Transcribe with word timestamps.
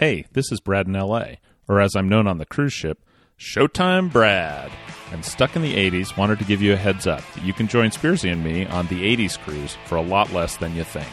Hey, 0.00 0.24
this 0.32 0.50
is 0.50 0.60
Brad 0.60 0.86
in 0.86 0.94
LA, 0.94 1.24
or 1.68 1.78
as 1.78 1.94
I'm 1.94 2.08
known 2.08 2.26
on 2.26 2.38
the 2.38 2.46
cruise 2.46 2.72
ship, 2.72 3.04
Showtime 3.38 4.10
Brad. 4.10 4.72
And 5.12 5.22
Stuck 5.22 5.56
in 5.56 5.60
the 5.60 5.74
80s 5.74 6.16
wanted 6.16 6.38
to 6.38 6.46
give 6.46 6.62
you 6.62 6.72
a 6.72 6.76
heads 6.76 7.06
up 7.06 7.20
that 7.34 7.44
you 7.44 7.52
can 7.52 7.68
join 7.68 7.90
Spearsy 7.90 8.32
and 8.32 8.42
me 8.42 8.64
on 8.64 8.86
the 8.86 9.02
80s 9.14 9.38
cruise 9.38 9.76
for 9.84 9.96
a 9.96 10.02
lot 10.02 10.32
less 10.32 10.56
than 10.56 10.74
you 10.74 10.84
think. 10.84 11.06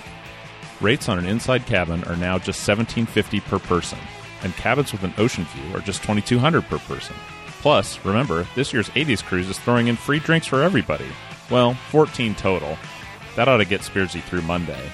Rates 0.79 1.09
on 1.09 1.19
an 1.19 1.25
inside 1.25 1.65
cabin 1.65 2.01
are 2.05 2.15
now 2.15 2.37
just 2.37 2.65
1750 2.65 3.41
per 3.41 3.59
person, 3.59 3.99
and 4.43 4.55
cabins 4.55 4.93
with 4.93 5.03
an 5.03 5.13
ocean 5.17 5.43
view 5.43 5.75
are 5.75 5.81
just 5.81 6.01
2200 6.03 6.63
per 6.63 6.79
person. 6.79 7.17
Plus, 7.59 7.99
remember, 8.05 8.47
this 8.55 8.71
year's 8.71 8.87
80s 8.91 9.21
cruise 9.21 9.49
is 9.49 9.59
throwing 9.59 9.87
in 9.89 9.97
free 9.97 10.19
drinks 10.19 10.47
for 10.47 10.63
everybody. 10.63 11.09
Well, 11.51 11.73
14 11.91 12.35
total. 12.35 12.77
That 13.35 13.49
ought 13.49 13.57
to 13.57 13.65
get 13.65 13.81
Spearsy 13.81 14.23
through 14.23 14.43
Monday. 14.43 14.89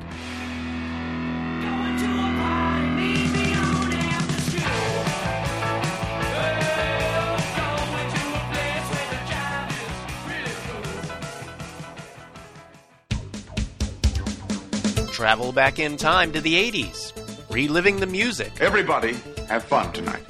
Travel 15.20 15.52
back 15.52 15.78
in 15.78 15.98
time 15.98 16.32
to 16.32 16.40
the 16.40 16.54
80s, 16.54 17.12
reliving 17.50 18.00
the 18.00 18.06
music, 18.06 18.52
Everybody 18.58 19.18
have 19.50 19.62
fun 19.62 19.92
tonight. 19.92 20.24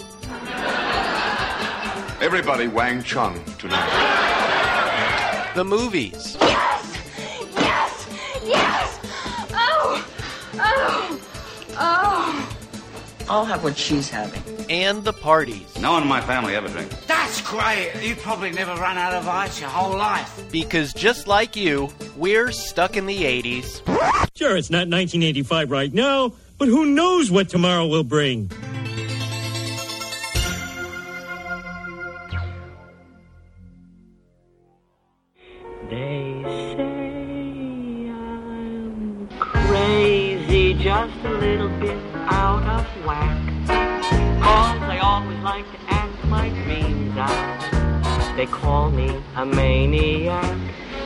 Everybody 2.20 2.66
Wang 2.66 3.00
Chung 3.04 3.40
tonight. 3.56 5.52
the 5.54 5.62
movies, 5.62 6.36
Yes! 6.40 6.98
Yes! 7.54 8.08
Yes! 8.44 8.98
Oh! 9.52 10.04
Oh! 10.54 11.20
Oh! 11.78 12.49
I'll 13.30 13.44
have 13.44 13.62
what 13.62 13.76
she's 13.78 14.10
having. 14.10 14.42
and 14.68 15.04
the 15.04 15.12
parties. 15.12 15.78
No 15.78 15.92
one 15.92 16.02
in 16.02 16.08
my 16.08 16.20
family 16.20 16.54
ever 16.56 16.68
drinks. 16.68 16.94
That's 17.06 17.40
great. 17.42 17.92
You've 18.02 18.18
probably 18.20 18.50
never 18.50 18.72
run 18.74 18.98
out 18.98 19.14
of 19.14 19.26
ice 19.28 19.60
your 19.60 19.68
whole 19.68 19.96
life. 19.96 20.42
Because 20.50 20.92
just 20.92 21.26
like 21.28 21.54
you, 21.56 21.88
we're 22.16 22.50
stuck 22.52 22.96
in 22.96 23.06
the 23.06 23.22
80s. 23.22 23.82
Sure, 24.36 24.56
it's 24.56 24.70
not 24.70 24.88
1985 24.88 25.70
right 25.70 25.92
now, 25.94 26.32
but 26.58 26.66
who 26.68 26.86
knows 26.86 27.30
what 27.30 27.48
tomorrow 27.48 27.86
will 27.86 28.04
bring? 28.04 28.50
They 35.88 36.42
say 36.76 38.10
I'm 38.10 39.28
crazy, 39.38 40.74
just 40.74 41.24
a 41.24 41.30
little 41.30 41.68
bit 41.80 42.19
out 42.30 42.62
of 42.62 42.86
whack. 43.06 43.36
Cause 43.66 44.82
I 44.82 44.98
always 45.02 45.38
like 45.40 45.70
to 45.72 45.78
act 45.88 46.24
my 46.26 46.48
dreams 46.48 47.16
out. 47.16 48.36
They 48.36 48.46
call 48.46 48.90
me 48.90 49.20
a 49.36 49.44
maniac. 49.44 50.58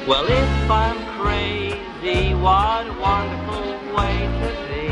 Well, 0.06 0.27
if 0.27 0.70
I'm 0.70 0.98
crazy, 1.20 2.34
what 2.34 2.86
a 2.86 2.92
wonderful 3.00 3.64
way 3.97 4.17
to 4.41 4.48
be. 4.69 4.84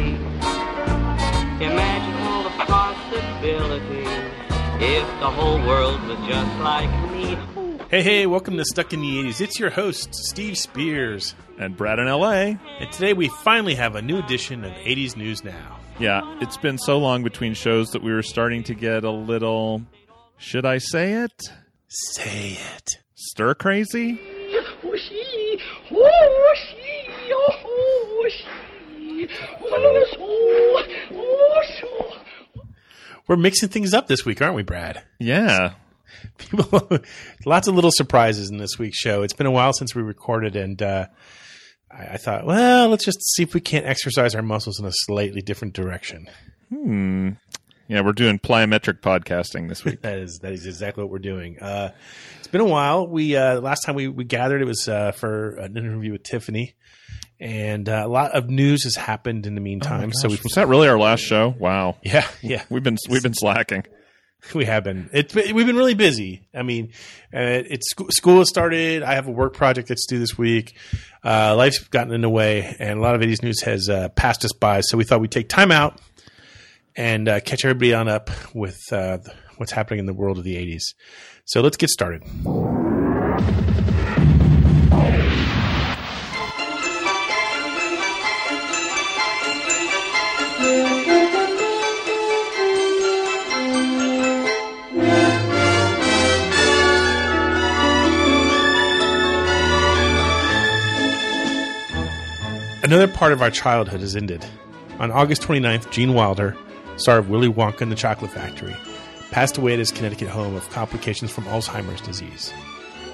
Imagine 1.65 2.17
all 2.27 2.43
the 2.45 2.57
possibilities 2.65 4.09
if 4.81 5.07
the 5.21 5.31
whole 5.31 5.59
world 5.67 6.01
was 6.09 6.19
just 6.27 6.59
like 6.61 6.91
me. 7.13 7.37
Hey, 7.91 8.03
hey, 8.03 8.27
welcome 8.27 8.57
to 8.57 8.65
Stuck 8.65 8.95
in 8.95 9.03
the 9.03 9.23
80s. 9.23 9.41
It's 9.43 9.61
your 9.61 9.69
host, 9.69 10.15
Steve 10.15 10.57
Spears. 10.57 11.35
And 11.59 11.77
Brad 11.77 11.99
in 11.99 12.07
LA. 12.07 12.57
And 12.81 12.91
today 12.91 13.13
we 13.13 13.29
finally 13.29 13.75
have 13.75 13.95
a 13.95 14.03
new 14.03 14.19
edition 14.19 14.65
of 14.65 14.73
80s 14.73 15.15
News 15.15 15.45
Now. 15.45 15.82
Yeah, 15.99 16.23
it's 16.41 16.57
been 16.57 16.79
so 16.79 16.99
long 16.99 17.23
between 17.23 17.55
shows 17.55 17.91
that 17.91 18.03
we 18.03 18.13
were 18.13 18.23
starting 18.23 18.65
to 18.65 18.75
get 18.75 19.05
a 19.05 19.11
little, 19.11 19.83
should 20.37 20.65
I 20.65 20.79
say 20.79 21.13
it? 21.13 21.43
Say 21.89 22.59
it. 22.77 22.91
Stir 23.15 23.55
crazy? 23.55 24.19
We're 33.29 33.37
mixing 33.37 33.69
things 33.69 33.95
up 33.95 34.09
this 34.09 34.25
week, 34.25 34.43
aren't 34.43 34.57
we, 34.57 34.63
Brad? 34.63 35.03
Yeah. 35.21 35.75
People, 36.39 36.99
lots 37.47 37.69
of 37.69 37.75
little 37.75 37.93
surprises 37.93 38.51
in 38.51 38.59
this 38.59 38.79
week's 38.79 38.99
show. 38.99 39.23
It's 39.23 39.33
been 39.33 39.47
a 39.47 39.51
while 39.51 39.73
since 39.73 39.95
we 39.95 40.03
recorded, 40.03 40.57
and 40.57 40.83
uh, 40.83 41.07
I, 41.93 42.15
I 42.15 42.17
thought, 42.17 42.47
well, 42.47 42.89
let's 42.89 43.05
just 43.05 43.23
see 43.35 43.43
if 43.43 43.55
we 43.55 43.61
can't 43.61 43.87
exercise 43.87 44.35
our 44.35 44.43
muscles 44.43 44.81
in 44.81 44.87
a 44.87 44.93
slightly 44.93 45.41
different 45.43 45.75
direction. 45.75 46.29
Yeah, 47.89 48.01
we're 48.01 48.13
doing 48.13 48.39
plyometric 48.39 49.01
podcasting 49.01 49.69
this 49.69 49.85
week. 49.85 50.01
That 50.03 50.19
is 50.19 50.39
that 50.39 50.53
is 50.53 50.67
exactly 50.67 51.05
what 51.05 51.11
we're 51.11 51.19
doing. 51.19 51.59
Uh, 51.61 51.93
it's 52.39 52.49
been 52.49 52.63
a 52.63 52.67
while. 52.67 53.07
We 53.07 53.37
uh, 53.37 53.61
last 53.61 53.81
time 53.81 53.95
we, 53.95 54.09
we 54.09 54.25
gathered, 54.25 54.63
it 54.63 54.67
was 54.67 54.89
uh, 54.89 55.13
for 55.13 55.57
an 55.57 55.77
interview 55.77 56.13
with 56.13 56.23
Tiffany, 56.23 56.75
and 57.39 57.89
uh, 57.89 58.03
a 58.05 58.09
lot 58.09 58.31
of 58.33 58.49
news 58.49 58.85
has 58.85 58.97
happened 58.97 59.47
in 59.47 59.55
the 59.55 59.61
meantime. 59.61 60.13
so 60.13 60.29
we, 60.29 60.39
Was 60.43 60.55
that 60.55 60.69
really 60.69 60.89
our 60.89 60.99
last 60.99 61.21
show? 61.21 61.55
Wow. 61.59 61.97
yeah, 62.03 62.27
yeah, 62.41 62.63
We've 62.71 62.83
been 62.83 62.97
we've 63.11 63.23
been 63.23 63.35
slacking. 63.35 63.85
we 64.55 64.65
have 64.65 64.85
been. 64.85 65.11
It's 65.13 65.33
been, 65.33 65.55
we've 65.55 65.67
been 65.67 65.77
really 65.77 65.95
busy. 65.95 66.47
I 66.55 66.63
mean, 66.63 66.93
uh, 67.35 67.63
it's 67.69 67.87
school 68.11 68.39
has 68.39 68.49
started. 68.49 69.03
I 69.03 69.15
have 69.15 69.27
a 69.27 69.31
work 69.31 69.55
project 69.55 69.89
that's 69.89 70.07
due 70.07 70.19
this 70.19 70.37
week. 70.37 70.77
Uh, 71.25 71.55
life's 71.57 71.79
gotten 71.79 72.13
in 72.13 72.21
the 72.21 72.29
way, 72.29 72.77
and 72.79 72.99
a 72.99 73.03
lot 73.03 73.15
of 73.15 73.21
80s 73.21 73.43
news 73.43 73.63
has 73.63 73.89
uh, 73.89 74.09
passed 74.11 74.45
us 74.45 74.53
by. 74.53 74.81
So 74.81 74.97
we 74.97 75.05
thought 75.05 75.21
we'd 75.21 75.31
take 75.31 75.49
time 75.49 75.71
out 75.71 76.01
and 76.97 77.29
uh, 77.29 77.41
catch 77.41 77.65
everybody 77.65 77.95
on 77.95 78.09
up 78.09 78.31
with 78.55 78.81
uh, 78.93 79.19
what's 79.57 79.73
happening 79.73 80.01
in 80.01 80.07
the 80.07 80.15
world 80.15 80.39
of 80.39 80.45
the 80.45 80.57
80s. 80.57 80.95
So 81.45 81.61
let's 81.61 81.77
get 81.77 81.91
started. 81.91 82.23
Another 102.83 103.07
part 103.07 103.33
of 103.33 103.41
our 103.43 103.51
childhood 103.51 104.01
has 104.01 104.17
ended. 104.17 104.45
On 104.99 105.13
August 105.13 105.43
29th, 105.43 105.89
Gene 105.93 106.15
Wilder, 106.15 106.57
star 106.97 107.19
of 107.19 107.31
Willy 107.31 107.49
Wonka 107.49 107.83
and 107.83 107.93
the 107.93 107.97
Chocolate 107.97 108.33
Factory, 108.33 108.75
passed 109.31 109.57
away 109.57 109.73
at 109.75 109.79
his 109.79 109.93
Connecticut 109.93 110.27
home 110.27 110.57
of 110.57 110.69
complications 110.71 111.31
from 111.31 111.45
Alzheimer's 111.45 112.01
disease. 112.01 112.53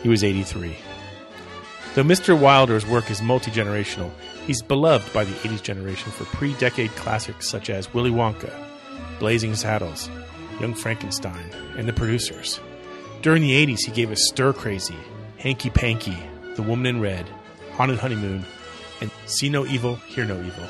He 0.02 0.08
was 0.08 0.24
83. 0.24 0.74
Though 1.94 2.02
Mr. 2.02 2.38
Wilder's 2.38 2.86
work 2.86 3.10
is 3.10 3.20
multi 3.20 3.50
generational, 3.50 4.10
he's 4.46 4.62
beloved 4.62 5.12
by 5.12 5.24
the 5.24 5.34
80s 5.34 5.62
generation 5.62 6.12
for 6.12 6.24
pre 6.24 6.54
decade 6.54 6.90
classics 6.92 7.46
such 7.46 7.68
as 7.68 7.92
Willy 7.92 8.10
Wonka, 8.10 8.50
Blazing 9.18 9.54
Saddles, 9.54 10.08
Young 10.60 10.72
Frankenstein, 10.72 11.50
and 11.76 11.86
The 11.86 11.92
Producers. 11.92 12.58
During 13.20 13.42
the 13.42 13.66
80s, 13.66 13.84
he 13.84 13.92
gave 13.92 14.10
us 14.10 14.28
Stir 14.28 14.54
Crazy, 14.54 14.96
Hanky 15.36 15.68
Panky, 15.68 16.16
The 16.56 16.62
Woman 16.62 16.86
in 16.86 17.00
Red, 17.02 17.28
Haunted 17.72 17.98
Honeymoon, 17.98 18.46
and 19.00 19.10
See 19.26 19.48
No 19.48 19.66
Evil, 19.66 19.96
Hear 19.96 20.24
No 20.24 20.40
Evil. 20.40 20.64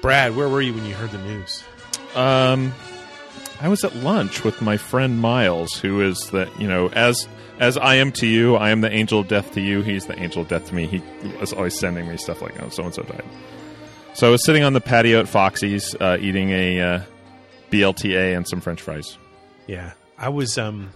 Brad, 0.00 0.36
where 0.36 0.48
were 0.48 0.60
you 0.60 0.74
when 0.74 0.84
you 0.84 0.94
heard 0.94 1.10
the 1.10 1.18
news? 1.18 1.64
Um, 2.14 2.72
I 3.60 3.68
was 3.68 3.84
at 3.84 3.96
lunch 3.96 4.44
with 4.44 4.60
my 4.60 4.76
friend 4.76 5.20
Miles, 5.20 5.74
who 5.74 6.00
is 6.02 6.30
the 6.30 6.50
you 6.58 6.68
know 6.68 6.88
as 6.88 7.28
as 7.58 7.76
I 7.78 7.96
am 7.96 8.12
to 8.12 8.26
you, 8.26 8.56
I 8.56 8.70
am 8.70 8.80
the 8.80 8.90
angel 8.90 9.20
of 9.20 9.28
death 9.28 9.52
to 9.54 9.60
you. 9.60 9.82
He's 9.82 10.06
the 10.06 10.18
angel 10.18 10.42
of 10.42 10.48
death 10.48 10.66
to 10.68 10.74
me. 10.74 10.86
He 10.86 11.02
was 11.40 11.52
always 11.52 11.78
sending 11.78 12.08
me 12.08 12.16
stuff 12.16 12.42
like, 12.42 12.60
"Oh, 12.62 12.68
so 12.68 12.84
and 12.84 12.94
so 12.94 13.02
died." 13.02 13.24
So 14.14 14.28
I 14.28 14.30
was 14.30 14.44
sitting 14.44 14.62
on 14.62 14.74
the 14.74 14.80
patio 14.80 15.20
at 15.20 15.28
Foxy's, 15.28 15.94
uh, 15.96 16.18
eating 16.20 16.50
a 16.50 16.80
uh, 16.80 17.00
BLTA 17.70 18.36
and 18.36 18.46
some 18.46 18.60
French 18.60 18.80
fries. 18.80 19.18
Yeah, 19.66 19.92
I 20.18 20.28
was. 20.28 20.58
Um, 20.58 20.90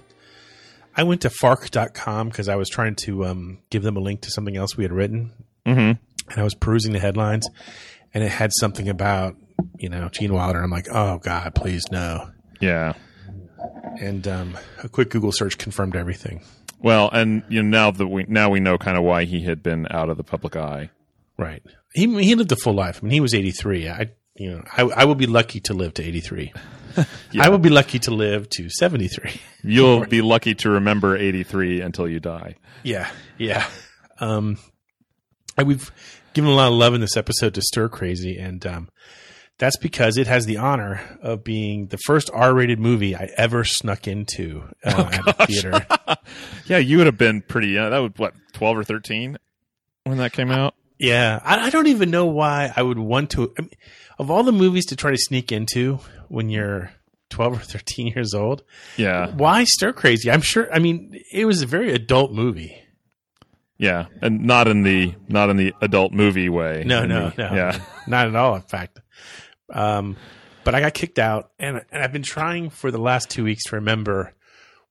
I 0.97 1.05
went 1.05 1.23
to 1.23 1.31
Fark.com 1.31 2.29
because 2.29 2.49
I 2.49 2.57
was 2.57 2.69
trying 2.69 2.97
to 2.97 3.25
um, 3.27 3.59
give 3.71 3.83
them 3.83 3.97
a 3.97 4.01
link 4.01 4.23
to 4.23 4.31
something 4.31 4.57
else 4.57 4.77
we 4.77 4.83
had 4.85 4.93
written, 4.93 5.33
Mm-hmm. 5.69 6.31
and 6.31 6.37
I 6.37 6.43
was 6.43 6.55
perusing 6.55 6.93
the 6.93 6.99
headlines, 6.99 7.49
and 8.15 8.25
it 8.25 8.31
had 8.31 8.51
something 8.59 8.89
about 8.89 9.37
you 9.79 9.89
know 9.89 10.09
Gene 10.09 10.33
Wilder. 10.33 10.63
I'm 10.63 10.71
like, 10.71 10.87
oh 10.91 11.19
God, 11.19 11.55
please 11.55 11.85
no. 11.91 12.31
Yeah. 12.61 12.95
And 14.01 14.27
um, 14.29 14.57
a 14.83 14.89
quick 14.89 15.11
Google 15.11 15.33
search 15.33 15.59
confirmed 15.59 15.97
everything. 15.97 16.43
Well, 16.81 17.11
and 17.13 17.43
you 17.49 17.63
know 17.63 17.69
now 17.69 17.91
that 17.91 18.07
we 18.07 18.25
now 18.29 18.51
we 18.51 18.61
know 18.61 18.79
kind 18.79 18.97
of 18.97 19.05
why 19.05 19.25
he 19.25 19.43
had 19.43 19.63
been 19.63 19.87
out 19.91 20.11
of 20.11 20.17
the 20.17 20.25
public 20.25 20.57
eye. 20.57 20.91
Right. 21.37 21.63
He 21.93 22.07
he 22.23 22.35
lived 22.35 22.53
a 22.53 22.57
full 22.57 22.75
life. 22.75 23.01
I 23.03 23.07
mean, 23.07 23.13
he 23.13 23.21
was 23.21 23.35
83. 23.35 23.89
I 23.89 24.11
you 24.37 24.51
know, 24.51 24.65
I 24.77 24.83
I 24.83 25.05
will 25.05 25.17
be 25.17 25.27
lucky 25.27 25.61
to 25.61 25.75
live 25.75 25.95
to 25.95 26.05
83. 26.05 26.53
I 27.41 27.49
will 27.49 27.59
be 27.59 27.69
lucky 27.69 27.99
to 28.01 28.11
live 28.13 28.49
to 28.51 28.69
73. 28.71 29.41
You'll 29.63 30.07
be 30.07 30.23
lucky 30.23 30.55
to 30.57 30.71
remember 30.71 31.17
83 31.17 31.81
until 31.81 32.09
you 32.09 32.21
die. 32.21 32.57
Yeah. 32.83 33.11
Yeah. 33.39 33.67
Um 34.21 34.59
we've 35.65 35.91
given 36.35 36.51
a 36.51 36.55
lot 36.55 36.69
of 36.69 36.75
love 36.75 36.95
in 36.95 37.01
this 37.01 37.17
episode 37.17 37.55
to 37.55 37.63
Stir 37.63 37.89
Crazy 37.89 38.37
and 38.39 38.65
um 38.67 38.89
that's 39.59 39.77
because 39.79 40.17
it 40.17 40.29
has 40.29 40.47
the 40.47 40.57
honor 40.59 41.01
of 41.21 41.43
being 41.43 41.89
the 41.89 41.99
first 42.07 42.31
R-rated 42.33 42.79
movie 42.79 43.17
I 43.17 43.29
ever 43.37 43.65
snuck 43.65 44.07
into 44.07 44.63
uh, 44.85 45.11
at 45.13 45.41
a 45.41 45.47
theater. 45.47 45.87
Yeah, 46.67 46.77
you 46.79 46.99
would 46.99 47.07
have 47.07 47.19
been 47.19 47.41
pretty 47.43 47.69
young. 47.69 47.91
That 47.91 47.99
was 47.99 48.13
what, 48.19 48.35
12 48.53 48.79
or 48.79 48.85
13 48.85 49.39
when 50.05 50.19
that 50.19 50.33
came 50.33 50.51
out? 50.53 50.75
Yeah, 50.99 51.41
I, 51.43 51.67
I 51.67 51.71
don't 51.71 51.87
even 51.89 52.11
know 52.11 52.27
why 52.27 52.73
I 52.77 52.83
would 52.83 52.99
want 52.99 53.31
to. 53.31 53.53
I 53.59 53.63
mean, 53.63 53.71
of 54.19 54.31
all 54.31 54.43
the 54.45 54.53
movies 54.53 54.87
to 54.87 54.97
try 54.97 55.11
to 55.11 55.17
sneak 55.17 55.51
into 55.51 55.99
when 56.29 56.51
you're 56.51 56.91
12 57.31 57.53
or 57.55 57.61
13 57.61 58.09
years 58.09 58.35
old, 58.35 58.63
Yeah. 58.97 59.31
why 59.33 59.65
Stir 59.65 59.93
Crazy? 59.93 60.31
I'm 60.31 60.41
sure. 60.43 60.73
I 60.73 60.79
mean, 60.79 61.19
it 61.33 61.47
was 61.47 61.63
a 61.63 61.67
very 61.67 61.93
adult 61.93 62.31
movie. 62.33 62.81
Yeah. 63.79 64.07
And 64.21 64.45
not 64.45 64.67
in 64.69 64.83
the 64.83 65.15
not 65.29 65.51
in 65.51 65.57
the 65.57 65.73
adult 65.81 66.13
movie 66.13 66.49
way. 66.49 66.83
No, 66.85 67.07
no, 67.07 67.31
the- 67.31 67.43
no, 67.43 67.55
Yeah. 67.55 67.81
not 68.07 68.27
at 68.29 68.35
all. 68.37 68.57
In 68.57 68.63
fact, 68.63 68.99
um, 69.73 70.17
but 70.65 70.75
I 70.75 70.81
got 70.81 70.95
kicked 70.95 71.19
out, 71.19 71.51
and 71.59 71.81
and 71.91 72.03
I've 72.03 72.13
been 72.13 72.23
trying 72.23 72.71
for 72.71 72.91
the 72.91 72.99
last 72.99 73.31
two 73.31 73.45
weeks 73.45 73.65
to 73.65 73.77
remember 73.77 74.35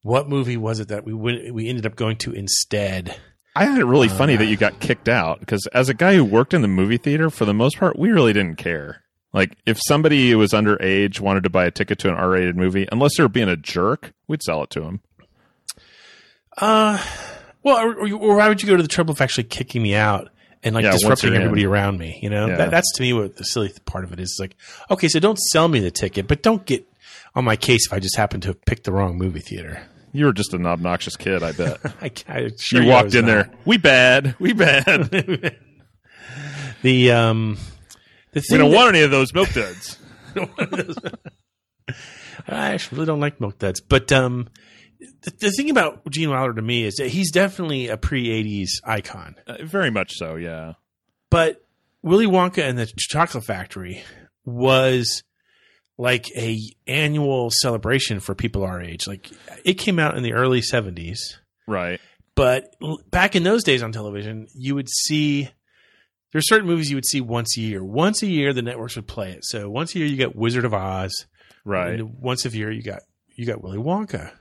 what 0.02 0.30
movie 0.30 0.58
was 0.58 0.80
it 0.80 0.88
that 0.88 1.04
we 1.06 1.14
went, 1.14 1.54
we 1.54 1.68
ended 1.68 1.86
up 1.86 1.96
going 1.96 2.16
to 2.18 2.32
instead. 2.32 3.16
I 3.56 3.66
find 3.66 3.80
it 3.80 3.86
really 3.86 4.08
funny 4.08 4.36
that 4.36 4.46
you 4.46 4.56
got 4.56 4.80
kicked 4.80 5.10
out 5.10 5.40
because 5.40 5.66
as 5.74 5.90
a 5.90 5.94
guy 5.94 6.14
who 6.16 6.24
worked 6.24 6.54
in 6.54 6.62
the 6.62 6.68
movie 6.68 6.98
theater, 6.98 7.30
for 7.30 7.44
the 7.46 7.54
most 7.56 7.78
part, 7.78 7.98
we 7.98 8.12
really 8.12 8.32
didn't 8.32 8.56
care. 8.58 9.04
Like 9.34 9.58
if 9.66 9.80
somebody 9.82 10.30
who 10.32 10.38
was 10.38 10.52
underage 10.52 11.20
wanted 11.20 11.44
to 11.44 11.50
buy 11.50 11.66
a 11.66 11.72
ticket 11.72 11.98
to 12.00 12.08
an 12.10 12.14
R-rated 12.16 12.56
movie, 12.56 12.88
unless 12.92 13.18
they 13.18 13.24
were 13.24 13.30
being 13.30 13.50
a 13.50 13.58
jerk, 13.58 14.14
we'd 14.28 14.44
sell 14.44 14.64
it 14.64 14.70
to 14.72 14.82
them. 14.82 15.02
Uh, 16.58 17.04
well, 17.68 17.78
or, 17.86 17.94
or, 17.96 18.14
or 18.14 18.36
why 18.38 18.48
would 18.48 18.62
you 18.62 18.68
go 18.68 18.76
to 18.78 18.82
the 18.82 18.88
trouble 18.90 19.12
of 19.14 19.22
actually 19.22 19.44
kicking 19.46 19.82
me 19.84 19.94
out 19.96 20.30
and 20.64 20.74
like 20.76 20.84
Yeah, 20.84 20.92
disrupting 20.94 21.28
you're 21.30 21.36
in. 21.36 21.42
everybody 21.44 21.66
around 21.66 22.00
me? 22.00 22.20
You 22.22 22.30
know, 22.30 22.48
Yeah. 22.48 22.56
that, 22.58 22.72
that's 22.72 22.92
to 22.96 23.02
me 23.02 23.14
what 23.14 23.36
the 23.38 23.44
silly 23.44 23.72
part 23.86 24.04
of 24.04 24.12
it 24.14 24.20
is. 24.20 24.30
It's 24.32 24.40
like, 24.40 24.56
okay, 24.92 25.08
so 25.08 25.20
don't 25.20 25.38
sell 25.38 25.68
me 25.68 25.80
the 25.80 25.92
ticket, 25.92 26.28
but 26.28 26.42
don't 26.42 26.66
get 26.66 26.86
on 27.36 27.44
my 27.46 27.56
case 27.56 27.86
if 27.88 27.94
I 27.94 28.00
just 28.00 28.16
happen 28.18 28.42
to 28.42 28.48
have 28.50 28.66
picked 28.66 28.84
the 28.86 28.92
wrong 28.92 29.18
movie 29.18 29.40
theater. 29.42 29.82
You 30.14 30.26
were 30.26 30.34
just 30.34 30.54
an 30.54 30.66
obnoxious 30.66 31.16
kid, 31.16 31.44
I 31.44 31.52
bet. 31.52 31.80
I, 32.02 32.12
I 32.28 32.50
sure 32.58 32.82
you 32.82 32.90
walked 32.90 33.14
in 33.14 33.26
not. 33.26 33.32
there, 33.32 33.52
we 33.66 33.78
bad, 33.78 34.36
we 34.40 34.54
bad. 34.54 35.58
The 36.84 37.12
um, 37.12 37.58
the 38.34 38.44
we 38.52 38.58
don't 38.58 38.70
that- 38.72 38.78
want 38.78 38.90
any 38.96 39.04
of 39.04 39.10
those 39.12 39.34
milk 39.34 39.52
duds. 39.52 39.98
I 42.48 42.70
actually 42.74 42.98
really 42.98 43.08
don't 43.08 43.20
like 43.20 43.42
milk 43.42 43.58
duds, 43.58 43.82
but 43.82 44.12
um, 44.12 44.48
the, 45.00 45.32
the 45.40 45.52
thing 45.52 45.70
about 45.70 46.08
Gene 46.10 46.30
Wilder 46.30 46.54
to 46.54 46.62
me 46.62 46.84
is 46.84 46.96
that 46.96 47.10
he's 47.10 47.32
definitely 47.32 47.88
a 47.90 47.98
pre 47.98 48.28
'80s 48.28 48.70
icon. 48.84 49.36
Uh, 49.46 49.58
very 49.64 49.92
much 49.92 50.14
so, 50.16 50.36
yeah. 50.36 50.74
But 51.30 51.64
Willy 52.02 52.26
Wonka 52.28 52.64
and 52.68 52.78
the 52.78 52.86
Chocolate 52.98 53.44
Factory 53.44 54.04
was 54.46 55.24
like 55.98 56.26
a 56.38 56.58
annual 56.88 57.50
celebration 57.52 58.20
for 58.20 58.36
people 58.36 58.64
our 58.64 58.82
age. 58.82 59.08
Like 59.08 59.30
it 59.66 59.76
came 59.76 60.00
out 60.00 60.16
in 60.18 60.24
the 60.24 60.34
early 60.34 60.62
'70s, 60.62 61.18
Right. 61.68 62.00
but 62.36 62.76
l- 62.82 63.00
back 63.10 63.36
in 63.36 63.44
those 63.44 63.64
days 63.64 63.84
on 63.84 63.92
television, 63.92 64.48
you 64.54 64.76
would 64.76 64.90
see 64.90 65.50
there 66.32 66.40
are 66.40 66.42
certain 66.42 66.68
movies 66.68 66.90
you 66.90 66.96
would 66.98 67.06
see 67.06 67.22
once 67.22 67.58
a 67.58 67.62
year. 67.62 67.84
Once 67.84 68.22
a 68.22 68.28
year, 68.28 68.54
the 68.54 68.62
networks 68.62 68.96
would 68.96 69.08
play 69.08 69.32
it. 69.32 69.40
So 69.44 69.70
once 69.70 69.96
a 69.96 70.00
year, 70.00 70.08
you 70.08 70.18
got 70.18 70.36
Wizard 70.36 70.66
of 70.66 70.74
Oz. 70.74 71.26
Right. 71.66 72.00
And 72.00 72.20
once 72.20 72.46
a 72.46 72.50
year, 72.50 72.72
you 72.72 72.84
got 72.84 73.00
you 73.36 73.46
got 73.46 73.62
Willy 73.62 73.78
Wonka, 73.78 74.32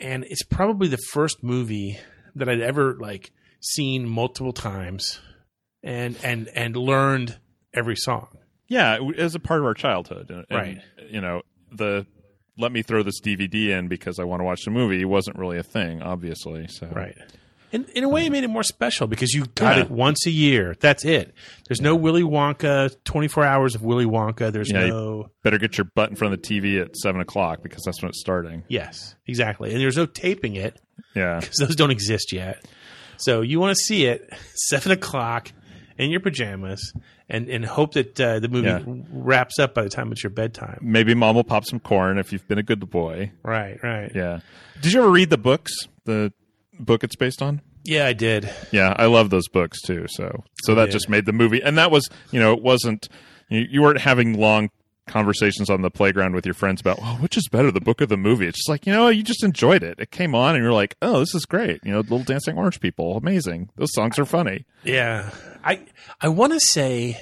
and 0.00 0.24
it's 0.24 0.42
probably 0.42 0.88
the 0.88 0.98
first 1.12 1.42
movie 1.42 1.98
that 2.34 2.48
I'd 2.48 2.60
ever 2.60 2.96
like 2.98 3.30
seen 3.60 4.08
multiple 4.08 4.52
times, 4.52 5.20
and 5.82 6.16
and 6.22 6.48
and 6.54 6.76
learned 6.76 7.38
every 7.74 7.96
song. 7.96 8.28
Yeah, 8.68 8.98
as 9.16 9.34
a 9.34 9.40
part 9.40 9.60
of 9.60 9.66
our 9.66 9.74
childhood. 9.74 10.30
And, 10.30 10.44
Right. 10.50 10.78
You 11.08 11.20
know, 11.20 11.42
the 11.72 12.06
let 12.58 12.72
me 12.72 12.82
throw 12.82 13.02
this 13.02 13.20
DVD 13.20 13.70
in 13.78 13.88
because 13.88 14.18
I 14.18 14.24
want 14.24 14.40
to 14.40 14.44
watch 14.44 14.64
the 14.64 14.70
movie 14.70 15.04
wasn't 15.04 15.38
really 15.38 15.58
a 15.58 15.62
thing, 15.62 16.02
obviously. 16.02 16.66
So 16.68 16.86
Right. 16.88 17.16
In, 17.70 17.84
in 17.94 18.02
a 18.04 18.08
way, 18.08 18.24
it 18.24 18.32
made 18.32 18.44
it 18.44 18.48
more 18.48 18.62
special 18.62 19.06
because 19.06 19.32
you 19.34 19.44
got 19.54 19.76
Yeah. 19.76 19.82
it 19.84 19.90
once 19.90 20.26
a 20.26 20.30
year. 20.30 20.74
That's 20.80 21.04
it. 21.04 21.34
There's 21.68 21.80
no 21.82 21.94
Willy 21.94 22.22
Wonka. 22.22 22.94
Twenty 23.04 23.28
four 23.28 23.44
hours 23.44 23.74
of 23.74 23.82
Willy 23.82 24.06
Wonka. 24.06 24.50
There's 24.50 24.70
Yeah, 24.70 24.86
no. 24.86 25.30
better 25.42 25.58
get 25.58 25.76
your 25.76 25.84
butt 25.94 26.08
in 26.10 26.16
front 26.16 26.32
of 26.34 26.40
the 26.42 26.48
TV 26.48 26.80
at 26.80 26.96
seven 26.96 27.20
o'clock 27.20 27.62
because 27.62 27.82
that's 27.84 28.00
when 28.02 28.08
it's 28.08 28.20
starting. 28.20 28.62
Yes, 28.68 29.14
exactly. 29.26 29.72
And 29.72 29.80
there's 29.80 29.96
no 29.98 30.06
taping 30.06 30.56
it. 30.56 30.80
Yeah. 31.14 31.40
because 31.40 31.56
those 31.58 31.76
don't 31.76 31.90
exist 31.90 32.32
yet. 32.32 32.64
So 33.18 33.40
you 33.42 33.60
want 33.60 33.76
to 33.76 33.82
see 33.82 34.06
it 34.06 34.28
seven 34.54 34.92
o'clock 34.92 35.52
in 35.98 36.10
your 36.10 36.20
pajamas 36.20 36.92
and 37.28 37.48
and 37.50 37.64
hope 37.66 37.94
that 37.94 38.18
uh, 38.20 38.38
the 38.40 38.48
movie 38.48 38.68
Yeah. 38.68 38.80
wraps 39.10 39.58
up 39.58 39.74
by 39.74 39.82
the 39.82 39.90
time 39.90 40.10
it's 40.12 40.22
your 40.22 40.30
bedtime. 40.30 40.78
Maybe 40.80 41.12
mom 41.14 41.36
will 41.36 41.44
pop 41.44 41.64
some 41.66 41.80
corn 41.80 42.18
if 42.18 42.32
you've 42.32 42.46
been 42.48 42.58
a 42.58 42.62
good 42.62 42.88
boy. 42.88 43.32
Right, 43.42 43.78
right. 43.82 44.10
Yeah. 44.14 44.40
Did 44.80 44.92
you 44.94 45.00
ever 45.02 45.10
read 45.10 45.28
the 45.30 45.36
books? 45.38 45.72
The 46.04 46.32
book 46.78 47.04
it's 47.04 47.16
based 47.16 47.42
on? 47.42 47.60
Yeah, 47.84 48.06
I 48.06 48.12
did. 48.12 48.50
Yeah, 48.72 48.94
I 48.98 49.06
love 49.06 49.30
those 49.30 49.48
books 49.48 49.80
too. 49.82 50.06
So 50.08 50.44
so 50.62 50.74
that 50.74 50.90
just 50.90 51.08
made 51.08 51.26
the 51.26 51.32
movie, 51.32 51.62
and 51.62 51.78
that 51.78 51.90
was 51.90 52.08
you 52.30 52.38
know 52.40 52.52
it 52.52 52.62
wasn't 52.62 53.08
you, 53.48 53.66
you 53.70 53.82
weren't 53.82 54.00
having 54.00 54.38
long 54.38 54.70
conversations 55.06 55.70
on 55.70 55.80
the 55.80 55.90
playground 55.90 56.34
with 56.34 56.44
your 56.44 56.52
friends 56.52 56.82
about 56.82 56.98
oh 57.00 57.16
which 57.20 57.34
is 57.38 57.48
better 57.48 57.70
the 57.70 57.80
book 57.80 58.02
or 58.02 58.06
the 58.06 58.16
movie. 58.18 58.46
It's 58.46 58.58
just 58.58 58.68
like 58.68 58.86
you 58.86 58.92
know 58.92 59.08
you 59.08 59.22
just 59.22 59.42
enjoyed 59.42 59.82
it. 59.82 59.98
It 59.98 60.10
came 60.10 60.34
on 60.34 60.54
and 60.54 60.62
you're 60.62 60.72
like 60.72 60.96
oh 61.00 61.20
this 61.20 61.34
is 61.34 61.46
great. 61.46 61.80
You 61.82 61.92
know 61.92 62.00
little 62.00 62.24
dancing 62.24 62.58
orange 62.58 62.78
people 62.80 63.16
amazing. 63.16 63.70
Those 63.76 63.92
songs 63.94 64.18
are 64.18 64.26
funny. 64.26 64.66
Yeah, 64.84 65.30
I 65.64 65.80
I 66.20 66.28
want 66.28 66.52
to 66.52 66.60
say 66.60 67.18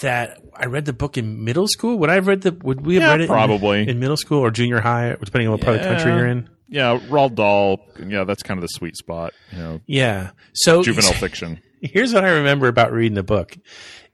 that 0.00 0.40
I 0.56 0.66
read 0.66 0.86
the 0.86 0.94
book 0.94 1.18
in 1.18 1.44
middle 1.44 1.68
school. 1.68 1.98
Would 1.98 2.08
I 2.08 2.14
have 2.14 2.26
read 2.26 2.40
the? 2.40 2.52
Would 2.52 2.86
we 2.86 2.94
have 2.94 3.02
Yeah, 3.02 3.10
read 3.10 3.20
it 3.22 3.26
probably. 3.28 3.86
in, 3.86 4.00
middle 4.00 4.16
school 4.16 4.38
or 4.40 4.50
junior 4.50 4.80
high, 4.80 5.14
depending 5.22 5.48
on 5.48 5.52
what 5.52 5.60
part 5.60 5.76
of 5.76 5.82
the 5.82 5.88
country 5.88 6.12
you're 6.12 6.26
in? 6.26 6.48
Yeah, 6.74 6.98
Roald 6.98 7.36
Dahl. 7.36 7.86
Yeah, 8.04 8.24
that's 8.24 8.42
kind 8.42 8.58
of 8.58 8.62
the 8.62 8.68
sweet 8.68 8.96
spot. 8.96 9.32
You 9.52 9.58
know, 9.58 9.80
Yeah. 9.86 10.30
So 10.54 10.82
juvenile 10.82 11.12
fiction. 11.20 11.60
here's 11.80 12.12
what 12.12 12.24
I 12.24 12.30
remember 12.30 12.66
about 12.66 12.90
reading 12.92 13.14
the 13.14 13.22
book 13.22 13.56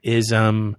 is 0.03 0.31
um 0.31 0.77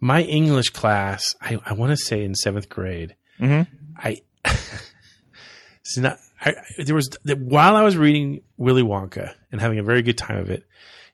my 0.00 0.22
English 0.22 0.70
class 0.70 1.22
I, 1.40 1.58
I 1.64 1.74
want 1.74 1.90
to 1.90 1.96
say 1.96 2.24
in 2.24 2.34
seventh 2.34 2.68
grade 2.68 3.14
Mm-hmm. 3.40 3.72
I 3.96 4.18
it's 4.44 5.96
not 5.98 6.18
I, 6.40 6.54
there 6.78 6.94
was 6.94 7.10
that 7.24 7.38
while 7.38 7.76
I 7.76 7.82
was 7.82 7.96
reading 7.96 8.40
Willy 8.56 8.82
Wonka 8.82 9.32
and 9.52 9.60
having 9.60 9.78
a 9.78 9.82
very 9.82 10.02
good 10.02 10.18
time 10.18 10.38
of 10.38 10.50
it 10.50 10.64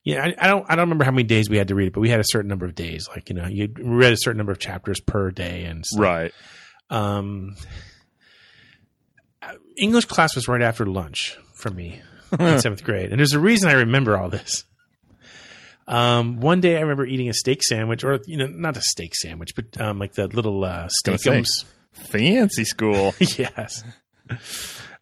yeah 0.05 0.23
I, 0.25 0.35
I 0.39 0.49
don't 0.49 0.65
I 0.69 0.77
don't 0.77 0.85
remember 0.85 1.05
how 1.05 1.11
many 1.11 1.25
days 1.25 1.51
we 1.51 1.59
had 1.59 1.69
to 1.69 1.75
read 1.75 1.89
it 1.89 1.93
but 1.93 2.01
we 2.01 2.09
had 2.11 2.21
a 2.21 2.25
certain 2.27 2.49
number 2.49 2.65
of 2.67 2.75
days 2.75 3.07
like 3.09 3.29
you 3.29 3.35
know 3.37 3.47
you 3.47 3.69
read 3.79 4.13
a 4.13 4.17
certain 4.19 4.39
number 4.39 4.53
of 4.53 4.59
chapters 4.59 5.01
per 5.01 5.31
day 5.31 5.65
and 5.65 5.85
stuff. 5.85 6.01
Right. 6.01 6.33
um 6.91 7.57
English 9.77 10.07
class 10.07 10.35
was 10.35 10.49
right 10.49 10.63
after 10.63 10.87
lunch 10.87 11.39
for 11.55 11.71
me 11.71 12.01
in 12.39 12.59
seventh 12.61 12.85
grade, 12.85 13.11
and 13.11 13.19
there's 13.19 13.33
a 13.33 13.41
reason 13.41 13.69
I 13.69 13.75
remember 13.75 14.17
all 14.17 14.29
this. 14.29 14.65
Um, 15.89 16.41
one 16.41 16.61
day 16.61 16.77
I 16.77 16.81
remember 16.81 17.07
eating 17.07 17.29
a 17.29 17.33
steak 17.33 17.63
sandwich, 17.63 18.03
or 18.05 18.21
you 18.27 18.37
know, 18.37 18.47
not 18.47 18.77
a 18.77 18.83
steak 18.83 19.15
sandwich, 19.15 19.55
but 19.55 19.81
um, 19.81 19.99
like 19.99 20.15
the 20.15 20.27
little 20.27 20.65
uh, 20.65 20.89
steakums. 21.05 21.47
Fancy 21.93 22.65
school. 22.65 23.15
yes. 23.21 23.83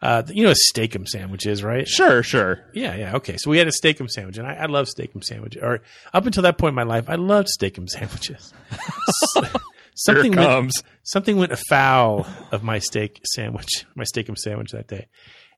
Uh, 0.00 0.22
you 0.28 0.42
know 0.42 0.50
what 0.50 0.58
a 0.58 0.78
steakum 0.78 1.08
sandwich 1.08 1.46
is, 1.46 1.64
right? 1.64 1.88
sure, 1.88 2.22
sure. 2.22 2.60
Yeah, 2.74 2.94
yeah. 2.94 3.16
Okay, 3.16 3.36
so 3.38 3.50
we 3.50 3.56
had 3.58 3.66
a 3.66 3.72
steakum 3.72 4.10
sandwich, 4.10 4.36
and 4.36 4.46
I, 4.46 4.54
I 4.54 4.66
love 4.66 4.86
steakum 4.86 5.24
sandwiches. 5.24 5.62
Or 5.62 5.80
up 6.12 6.26
until 6.26 6.42
that 6.42 6.58
point 6.58 6.72
in 6.72 6.74
my 6.74 6.82
life, 6.82 7.08
I 7.08 7.14
loved 7.14 7.48
steakum 7.48 7.88
sandwiches. 7.88 8.52
Here 10.06 10.14
something 10.14 10.32
it 10.32 10.36
went, 10.36 10.48
comes. 10.48 10.82
something 11.04 11.36
went 11.36 11.52
afoul 11.52 12.26
of 12.50 12.62
my 12.62 12.78
steak 12.78 13.20
sandwich, 13.34 13.86
my 13.94 14.04
steakum 14.04 14.36
sandwich 14.36 14.72
that 14.72 14.88
day. 14.88 15.06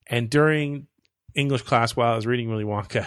And 0.08 0.28
during 0.28 0.86
English 1.34 1.62
class, 1.62 1.96
while 1.96 2.12
I 2.12 2.16
was 2.16 2.26
reading 2.26 2.48
Willy 2.50 2.64
Wonka, 2.64 3.06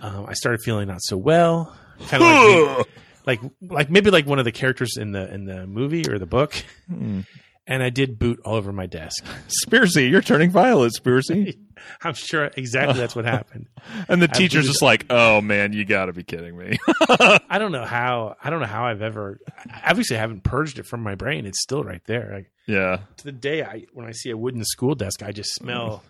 um, 0.00 0.26
I 0.26 0.34
started 0.34 0.60
feeling 0.62 0.88
not 0.88 1.02
so 1.02 1.16
well. 1.16 1.76
Kind 2.08 2.22
of 2.22 2.78
like, 2.78 2.86
like, 3.26 3.52
like 3.62 3.90
maybe 3.90 4.10
like 4.10 4.26
one 4.26 4.38
of 4.38 4.44
the 4.44 4.52
characters 4.52 4.96
in 4.96 5.12
the 5.12 5.32
in 5.32 5.46
the 5.46 5.66
movie 5.66 6.08
or 6.08 6.18
the 6.18 6.26
book. 6.26 6.54
Hmm. 6.88 7.20
And 7.66 7.82
I 7.82 7.90
did 7.90 8.18
boot 8.18 8.38
all 8.44 8.54
over 8.54 8.72
my 8.72 8.86
desk. 8.86 9.24
Spearsy, 9.66 10.08
you're 10.08 10.22
turning 10.22 10.50
violet, 10.50 10.92
Spearsy. 10.92 11.58
I'm 12.02 12.14
sure 12.14 12.50
exactly 12.56 12.98
that's 12.98 13.14
what 13.16 13.24
happened. 13.36 13.66
And 14.08 14.20
the 14.22 14.28
teacher's 14.28 14.66
just 14.66 14.82
like, 14.82 15.06
"Oh 15.10 15.40
man, 15.40 15.72
you 15.72 15.84
got 15.84 16.06
to 16.06 16.12
be 16.12 16.22
kidding 16.24 16.56
me." 16.56 16.78
I 17.48 17.58
don't 17.58 17.72
know 17.72 17.84
how. 17.84 18.36
I 18.42 18.50
don't 18.50 18.60
know 18.60 18.66
how 18.66 18.86
I've 18.86 19.02
ever. 19.02 19.38
Obviously, 19.84 20.16
I 20.16 20.20
haven't 20.20 20.42
purged 20.44 20.78
it 20.78 20.86
from 20.86 21.02
my 21.02 21.14
brain. 21.14 21.46
It's 21.46 21.62
still 21.62 21.82
right 21.84 22.02
there. 22.06 22.30
Like, 22.34 22.50
yeah, 22.66 23.00
to 23.18 23.24
the 23.24 23.32
day 23.32 23.62
I 23.62 23.84
when 23.92 24.06
I 24.06 24.12
see 24.12 24.30
a 24.30 24.36
wooden 24.36 24.64
school 24.64 24.94
desk, 24.94 25.22
I 25.22 25.32
just 25.32 25.54
smell 25.54 26.02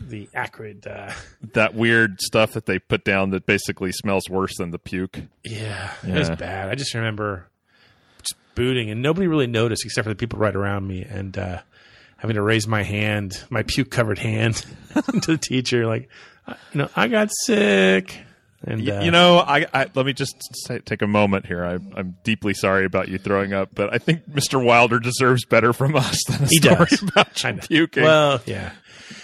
the 0.00 0.28
acrid. 0.34 0.86
Uh, 0.86 1.12
that 1.52 1.74
weird 1.74 2.20
stuff 2.20 2.52
that 2.52 2.66
they 2.66 2.78
put 2.78 3.04
down 3.04 3.30
that 3.30 3.46
basically 3.46 3.92
smells 3.92 4.28
worse 4.28 4.56
than 4.58 4.70
the 4.70 4.78
puke. 4.78 5.20
yeah, 5.44 5.92
it 6.06 6.12
was 6.12 6.30
bad. 6.30 6.68
I 6.70 6.74
just 6.74 6.94
remember 6.94 7.46
just 8.22 8.34
booting, 8.54 8.90
and 8.90 9.02
nobody 9.02 9.26
really 9.26 9.46
noticed 9.46 9.84
except 9.84 10.04
for 10.04 10.10
the 10.10 10.16
people 10.16 10.38
right 10.38 10.54
around 10.56 10.86
me, 10.86 11.02
and 11.02 11.36
uh, 11.38 11.60
having 12.22 12.36
to 12.36 12.42
raise 12.42 12.66
my 12.66 12.82
hand, 12.82 13.44
my 13.50 13.62
puke 13.64 13.90
covered 13.90 14.18
hand, 14.18 14.54
to 14.94 15.32
the 15.32 15.38
teacher, 15.38 15.86
like, 15.86 16.08
"I- 16.46 16.56
you 16.72 16.78
know, 16.78 16.88
I 16.96 17.08
got 17.08 17.28
sick. 17.44 18.16
And 18.64 18.88
uh, 18.88 19.00
you 19.00 19.10
know, 19.10 19.38
I, 19.40 19.66
I 19.74 19.90
let 19.96 20.06
me 20.06 20.12
just 20.12 20.36
say, 20.66 20.78
take 20.78 21.02
a 21.02 21.08
moment 21.08 21.46
here. 21.46 21.64
I, 21.64 21.78
I'm 21.96 22.16
deeply 22.22 22.54
sorry 22.54 22.84
about 22.84 23.08
you 23.08 23.18
throwing 23.18 23.52
up, 23.52 23.70
but 23.74 23.92
I 23.92 23.98
think 23.98 24.24
Mr. 24.30 24.64
Wilder 24.64 25.00
deserves 25.00 25.44
better 25.44 25.72
from 25.72 25.96
us 25.96 26.22
than 26.28 26.44
a 26.44 26.46
he 26.46 26.58
story 26.58 26.86
does. 26.88 27.02
about 27.08 27.42
you 27.42 27.54
puking. 27.54 28.04
Well, 28.04 28.40
yeah. 28.46 28.70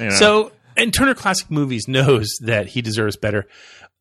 You 0.01 0.07
know. 0.07 0.11
So, 0.17 0.53
and 0.77 0.93
Turner 0.93 1.15
Classic 1.15 1.49
Movies 1.53 1.87
knows 1.87 2.27
that 2.41 2.67
he 2.67 2.83
deserves 2.83 3.17
better. 3.17 3.47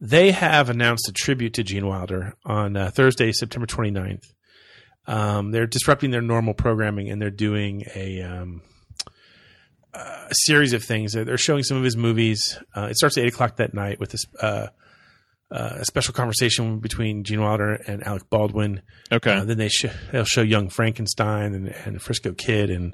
They 0.01 0.31
have 0.31 0.71
announced 0.71 1.07
a 1.07 1.11
tribute 1.11 1.53
to 1.53 1.63
Gene 1.63 1.85
Wilder 1.85 2.33
on 2.43 2.75
uh, 2.75 2.89
Thursday, 2.89 3.31
September 3.31 3.67
29th. 3.67 4.23
Um, 5.05 5.51
they're 5.51 5.67
disrupting 5.67 6.09
their 6.11 6.21
normal 6.21 6.53
programming 6.55 7.09
and 7.11 7.21
they're 7.21 7.29
doing 7.29 7.83
a, 7.95 8.21
um, 8.23 8.61
a 9.97 10.33
series 10.45 10.73
of 10.73 10.83
things. 10.83 11.13
They're 11.13 11.37
showing 11.37 11.63
some 11.63 11.77
of 11.77 11.83
his 11.83 11.97
movies. 11.97 12.57
Uh, 12.75 12.87
it 12.89 12.97
starts 12.97 13.17
at 13.17 13.23
8 13.25 13.33
o'clock 13.33 13.55
that 13.57 13.73
night 13.73 13.99
with 13.99 14.11
this, 14.11 14.25
uh, 14.41 14.67
uh, 15.49 15.77
a 15.79 15.85
special 15.85 16.13
conversation 16.13 16.79
between 16.79 17.23
Gene 17.23 17.41
Wilder 17.41 17.75
and 17.87 18.05
Alec 18.05 18.29
Baldwin. 18.29 18.81
okay, 19.11 19.31
Uh, 19.33 19.45
then 19.45 19.57
they 19.57 19.69
sh- 19.69 19.85
they'll 20.11 20.25
show 20.25 20.41
Young 20.41 20.69
Frankenstein 20.69 21.53
and, 21.53 21.67
and 21.85 22.01
Frisco 22.01 22.33
Kid 22.33 22.69
and 22.69 22.93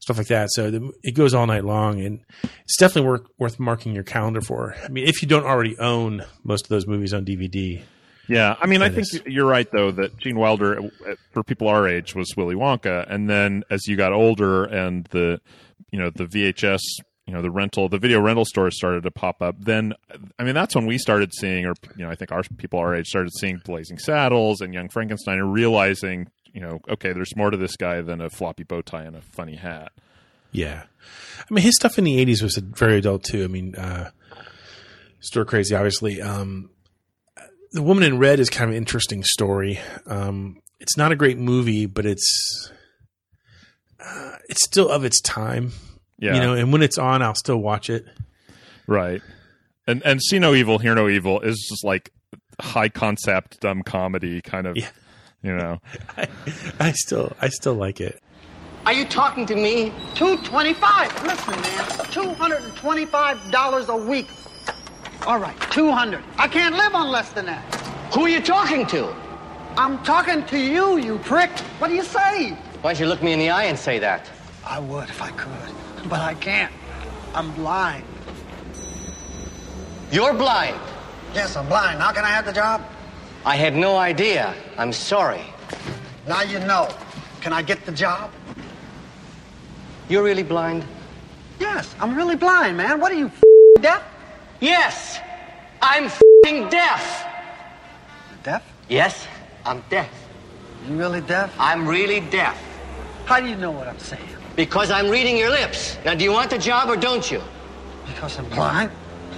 stuff 0.00 0.18
like 0.18 0.26
that. 0.26 0.48
So 0.50 0.70
the, 0.72 0.90
it 1.04 1.14
goes 1.14 1.32
all 1.32 1.46
night 1.46 1.64
long, 1.64 2.00
and 2.00 2.20
it's 2.64 2.76
definitely 2.76 3.08
worth 3.08 3.26
worth 3.38 3.60
marking 3.60 3.94
your 3.94 4.02
calendar 4.02 4.40
for. 4.40 4.74
I 4.84 4.88
mean, 4.88 5.06
if 5.06 5.22
you 5.22 5.28
don't 5.28 5.44
already 5.44 5.78
own 5.78 6.24
most 6.42 6.64
of 6.64 6.70
those 6.70 6.88
movies 6.88 7.14
on 7.14 7.24
DVD, 7.24 7.82
yeah. 8.28 8.56
I 8.60 8.66
mean, 8.66 8.82
I 8.82 8.88
think 8.88 9.06
you're 9.26 9.46
right 9.46 9.68
though 9.70 9.92
that 9.92 10.16
Gene 10.18 10.38
Wilder, 10.38 10.80
uh, 10.80 11.14
for 11.32 11.44
people 11.44 11.68
our 11.68 11.86
age, 11.88 12.16
was 12.16 12.34
Willy 12.36 12.56
Wonka, 12.56 13.06
and 13.08 13.30
then 13.30 13.62
as 13.70 13.86
you 13.86 13.94
got 13.96 14.12
older 14.12 14.64
and 14.64 15.04
the, 15.12 15.40
you 15.90 15.98
know, 15.98 16.10
the 16.10 16.26
VHS. 16.26 16.80
You 17.24 17.34
know 17.34 17.40
the 17.40 17.52
rental, 17.52 17.88
the 17.88 17.98
video 17.98 18.20
rental 18.20 18.44
stores 18.44 18.76
started 18.76 19.04
to 19.04 19.12
pop 19.12 19.42
up. 19.42 19.54
Then, 19.56 19.94
I 20.40 20.42
mean, 20.42 20.56
that's 20.56 20.74
when 20.74 20.86
we 20.86 20.98
started 20.98 21.32
seeing, 21.32 21.64
or 21.66 21.74
you 21.96 22.04
know, 22.04 22.10
I 22.10 22.16
think 22.16 22.32
our 22.32 22.42
people 22.56 22.80
our 22.80 22.96
age 22.96 23.06
started 23.06 23.30
seeing 23.38 23.58
Blazing 23.64 23.98
Saddles 23.98 24.60
and 24.60 24.74
Young 24.74 24.88
Frankenstein, 24.88 25.38
and 25.38 25.52
realizing, 25.52 26.26
you 26.52 26.60
know, 26.60 26.80
okay, 26.88 27.12
there's 27.12 27.36
more 27.36 27.50
to 27.50 27.56
this 27.56 27.76
guy 27.76 28.00
than 28.00 28.20
a 28.20 28.28
floppy 28.28 28.64
bow 28.64 28.82
tie 28.82 29.04
and 29.04 29.14
a 29.14 29.22
funny 29.22 29.54
hat. 29.54 29.92
yeah. 30.50 30.82
I 31.48 31.54
mean, 31.54 31.62
his 31.62 31.76
stuff 31.76 31.96
in 31.96 32.02
the 32.04 32.16
'80s 32.26 32.42
was 32.42 32.56
very 32.56 32.98
adult 32.98 33.22
too. 33.22 33.44
I 33.44 33.46
mean, 33.46 33.76
uh, 33.76 34.10
Stir 35.20 35.44
Crazy, 35.44 35.76
obviously. 35.76 36.20
Um, 36.20 36.70
the 37.70 37.82
Woman 37.82 38.02
in 38.02 38.18
Red 38.18 38.40
is 38.40 38.50
kind 38.50 38.64
of 38.68 38.70
an 38.70 38.78
interesting 38.78 39.22
story. 39.22 39.78
Um, 40.06 40.60
it's 40.80 40.96
not 40.96 41.12
a 41.12 41.16
great 41.16 41.38
movie, 41.38 41.86
but 41.86 42.04
it's 42.04 42.70
uh, 44.04 44.36
it's 44.48 44.64
still 44.64 44.88
of 44.88 45.04
its 45.04 45.20
time. 45.20 45.72
Yeah, 46.18 46.34
You 46.34 46.40
know, 46.40 46.54
and 46.54 46.72
when 46.72 46.82
it's 46.82 46.98
on, 46.98 47.20
I'll 47.22 47.34
still 47.34 47.58
watch 47.58 47.90
it. 47.90 48.06
Right. 48.86 49.22
And 49.86 50.02
and 50.04 50.22
See 50.22 50.38
No 50.38 50.54
Evil, 50.54 50.78
Hear 50.78 50.94
No 50.94 51.08
Evil 51.08 51.40
is 51.40 51.66
just 51.68 51.84
like 51.84 52.10
high 52.60 52.88
concept 52.88 53.60
dumb 53.60 53.82
comedy 53.82 54.40
kind 54.40 54.66
of 54.66 54.76
Yeah. 54.76 54.88
you 55.42 55.54
know. 55.56 55.78
I, 56.16 56.28
I 56.78 56.92
still 56.92 57.32
I 57.40 57.48
still 57.48 57.74
like 57.74 58.00
it. 58.00 58.20
Are 58.86 58.92
you 58.92 59.04
talking 59.04 59.46
to 59.46 59.54
me? 59.54 59.92
225. 60.16 61.22
Listen, 61.24 61.52
man. 61.54 61.84
$225 62.10 63.88
a 63.88 63.96
week. 64.08 64.26
All 65.26 65.38
right, 65.38 65.56
200. 65.70 66.20
I 66.36 66.48
can't 66.48 66.74
live 66.76 66.94
on 66.94 67.08
less 67.10 67.30
than 67.30 67.46
that. 67.46 67.62
Who 68.14 68.22
are 68.24 68.28
you 68.28 68.40
talking 68.42 68.86
to? 68.88 69.14
I'm 69.76 70.02
talking 70.02 70.44
to 70.46 70.58
you, 70.58 70.98
you 70.98 71.18
prick. 71.18 71.50
What 71.78 71.88
do 71.88 71.94
you 71.94 72.02
say? 72.02 72.56
Why 72.82 72.92
don't 72.92 73.00
you 73.00 73.06
look 73.06 73.22
me 73.22 73.32
in 73.32 73.38
the 73.38 73.48
eye 73.48 73.66
and 73.66 73.78
say 73.78 74.00
that? 74.00 74.28
I 74.66 74.80
would 74.80 75.08
if 75.08 75.22
I 75.22 75.30
could, 75.30 76.08
but 76.08 76.18
I 76.18 76.34
can't. 76.34 76.72
I'm 77.32 77.52
blind. 77.52 78.02
You're 80.10 80.34
blind. 80.34 80.80
Yes, 81.32 81.56
I'm 81.56 81.68
blind. 81.68 82.00
How 82.00 82.10
can 82.10 82.24
I 82.24 82.30
have 82.30 82.44
the 82.44 82.52
job? 82.52 82.82
I 83.46 83.54
had 83.54 83.76
no 83.76 83.96
idea. 83.98 84.52
I'm 84.76 84.92
sorry. 84.92 85.42
Now 86.26 86.42
you 86.42 86.58
know. 86.58 86.88
Can 87.40 87.52
I 87.52 87.62
get 87.62 87.86
the 87.86 87.92
job? 87.92 88.32
You're 90.08 90.24
really 90.24 90.42
blind? 90.42 90.84
Yes, 91.60 91.94
I'm 92.00 92.16
really 92.16 92.36
blind, 92.36 92.76
man. 92.76 92.98
What 92.98 93.12
are 93.12 93.16
you, 93.16 93.30
deaf? 93.80 94.02
Yes. 94.58 95.20
I'm 95.80 96.10
fing 96.44 96.68
deaf. 96.68 97.26
Deaf? 98.42 98.64
Yes, 98.88 99.28
I'm 99.64 99.84
deaf. 99.88 100.10
You 100.88 100.96
really 100.96 101.20
deaf? 101.20 101.54
I'm 101.60 101.86
really 101.86 102.18
deaf. 102.18 102.71
How 103.32 103.40
do 103.40 103.48
you 103.48 103.56
know 103.56 103.70
what 103.70 103.88
I'm 103.88 103.98
saying? 103.98 104.28
Because 104.56 104.90
I'm 104.90 105.08
reading 105.08 105.38
your 105.38 105.48
lips. 105.48 105.96
Now, 106.04 106.14
do 106.14 106.22
you 106.22 106.32
want 106.32 106.50
the 106.50 106.58
job 106.58 106.90
or 106.90 106.96
don't 106.96 107.30
you? 107.30 107.40
Because 108.06 108.38
I'm 108.38 108.46
blind? 108.50 108.90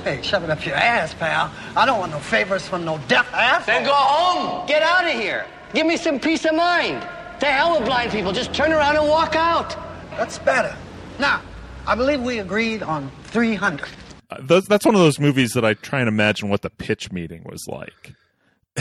Hey, 0.03 0.21
shove 0.21 0.43
it 0.43 0.51
up 0.51 0.67
your 0.67 0.75
ass, 0.75 1.15
pal. 1.15 1.49
I 1.77 1.87
don't 1.87 2.01
want 2.01 2.11
no 2.11 2.19
favors 2.19 2.67
from 2.67 2.85
no 2.85 2.99
deaf 3.07 3.33
ass. 3.33 3.67
Then 3.67 3.85
go 3.85 3.93
home. 3.95 4.67
Get 4.67 4.83
out 4.83 5.05
of 5.05 5.13
here. 5.13 5.47
Give 5.75 5.87
me 5.87 5.97
some 5.97 6.19
peace 6.19 6.45
of 6.45 6.57
mind. 6.57 7.03
To 7.39 7.47
hell 7.47 7.77
with 7.79 7.85
blind 7.85 8.11
people. 8.11 8.33
Just 8.33 8.53
turn 8.53 8.73
around 8.73 8.97
and 8.97 9.07
walk 9.09 9.37
out. 9.37 9.77
That's 10.17 10.41
better. 10.41 10.77
Now, 11.21 11.41
I 11.87 11.95
believe 11.95 12.21
we 12.21 12.41
agreed 12.41 12.83
on 12.83 13.13
300. 13.27 13.89
Uh, 14.29 14.39
Those, 14.41 14.65
that's 14.67 14.85
one 14.85 14.97
of 14.97 15.03
those 15.03 15.21
movies 15.21 15.53
that 15.53 15.65
I 15.65 15.75
try 15.75 16.01
and 16.01 16.09
imagine 16.09 16.49
what 16.49 16.63
the 16.63 16.71
pitch 16.71 17.13
meeting 17.13 17.45
was 17.45 17.69
like. 17.69 18.13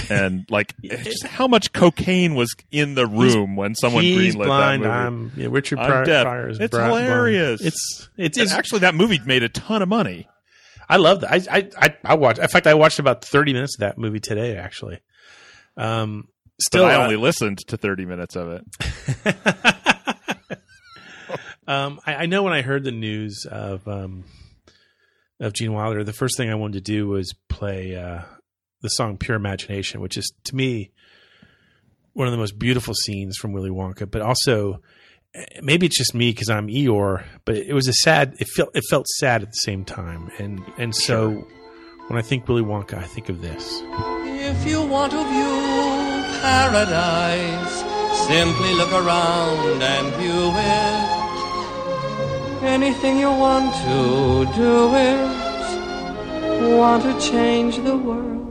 And 0.09 0.45
like 0.49 0.75
just 0.81 1.23
how 1.25 1.47
much 1.47 1.71
cocaine 1.71 2.33
was 2.35 2.55
in 2.71 2.95
the 2.95 3.05
room 3.05 3.55
when 3.55 3.75
someone 3.75 4.03
He's 4.03 4.35
greenlit 4.35 4.45
blind. 4.45 4.83
that 4.83 5.11
movie. 5.11 5.35
I'm 5.35 5.41
yeah, 5.41 5.47
Richard 5.51 5.77
Pryor. 5.77 6.03
Pryor 6.23 6.49
is 6.49 6.59
It's 6.59 6.71
bri- 6.71 6.87
blind. 6.87 7.05
hilarious. 7.05 7.61
It's 7.61 8.09
it's, 8.17 8.37
it's 8.37 8.51
actually 8.53 8.79
that 8.79 8.95
movie 8.95 9.19
made 9.25 9.43
a 9.43 9.49
ton 9.49 9.81
of 9.83 9.89
money. 9.89 10.27
I 10.89 10.97
love 10.97 11.21
that. 11.21 11.31
I 11.31 11.57
I 11.59 11.69
I, 11.77 11.95
I 12.03 12.13
watched. 12.15 12.39
In 12.39 12.47
fact, 12.47 12.65
I 12.67 12.73
watched 12.73 12.97
about 12.99 13.23
thirty 13.23 13.53
minutes 13.53 13.75
of 13.77 13.81
that 13.81 13.97
movie 13.99 14.19
today. 14.19 14.57
Actually, 14.57 14.99
um, 15.77 16.27
Still, 16.59 16.81
still, 16.81 16.85
I 16.85 16.95
uh, 16.95 17.03
only 17.05 17.15
listened 17.15 17.57
to 17.67 17.77
30 17.77 18.05
minutes 18.05 18.35
of 18.35 18.61
it. 19.25 19.35
um, 21.67 21.99
I, 22.05 22.15
I 22.15 22.25
know 22.27 22.43
when 22.43 22.53
I 22.53 22.61
heard 22.61 22.83
the 22.83 22.91
news 22.91 23.45
of 23.49 23.87
um, 23.87 24.25
of 25.39 25.53
Gene 25.53 25.73
Wilder, 25.73 26.03
the 26.03 26.13
first 26.13 26.37
thing 26.37 26.49
I 26.49 26.55
wanted 26.55 26.73
to 26.85 26.91
do 26.91 27.07
was 27.07 27.33
play 27.49 27.95
uh, 27.95 28.21
the 28.83 28.89
song 28.89 29.17
"Pure 29.17 29.37
Imagination," 29.37 29.99
which 30.01 30.17
is 30.17 30.31
to 30.43 30.55
me 30.55 30.91
one 32.13 32.27
of 32.27 32.31
the 32.31 32.37
most 32.37 32.59
beautiful 32.59 32.93
scenes 32.93 33.37
from 33.37 33.53
Willy 33.53 33.71
Wonka. 33.71 34.09
But 34.09 34.21
also, 34.21 34.81
eh, 35.33 35.43
maybe 35.61 35.87
it's 35.87 35.97
just 35.97 36.13
me 36.13 36.31
because 36.31 36.49
I'm 36.49 36.67
Eeyore, 36.67 37.23
but 37.45 37.55
it 37.55 37.73
was 37.73 37.87
a 37.87 37.93
sad. 37.93 38.35
It 38.39 38.47
felt 38.49 38.69
it 38.75 38.83
felt 38.89 39.07
sad 39.07 39.41
at 39.41 39.49
the 39.49 39.63
same 39.63 39.83
time, 39.83 40.29
and 40.37 40.61
and 40.77 40.95
so 40.95 41.47
when 42.07 42.19
I 42.19 42.21
think 42.21 42.47
Willy 42.47 42.61
Wonka, 42.61 42.97
I 42.97 43.07
think 43.07 43.29
of 43.29 43.41
this. 43.41 43.81
If 44.25 44.67
you 44.67 44.85
want 44.85 45.11
to 45.13 45.23
view 45.23 45.63
paradise, 46.41 47.83
simply 48.27 48.73
look 48.73 48.91
around 48.91 49.81
and 49.81 50.13
view 50.15 50.51
it. 50.55 51.23
Anything 52.63 53.19
you 53.19 53.31
want 53.31 53.73
to 53.85 54.45
do 54.55 54.95
it. 54.95 55.39
Want 56.77 57.03
to 57.03 57.19
change 57.19 57.77
the 57.77 57.95
world. 57.97 58.42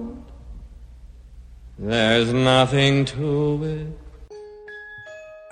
There's 1.82 2.32
nothing 2.32 3.06
to 3.06 3.64
it. 3.64 3.86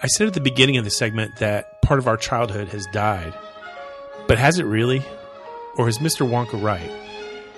I 0.01 0.07
said 0.07 0.29
at 0.29 0.35
the 0.35 0.41
beginning 0.41 0.77
of 0.77 0.85
the 0.85 0.91
segment 0.91 1.39
that 1.39 1.83
part 1.83 1.99
of 1.99 2.07
our 2.07 2.17
childhood 2.17 2.69
has 2.69 2.87
died. 2.93 3.35
But 4.29 4.39
has 4.39 4.61
it 4.61 4.65
really? 4.65 5.05
Or 5.77 5.89
is 5.89 5.99
Mr. 5.99 6.25
Wonka 6.25 6.63
right? 6.63 6.89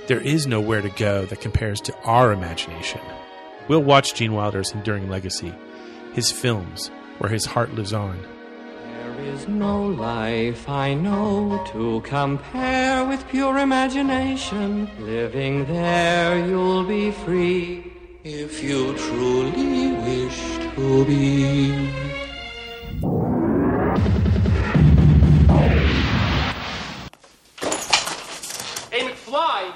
There 0.07 0.23
is 0.23 0.47
nowhere 0.47 0.81
to 0.81 0.89
go 0.89 1.27
that 1.27 1.43
compares 1.43 1.83
to 1.83 1.95
our 2.05 2.33
imagination. 2.33 3.03
We'll 3.69 3.83
watch 3.83 4.15
Gene 4.15 4.33
Wilder's 4.33 4.73
enduring 4.73 5.11
legacy, 5.11 5.55
his 6.15 6.33
films, 6.33 6.91
where 7.19 7.31
his 7.31 7.45
heart 7.45 7.75
lives 7.75 7.93
on. 7.93 8.27
There 8.87 9.21
is 9.21 9.47
no 9.49 9.85
life 9.85 10.67
I 10.67 10.95
know 10.95 11.63
to 11.73 12.01
compare 12.01 13.05
with 13.05 13.29
pure 13.29 13.59
imagination. 13.59 14.89
Living 14.99 15.67
there, 15.67 16.47
you'll 16.47 16.85
be 16.85 17.11
free 17.11 17.92
if 18.25 18.63
you 18.63 18.95
truly 18.97 19.93
wish 19.93 20.59
to 20.75 21.05
be. 21.05 21.89
Hey, 28.91 29.01
McFly, 29.09 29.73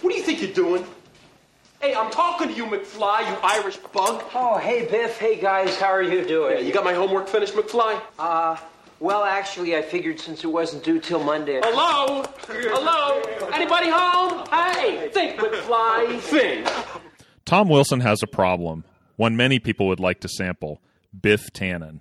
what 0.00 0.10
do 0.10 0.16
you 0.16 0.22
think 0.22 0.40
you're 0.40 0.52
doing? 0.52 0.84
Hey, 1.80 1.94
I'm 1.94 2.10
talking 2.10 2.48
to 2.48 2.54
you, 2.54 2.66
McFly, 2.66 3.28
you 3.28 3.36
Irish 3.42 3.76
bug. 3.92 4.22
Oh, 4.34 4.58
hey, 4.58 4.86
Biff. 4.86 5.18
Hey, 5.18 5.36
guys. 5.40 5.76
How 5.78 5.88
are 5.88 6.02
you 6.02 6.24
doing? 6.24 6.52
Yeah, 6.58 6.62
you 6.62 6.72
got 6.72 6.84
my 6.84 6.94
homework 6.94 7.28
finished, 7.28 7.54
McFly? 7.54 8.00
Uh, 8.18 8.56
Well, 9.00 9.24
actually, 9.24 9.76
I 9.76 9.82
figured 9.82 10.18
since 10.20 10.42
it 10.44 10.46
wasn't 10.46 10.82
due 10.84 10.98
till 11.00 11.22
Monday. 11.22 11.60
Hello? 11.62 12.24
Hello? 12.48 13.20
Anybody 13.52 13.90
home? 13.90 14.46
Hey, 14.50 15.10
think, 15.12 15.38
McFly, 15.38 16.18
think. 16.32 16.66
Tom 17.46 17.68
Wilson 17.68 18.00
has 18.00 18.24
a 18.24 18.26
problem, 18.26 18.82
one 19.14 19.36
many 19.36 19.60
people 19.60 19.86
would 19.86 20.00
like 20.00 20.18
to 20.18 20.28
sample 20.28 20.82
Biff 21.18 21.52
Tannen. 21.52 22.00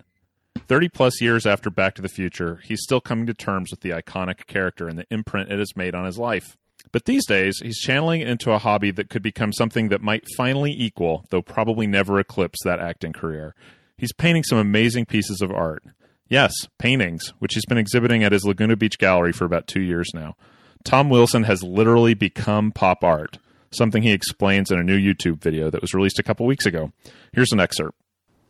30 0.67 0.89
plus 0.89 1.21
years 1.21 1.45
after 1.45 1.69
Back 1.69 1.93
to 1.95 2.01
the 2.01 2.09
Future, 2.09 2.61
he's 2.63 2.81
still 2.81 2.99
coming 2.99 3.27
to 3.27 3.33
terms 3.35 3.69
with 3.69 3.81
the 3.81 3.91
iconic 3.91 4.47
character 4.47 4.87
and 4.87 4.97
the 4.97 5.05
imprint 5.11 5.51
it 5.51 5.59
has 5.59 5.75
made 5.75 5.93
on 5.93 6.05
his 6.05 6.17
life. 6.17 6.57
But 6.91 7.05
these 7.05 7.27
days, 7.27 7.59
he's 7.61 7.77
channeling 7.77 8.21
it 8.21 8.27
into 8.27 8.53
a 8.53 8.57
hobby 8.57 8.89
that 8.91 9.11
could 9.11 9.21
become 9.21 9.53
something 9.53 9.89
that 9.89 10.01
might 10.01 10.23
finally 10.35 10.71
equal, 10.75 11.25
though 11.29 11.43
probably 11.43 11.85
never 11.85 12.19
eclipse, 12.19 12.57
that 12.63 12.79
acting 12.79 13.13
career. 13.13 13.53
He's 13.99 14.13
painting 14.13 14.43
some 14.43 14.57
amazing 14.57 15.05
pieces 15.05 15.41
of 15.41 15.51
art. 15.51 15.83
Yes, 16.27 16.53
paintings, 16.79 17.33
which 17.37 17.53
he's 17.53 17.67
been 17.67 17.77
exhibiting 17.77 18.23
at 18.23 18.31
his 18.31 18.45
Laguna 18.45 18.75
Beach 18.75 18.97
gallery 18.97 19.31
for 19.31 19.45
about 19.45 19.67
two 19.67 19.81
years 19.81 20.09
now. 20.11 20.35
Tom 20.83 21.11
Wilson 21.11 21.43
has 21.43 21.61
literally 21.61 22.15
become 22.15 22.71
pop 22.71 23.03
art, 23.03 23.37
something 23.72 24.03
he 24.03 24.12
explains 24.12 24.72
in 24.72 24.79
a 24.79 24.84
new 24.84 24.98
YouTube 24.98 25.41
video 25.41 25.69
that 25.69 25.81
was 25.81 25.93
released 25.93 26.19
a 26.19 26.24
couple 26.24 26.45
weeks 26.45 26.65
ago. 26.65 26.91
Here's 27.34 27.51
an 27.51 27.60
excerpt. 27.60 27.98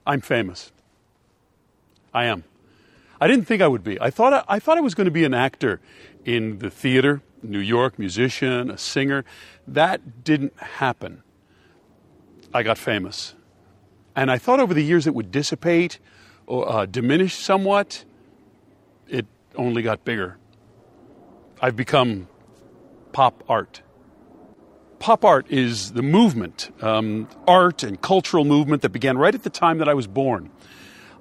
I'm 0.05 0.21
famous. 0.21 0.71
I 2.13 2.25
am. 2.25 2.43
I 3.19 3.27
didn't 3.27 3.45
think 3.45 3.61
I 3.61 3.67
would 3.67 3.83
be. 3.83 3.99
I 3.99 4.09
thought 4.09 4.33
I, 4.33 4.43
I 4.47 4.59
thought 4.59 4.77
I 4.77 4.81
was 4.81 4.93
going 4.93 5.05
to 5.05 5.11
be 5.11 5.23
an 5.23 5.33
actor 5.33 5.79
in 6.23 6.59
the 6.59 6.69
theater, 6.69 7.21
New 7.41 7.59
York, 7.59 7.97
musician, 7.97 8.69
a 8.69 8.77
singer. 8.77 9.25
That 9.67 10.23
didn't 10.23 10.57
happen. 10.59 11.23
I 12.53 12.63
got 12.63 12.77
famous, 12.77 13.35
and 14.15 14.31
I 14.31 14.37
thought 14.37 14.59
over 14.59 14.73
the 14.73 14.83
years 14.83 15.07
it 15.07 15.13
would 15.13 15.31
dissipate 15.31 15.99
or 16.45 16.69
uh, 16.71 16.85
diminish 16.85 17.35
somewhat. 17.35 18.05
It 19.09 19.25
only 19.55 19.81
got 19.81 20.05
bigger. 20.05 20.37
I've 21.61 21.75
become 21.75 22.27
pop 23.11 23.43
art. 23.49 23.81
Pop 25.05 25.23
art 25.23 25.45
is 25.51 25.91
the 25.91 26.01
movement, 26.01 26.71
um, 26.81 27.27
art 27.47 27.83
and 27.83 28.01
cultural 28.01 28.43
movement 28.43 28.81
that 28.81 28.89
began 28.89 29.19
right 29.19 29.35
at 29.35 29.43
the 29.43 29.51
time 29.51 29.77
that 29.77 29.87
I 29.87 29.93
was 29.93 30.07
born. 30.07 30.49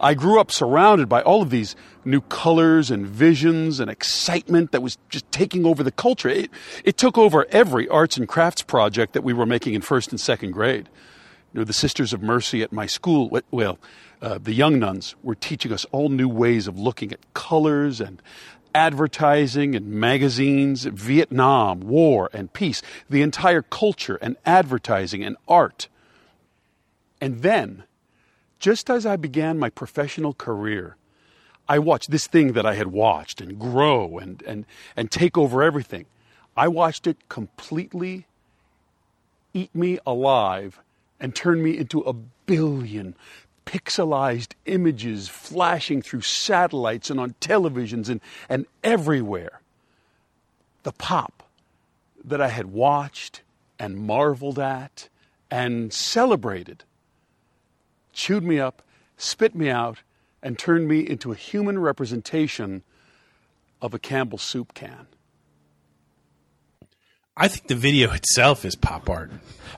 I 0.00 0.14
grew 0.14 0.40
up 0.40 0.50
surrounded 0.50 1.06
by 1.06 1.20
all 1.20 1.42
of 1.42 1.50
these 1.50 1.76
new 2.02 2.22
colors 2.22 2.90
and 2.90 3.06
visions 3.06 3.80
and 3.80 3.90
excitement 3.90 4.72
that 4.72 4.80
was 4.80 4.96
just 5.10 5.30
taking 5.30 5.66
over 5.66 5.82
the 5.82 5.92
culture. 5.92 6.30
It, 6.30 6.50
it 6.82 6.96
took 6.96 7.18
over 7.18 7.44
every 7.50 7.86
arts 7.88 8.16
and 8.16 8.26
crafts 8.26 8.62
project 8.62 9.12
that 9.12 9.22
we 9.22 9.34
were 9.34 9.44
making 9.44 9.74
in 9.74 9.82
first 9.82 10.12
and 10.12 10.18
second 10.18 10.52
grade. 10.52 10.88
You 11.52 11.60
know, 11.60 11.64
the 11.64 11.74
Sisters 11.74 12.14
of 12.14 12.22
Mercy 12.22 12.62
at 12.62 12.72
my 12.72 12.86
school, 12.86 13.38
well, 13.50 13.78
uh, 14.22 14.38
the 14.38 14.54
young 14.54 14.78
nuns 14.78 15.14
were 15.22 15.34
teaching 15.34 15.72
us 15.72 15.84
all 15.92 16.08
new 16.08 16.30
ways 16.30 16.66
of 16.66 16.78
looking 16.78 17.12
at 17.12 17.20
colors 17.34 18.00
and 18.00 18.22
advertising 18.74 19.74
and 19.74 19.86
magazines, 19.86 20.84
Vietnam, 20.84 21.80
war 21.80 22.28
and 22.32 22.52
peace, 22.52 22.82
the 23.08 23.22
entire 23.22 23.62
culture 23.62 24.16
and 24.16 24.36
advertising 24.44 25.22
and 25.22 25.36
art. 25.46 25.88
And 27.20 27.42
then, 27.42 27.84
just 28.58 28.90
as 28.90 29.06
I 29.06 29.16
began 29.16 29.58
my 29.58 29.70
professional 29.70 30.34
career, 30.34 30.96
I 31.68 31.78
watched 31.78 32.10
this 32.10 32.26
thing 32.26 32.52
that 32.52 32.66
I 32.66 32.74
had 32.74 32.88
watched 32.88 33.40
and 33.40 33.58
grow 33.58 34.18
and, 34.18 34.42
and, 34.42 34.66
and 34.96 35.10
take 35.10 35.38
over 35.38 35.62
everything. 35.62 36.06
I 36.56 36.68
watched 36.68 37.06
it 37.06 37.28
completely 37.28 38.26
eat 39.54 39.74
me 39.74 39.98
alive 40.06 40.80
and 41.18 41.34
turn 41.34 41.62
me 41.62 41.78
into 41.78 42.00
a 42.00 42.12
billion 42.12 43.14
pixelized 43.66 44.52
images 44.66 45.28
flashing 45.28 46.02
through 46.02 46.20
satellites 46.20 47.10
and 47.10 47.18
on 47.18 47.34
televisions 47.40 48.08
and, 48.08 48.20
and 48.48 48.66
everywhere. 48.82 49.60
The 50.82 50.92
pop 50.92 51.42
that 52.24 52.40
I 52.40 52.48
had 52.48 52.66
watched 52.66 53.42
and 53.78 53.96
marveled 53.96 54.58
at 54.58 55.08
and 55.50 55.92
celebrated 55.92 56.84
chewed 58.12 58.44
me 58.44 58.58
up, 58.58 58.82
spit 59.16 59.54
me 59.54 59.68
out, 59.68 59.98
and 60.42 60.58
turned 60.58 60.88
me 60.88 61.00
into 61.00 61.32
a 61.32 61.34
human 61.34 61.78
representation 61.78 62.82
of 63.80 63.94
a 63.94 63.98
Campbell 63.98 64.38
soup 64.38 64.74
can. 64.74 65.06
I 67.36 67.48
think 67.48 67.66
the 67.66 67.74
video 67.74 68.12
itself 68.12 68.64
is 68.64 68.76
pop 68.76 69.10
art. 69.10 69.30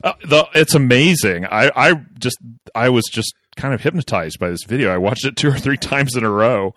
Uh, 0.03 0.13
the, 0.23 0.47
it's 0.53 0.75
amazing. 0.75 1.45
I, 1.45 1.71
I 1.75 1.93
just 2.19 2.37
I 2.75 2.89
was 2.89 3.05
just 3.11 3.33
kind 3.57 3.73
of 3.73 3.81
hypnotized 3.81 4.39
by 4.39 4.49
this 4.49 4.63
video. 4.63 4.93
I 4.93 4.97
watched 4.97 5.25
it 5.25 5.35
two 5.35 5.49
or 5.49 5.57
three 5.57 5.77
times 5.77 6.15
in 6.15 6.23
a 6.23 6.29
row. 6.29 6.73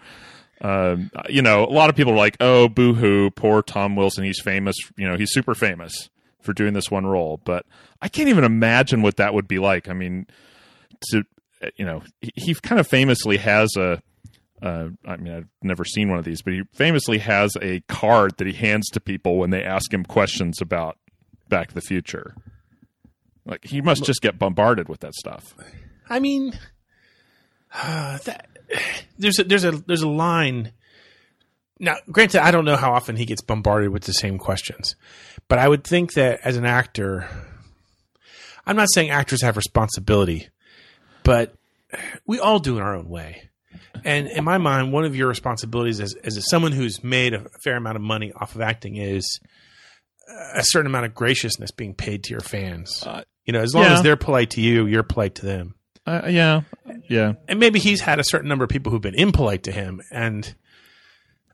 Um, 0.61 1.11
you 1.29 1.43
know, 1.43 1.65
a 1.65 1.73
lot 1.73 1.89
of 1.89 1.97
people 1.97 2.13
are 2.13 2.17
like, 2.17 2.37
"Oh, 2.41 2.69
boo 2.69 2.95
hoo, 2.95 3.31
poor 3.31 3.63
Tom 3.63 3.97
Wilson. 3.97 4.25
He's 4.25 4.41
famous. 4.41 4.77
You 4.97 5.09
know, 5.09 5.17
he's 5.17 5.33
super 5.33 5.55
famous 5.55 6.11
for 6.43 6.53
doing 6.53 6.75
this 6.75 6.91
one 6.91 7.07
role." 7.07 7.41
But 7.45 7.65
I 8.03 8.09
can't 8.09 8.29
even 8.29 8.45
imagine 8.45 9.03
what 9.03 9.17
that 9.17 9.33
would 9.33 9.49
be 9.49 9.59
like. 9.59 9.89
I 9.89 9.93
mean, 9.95 10.27
to 11.11 11.25
you 11.77 11.85
know, 11.85 12.03
he, 12.21 12.33
he 12.37 12.55
kind 12.55 12.81
of 12.81 12.87
famously 12.87 13.39
has 13.39 13.71
a. 13.77 14.03
Uh, 14.63 14.91
I 15.07 15.17
mean, 15.17 15.33
I've 15.33 15.49
never 15.63 15.87
seen 15.87 16.11
one 16.11 16.19
of 16.19 16.27
these, 16.27 16.43
but 16.43 16.53
he 16.53 16.65
famously 16.75 17.17
has 17.19 17.57
a 17.63 17.81
card 17.89 18.37
that 18.37 18.47
he 18.47 18.53
hands 18.53 18.91
to 18.91 19.01
people 19.01 19.39
when 19.39 19.49
they 19.49 19.65
ask 19.65 19.91
him 19.91 20.05
questions 20.05 20.61
about 20.61 20.99
Back 21.49 21.69
to 21.69 21.75
the 21.75 21.81
Future. 21.81 22.35
Like 23.47 23.65
he 23.65 23.81
must 23.81 24.05
just 24.05 24.21
get 24.21 24.39
bombarded 24.39 24.91
with 24.91 25.01
that 25.01 25.15
stuff. 25.15 25.55
I 26.11 26.19
mean, 26.19 26.59
uh, 27.73 28.19
that, 28.25 28.49
there's 29.19 29.39
a, 29.39 29.45
there's 29.45 29.65
a 29.65 29.73
there's 29.73 30.03
a 30.03 30.09
line. 30.09 30.73
Now, 31.79 31.97
granted, 32.11 32.45
I 32.45 32.51
don't 32.51 32.67
know 32.67 32.77
how 32.77 32.93
often 32.93 33.17
he 33.17 33.25
gets 33.25 33.41
bombarded 33.41 33.89
with 33.91 34.03
the 34.03 34.13
same 34.13 34.37
questions, 34.37 34.97
but 35.49 35.59
I 35.59 35.67
would 35.67 35.85
think 35.85 36.13
that 36.15 36.41
as 36.45 36.57
an 36.57 36.67
actor, 36.67 37.27
I'm 38.67 38.77
not 38.77 38.89
saying 38.93 39.09
actors 39.09 39.43
have 39.43 39.57
responsibility, 39.57 40.49
but 41.23 41.55
we 42.27 42.39
all 42.39 42.59
do 42.59 42.77
in 42.77 42.83
our 42.83 42.95
own 42.95 43.09
way. 43.09 43.49
And 44.05 44.29
in 44.29 44.45
my 44.45 44.59
mind, 44.59 44.93
one 44.93 45.05
of 45.05 45.17
your 45.17 45.29
responsibilities 45.29 46.01
as, 46.01 46.15
as 46.23 46.49
someone 46.49 46.73
who's 46.73 47.03
made 47.03 47.35
a 47.35 47.47
fair 47.65 47.77
amount 47.77 47.97
of 47.97 48.03
money 48.03 48.33
off 48.33 48.55
of 48.55 48.61
acting 48.61 48.97
is 48.97 49.41
a 50.55 50.63
certain 50.63 50.87
amount 50.87 51.07
of 51.07 51.15
graciousness 51.15 51.71
being 51.71 51.95
paid 51.95 52.25
to 52.25 52.31
your 52.31 52.41
fans. 52.41 53.03
you 53.45 53.53
know, 53.53 53.61
as 53.61 53.75
long 53.75 53.85
yeah. 53.85 53.95
as 53.95 54.03
they're 54.03 54.17
polite 54.17 54.51
to 54.51 54.61
you, 54.61 54.87
you're 54.87 55.03
polite 55.03 55.37
to 55.37 55.47
them. 55.47 55.75
Uh, 56.11 56.29
yeah, 56.29 56.63
yeah. 57.09 57.35
And 57.49 57.61
maybe 57.61 57.79
he's 57.79 58.01
had 58.01 58.19
a 58.19 58.25
certain 58.25 58.49
number 58.49 58.65
of 58.65 58.71
people 58.71 58.91
who've 58.91 59.01
been 59.03 59.15
impolite 59.15 59.63
to 59.65 59.73
him, 59.73 60.01
and 60.11 60.55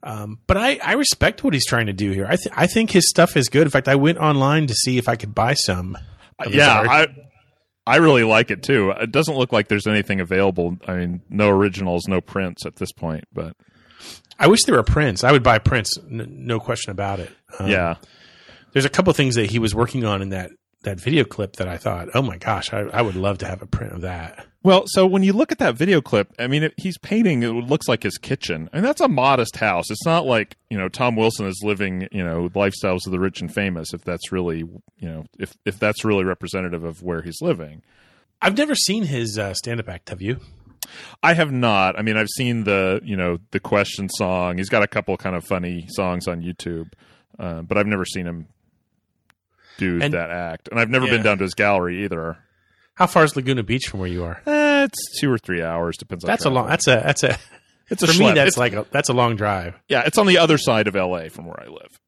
um, 0.03 0.39
but 0.47 0.57
I, 0.57 0.79
I 0.83 0.93
respect 0.93 1.43
what 1.43 1.53
he's 1.53 1.67
trying 1.67 1.87
to 1.87 1.93
do 1.93 2.11
here. 2.13 2.27
I 2.27 2.37
th- 2.37 2.49
I 2.57 2.67
think 2.67 2.91
his 2.91 3.09
stuff 3.09 3.37
is 3.37 3.49
good. 3.49 3.63
In 3.63 3.71
fact, 3.71 3.89
I 3.89 3.97
went 3.97 4.19
online 4.19 4.67
to 4.69 4.75
see 4.75 4.99
if 4.99 5.09
I 5.09 5.17
could 5.17 5.35
buy 5.35 5.55
some. 5.55 5.99
yeah, 6.49 6.79
art. 6.79 6.89
I 6.89 7.07
I 7.87 7.97
really 7.97 8.25
like 8.25 8.51
it 8.51 8.63
too. 8.63 8.91
It 8.91 9.11
doesn't 9.13 9.37
look 9.37 9.53
like 9.53 9.69
there's 9.69 9.87
anything 9.87 10.21
available. 10.21 10.77
I 10.87 10.95
mean, 10.97 11.23
no 11.29 11.51
originals, 11.51 12.07
no 12.09 12.21
prints 12.21 12.65
at 12.67 12.77
this 12.77 12.93
point. 12.93 13.25
But 13.33 13.57
I 14.39 14.47
wish 14.49 14.65
there 14.65 14.75
were 14.77 14.83
prints. 14.83 15.23
I 15.25 15.33
would 15.33 15.43
buy 15.43 15.59
prints, 15.59 15.97
n- 15.99 16.27
no 16.47 16.61
question 16.61 16.91
about 16.93 17.21
it. 17.21 17.31
Um, 17.59 17.69
Yeah. 17.69 17.95
there's 18.73 18.85
a 18.85 18.89
couple 18.91 19.13
things 19.13 19.37
that 19.37 19.51
he 19.51 19.59
was 19.59 19.75
working 19.75 20.05
on 20.05 20.21
in 20.21 20.29
that 20.31 20.51
that 20.87 20.99
video 20.99 21.25
clip 21.25 21.57
that 21.57 21.69
I 21.69 21.77
thought, 21.77 22.09
oh 22.15 22.23
my 22.23 22.39
gosh, 22.39 22.73
I, 22.73 22.81
I 22.93 23.03
would 23.03 23.17
love 23.17 23.39
to 23.39 23.47
have 23.47 23.61
a 23.61 23.67
print 23.67 23.93
of 23.93 24.01
that. 24.01 24.47
well, 24.63 24.85
so 24.87 25.07
when 25.07 25.23
you 25.23 25.33
look 25.33 25.53
at 25.53 25.59
that 25.59 25.75
video 25.75 26.01
clip, 26.01 26.33
I 26.39 26.47
mean, 26.47 26.63
it, 26.63 26.75
he's 26.77 26.97
painting. 26.97 27.43
It 27.43 27.51
looks 27.51 27.89
like 27.89 28.03
his 28.03 28.17
kitchen, 28.17 28.71
and 28.73 28.85
that's 28.85 29.01
a 29.01 29.09
modest 29.09 29.57
house. 29.57 29.91
It's 29.91 30.07
not 30.07 30.25
like 30.25 30.57
you 30.71 30.79
know 30.79 30.89
Tom 30.89 31.17
Wilson 31.17 31.47
is 31.47 31.61
living 31.63 32.09
you 32.11 32.25
know 32.25 32.49
lifestyles 32.51 33.05
of 33.07 33.13
the 33.13 33.21
rich 33.21 33.41
and 33.41 33.53
famous. 33.53 33.93
If 33.93 34.03
that's 34.03 34.33
really 34.33 34.59
you 34.59 35.09
know 35.09 35.27
if 35.39 35.53
if 35.67 35.79
that's 35.79 36.05
really 36.05 36.25
representative 36.25 36.85
of 36.85 37.03
where 37.03 37.23
he's 37.23 37.43
living. 37.43 37.83
I've 38.41 38.57
never 38.57 38.75
seen 38.75 39.05
his 39.05 39.39
uh, 39.39 39.55
stand 39.55 39.81
up 39.81 39.89
act. 39.89 40.09
Have 40.09 40.23
you? 40.23 40.39
I 41.23 41.35
have 41.35 41.51
not. 41.51 41.99
I 41.99 42.03
mean, 42.03 42.17
I've 42.17 42.29
seen 42.29 42.65
the 42.65 43.01
you 43.03 43.17
know 43.17 43.39
the 43.51 43.61
question 43.61 44.09
song. 44.09 44.59
He's 44.59 44.69
got 44.69 44.83
a 44.83 44.89
couple 44.89 45.17
kind 45.17 45.35
of 45.37 45.45
funny 45.45 45.87
songs 45.89 46.29
on 46.29 46.43
YouTube, 46.43 46.93
uh, 47.39 47.63
but 47.63 47.77
I've 47.77 47.87
never 47.87 48.05
seen 48.05 48.27
him 48.27 48.49
do 49.79 50.01
And- 50.03 50.15
that 50.15 50.31
act, 50.31 50.69
and 50.71 50.79
I've 50.81 50.91
never 50.91 51.07
Yeah. 51.07 51.13
been 51.13 51.23
down 51.23 51.39
to 51.39 51.45
his 51.45 51.55
gallery 51.55 52.05
either. 52.05 52.39
How 52.95 53.07
far 53.07 53.25
is 53.25 53.37
Laguna 53.37 53.63
Beach 53.63 53.87
from 53.89 54.01
where 54.01 54.09
you 54.09 54.25
are? 54.25 54.41
Eh, 54.47 54.85
it's 54.85 55.21
two 55.21 55.31
or 55.31 55.37
three 55.39 55.63
hours, 55.63 55.97
depends. 55.99 56.25
on 56.25 56.29
That's 56.29 56.45
a 56.47 56.51
long. 56.51 56.67
That's 56.69 56.87
a 56.87 56.97
that's 57.05 57.23
a. 57.23 57.39
It's 57.89 58.03
a 58.03 58.09
for 58.09 58.13
me. 58.15 58.19
schlep. 58.27 58.35
That's 58.35 58.57
It's- 58.57 58.59
like 58.59 58.73
a 58.73 58.85
that's 58.91 59.09
a 59.11 59.13
long 59.13 59.37
drive. 59.37 59.75
Yeah, 59.89 60.03
it's 60.07 60.19
on 60.19 60.27
the 60.27 60.39
other 60.39 60.59
side 60.59 60.89
of 60.89 60.97
L.A. 60.97 61.29
from 61.29 61.47
where 61.47 61.63
I 61.63 61.69
live, 61.69 62.01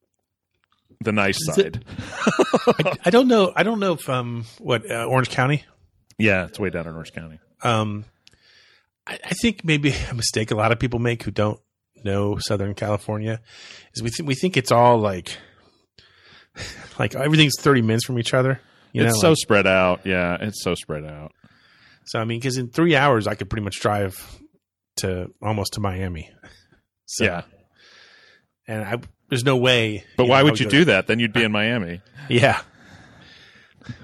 the 1.04 1.12
nice 1.12 1.36
Is 1.36 1.56
it- 1.58 1.74
side. 1.76 1.84
I, 2.84 2.96
I 3.06 3.10
don't 3.10 3.28
know. 3.28 3.52
I 3.54 3.62
don't 3.62 3.78
know 3.78 3.92
if 3.92 4.08
um 4.08 4.44
what 4.58 4.90
uh, 4.90 5.04
Orange 5.04 5.30
County. 5.30 5.62
Yeah, 6.18 6.46
it's 6.46 6.58
way 6.58 6.70
down 6.70 6.88
in 6.88 6.94
Orange 6.94 7.12
County. 7.12 7.38
Um, 7.62 8.06
I, 9.06 9.20
I 9.24 9.34
think 9.40 9.64
maybe 9.64 9.94
a 10.10 10.14
mistake 10.14 10.50
a 10.50 10.56
lot 10.56 10.72
of 10.72 10.80
people 10.80 10.98
make 10.98 11.22
who 11.22 11.30
don't 11.30 11.60
know 12.02 12.38
Southern 12.40 12.74
California 12.74 13.40
is 13.94 14.02
we 14.02 14.10
think 14.10 14.26
we 14.28 14.34
think 14.34 14.56
it's 14.56 14.72
all 14.72 14.98
like 14.98 15.36
like 16.98 17.14
everything's 17.14 17.54
thirty 17.58 17.82
minutes 17.82 18.04
from 18.04 18.18
each 18.18 18.34
other. 18.34 18.60
You 18.92 19.04
it's 19.04 19.14
know, 19.16 19.20
so 19.20 19.28
like- 19.30 19.38
spread 19.38 19.66
out. 19.66 20.00
Yeah, 20.04 20.36
it's 20.40 20.62
so 20.62 20.74
spread 20.74 21.04
out. 21.04 21.32
so 22.06 22.18
I 22.18 22.24
mean, 22.24 22.40
because 22.40 22.56
in 22.56 22.68
three 22.70 22.96
hours 22.96 23.26
I 23.26 23.34
could 23.34 23.50
pretty 23.50 23.64
much 23.64 23.80
drive 23.80 24.16
to 24.96 25.26
almost 25.42 25.74
to 25.74 25.80
Miami. 25.80 26.30
So, 27.06 27.24
Yeah. 27.24 27.42
and 28.66 28.82
I 28.84 28.96
there's 29.28 29.44
no 29.44 29.56
way. 29.56 30.04
But 30.16 30.26
why 30.26 30.40
I 30.40 30.42
would 30.42 30.58
you 30.58 30.66
go- 30.66 30.70
do 30.70 30.84
that? 30.86 31.06
Then 31.06 31.18
you'd 31.20 31.32
be 31.32 31.44
in 31.44 31.52
Miami. 31.52 32.00
Yeah. 32.28 32.60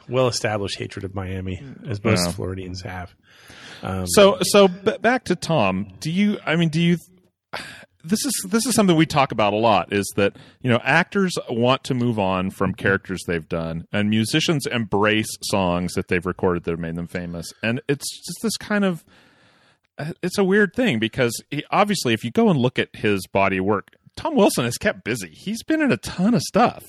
Well 0.09 0.29
established 0.29 0.79
hatred 0.79 1.05
of 1.05 1.15
Miami, 1.15 1.63
as 1.87 2.03
most 2.03 2.25
Yeah. 2.27 2.33
Floridians 2.33 2.83
have. 2.83 3.15
Um, 3.83 4.07
So 4.07 4.39
so 4.43 4.69
b- 4.69 4.97
back 5.01 5.25
to 5.25 5.37
Tom. 5.37 5.89
Do 6.01 6.11
you? 6.11 6.39
I 6.47 6.57
mean, 6.57 6.69
do 6.71 6.81
you? 6.81 6.97
This 8.05 8.25
is 8.25 8.47
this 8.49 8.67
is 8.67 8.75
something 8.75 8.97
we 8.97 9.07
talk 9.07 9.33
about 9.33 9.53
a 9.53 9.57
lot. 9.57 9.93
Is 9.93 10.11
that 10.17 10.37
you 10.61 10.71
know 10.71 10.81
actors 10.83 11.33
want 11.49 11.85
to 11.85 11.95
move 11.95 12.19
on 12.19 12.51
from 12.51 12.71
mm-hmm. 12.71 12.83
characters 12.83 13.23
they've 13.27 13.49
done, 13.49 13.87
and 13.93 14.11
musicians 14.11 14.67
embrace 14.67 15.29
songs 15.43 15.95
that 15.95 16.09
they've 16.09 16.25
recorded 16.25 16.65
that 16.65 16.73
have 16.73 16.81
made 16.81 16.97
them 16.97 17.07
famous. 17.07 17.53
And 17.63 17.81
it's 17.89 18.19
just 18.19 18.39
this 18.43 18.57
kind 18.57 18.85
of 18.85 19.05
uh, 19.99 20.13
it's 20.23 20.39
a 20.39 20.45
weird 20.45 20.75
thing 20.75 20.99
because 20.99 21.33
he, 21.51 21.65
obviously, 21.71 22.13
if 22.13 22.25
you 22.25 22.31
go 22.31 22.49
and 22.51 22.59
look 22.59 22.79
at 22.79 22.95
his 22.95 23.27
body 23.27 23.59
of 23.59 23.65
work, 23.65 23.91
Tom 24.17 24.35
Wilson 24.35 24.65
has 24.65 24.79
kept 24.79 25.05
busy. 25.05 25.31
He's 25.31 25.63
been 25.63 25.81
in 25.81 25.93
a 25.93 25.97
ton 25.97 26.35
of 26.35 26.43
stuff. 26.43 26.83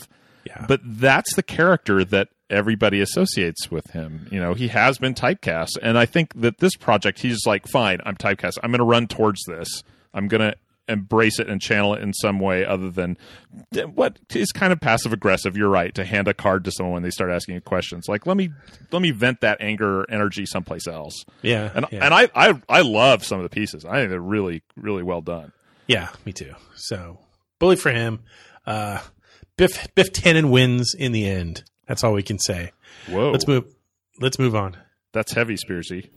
Yeah. 0.46 0.66
But 0.68 0.82
that's 0.84 1.36
the 1.36 1.44
character 1.44 2.06
that 2.06 2.30
everybody 2.50 3.02
associates 3.02 3.72
with 3.72 3.92
him. 3.92 4.28
You 4.32 4.40
know, 4.40 4.54
he 4.54 4.68
has 4.68 4.98
been 4.98 5.14
typecast. 5.14 5.78
And 5.82 5.98
I 5.98 6.06
think 6.06 6.40
that 6.40 6.60
this 6.60 6.76
project, 6.76 7.20
he's 7.20 7.46
like, 7.46 7.68
fine, 7.68 8.00
I'm 8.06 8.16
typecast. 8.16 8.58
I'm 8.62 8.72
going 8.72 8.80
to 8.80 8.86
run 8.86 9.08
towards 9.08 9.44
this. 9.48 9.84
I'm 10.14 10.28
going 10.28 10.42
to 10.42 10.56
embrace 10.88 11.40
it 11.40 11.50
and 11.50 11.60
channel 11.62 11.94
it 11.96 12.02
in 12.02 12.14
some 12.14 12.40
way 12.40 12.64
other 12.66 12.90
than 12.92 13.18
what 13.96 14.20
is 14.36 14.52
kind 14.52 14.72
of 14.72 14.80
passive 14.80 15.12
aggressive 15.12 15.58
you're 15.58 15.70
right 15.70 15.96
to 15.96 16.06
hand 16.06 16.28
a 16.28 16.34
card 16.34 16.64
to 16.64 16.72
someone 16.72 16.94
when 16.94 17.04
they 17.04 17.10
start 17.10 17.32
asking 17.32 17.56
you 17.56 17.62
questions 17.62 18.06
like 18.08 18.28
let 18.28 18.38
me 18.38 18.50
let 18.92 19.02
me 19.02 19.10
vent 19.12 19.42
that 19.42 19.58
anger 19.60 20.02
or 20.02 20.12
energy 20.12 20.46
someplace 20.46 20.88
else 20.88 21.26
Yeah, 21.42 21.72
and 21.74 21.86
yeah. 21.92 22.06
and 22.06 22.14
I, 22.14 22.30
I 22.36 22.62
i 22.70 22.82
love 22.82 23.24
some 23.26 23.40
of 23.40 23.44
the 23.44 23.50
pieces 23.50 23.84
i 23.86 23.94
think 23.96 24.10
they're 24.12 24.20
really 24.20 24.62
really 24.76 25.02
well 25.04 25.22
done 25.22 25.52
Yeah, 25.88 26.10
me 26.26 26.34
too. 26.34 26.54
So 26.76 27.20
bully 27.60 27.76
for 27.76 27.92
him. 27.92 28.20
Uh, 28.66 29.00
Biff 29.58 29.88
Biff 29.96 30.12
Tannen 30.12 30.50
wins 30.52 30.94
in 30.98 31.12
the 31.14 31.28
end. 31.28 31.64
That's 31.88 32.04
all 32.04 32.14
we 32.14 32.24
can 32.24 32.38
say. 32.40 32.72
whoa 33.10 33.32
Let's 33.32 33.48
move. 33.48 33.66
Let's 34.20 34.38
move 34.40 34.56
on. 34.56 34.78
that's 35.14 35.34
heavy 35.34 35.56
spearsy 35.58 36.10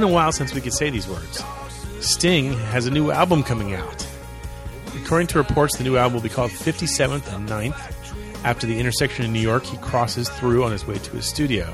been 0.00 0.08
a 0.08 0.12
while 0.12 0.32
since 0.32 0.54
we 0.54 0.62
could 0.62 0.72
say 0.72 0.88
these 0.88 1.06
words. 1.06 1.44
Sting 2.00 2.54
has 2.54 2.86
a 2.86 2.90
new 2.90 3.10
album 3.10 3.42
coming 3.42 3.74
out. 3.74 4.06
According 5.02 5.26
to 5.28 5.38
reports, 5.38 5.76
the 5.76 5.84
new 5.84 5.98
album 5.98 6.14
will 6.14 6.22
be 6.22 6.30
called 6.30 6.50
57th 6.50 7.30
and 7.34 7.46
9th. 7.46 8.42
After 8.42 8.66
the 8.66 8.80
intersection 8.80 9.26
in 9.26 9.32
New 9.34 9.40
York, 9.40 9.64
he 9.64 9.76
crosses 9.76 10.30
through 10.30 10.64
on 10.64 10.72
his 10.72 10.86
way 10.86 10.96
to 10.96 11.10
his 11.10 11.26
studio. 11.26 11.70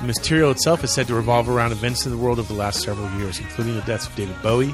The 0.00 0.06
material 0.06 0.52
itself 0.52 0.84
is 0.84 0.92
said 0.92 1.08
to 1.08 1.14
revolve 1.16 1.48
around 1.48 1.72
events 1.72 2.06
in 2.06 2.12
the 2.12 2.18
world 2.18 2.38
of 2.38 2.46
the 2.46 2.54
last 2.54 2.82
several 2.82 3.10
years, 3.18 3.40
including 3.40 3.74
the 3.74 3.82
deaths 3.82 4.06
of 4.06 4.14
David 4.14 4.40
Bowie, 4.42 4.72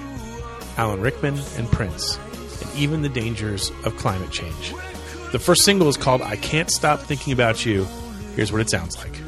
Alan 0.77 1.01
Rickman, 1.01 1.41
and 1.57 1.73
Prince, 1.73 2.19
and 2.61 2.75
even 2.77 3.01
the 3.01 3.09
dangers 3.09 3.71
of 3.87 3.97
climate 3.97 4.31
change. 4.31 4.75
The 5.33 5.39
first 5.39 5.63
single 5.65 5.89
is 5.89 5.97
called 5.97 6.21
I 6.21 6.37
Can't 6.37 6.71
Stop 6.71 7.01
Thinking 7.01 7.33
About 7.33 7.65
You. 7.65 7.87
Here's 8.35 8.53
what 8.53 8.61
it 8.61 8.69
sounds 8.69 8.99
like. 8.99 9.26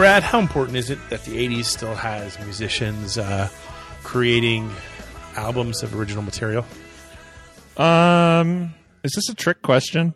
Brad, 0.00 0.22
how 0.22 0.38
important 0.38 0.78
is 0.78 0.88
it 0.88 0.98
that 1.10 1.26
the 1.26 1.46
80s 1.46 1.66
still 1.66 1.94
has 1.94 2.38
musicians 2.38 3.18
uh, 3.18 3.50
creating 4.02 4.70
albums 5.36 5.82
of 5.82 5.94
original 5.94 6.22
material? 6.22 6.64
um 7.76 8.72
is 9.04 9.12
this 9.12 9.28
a 9.28 9.34
trick 9.34 9.60
question 9.60 10.14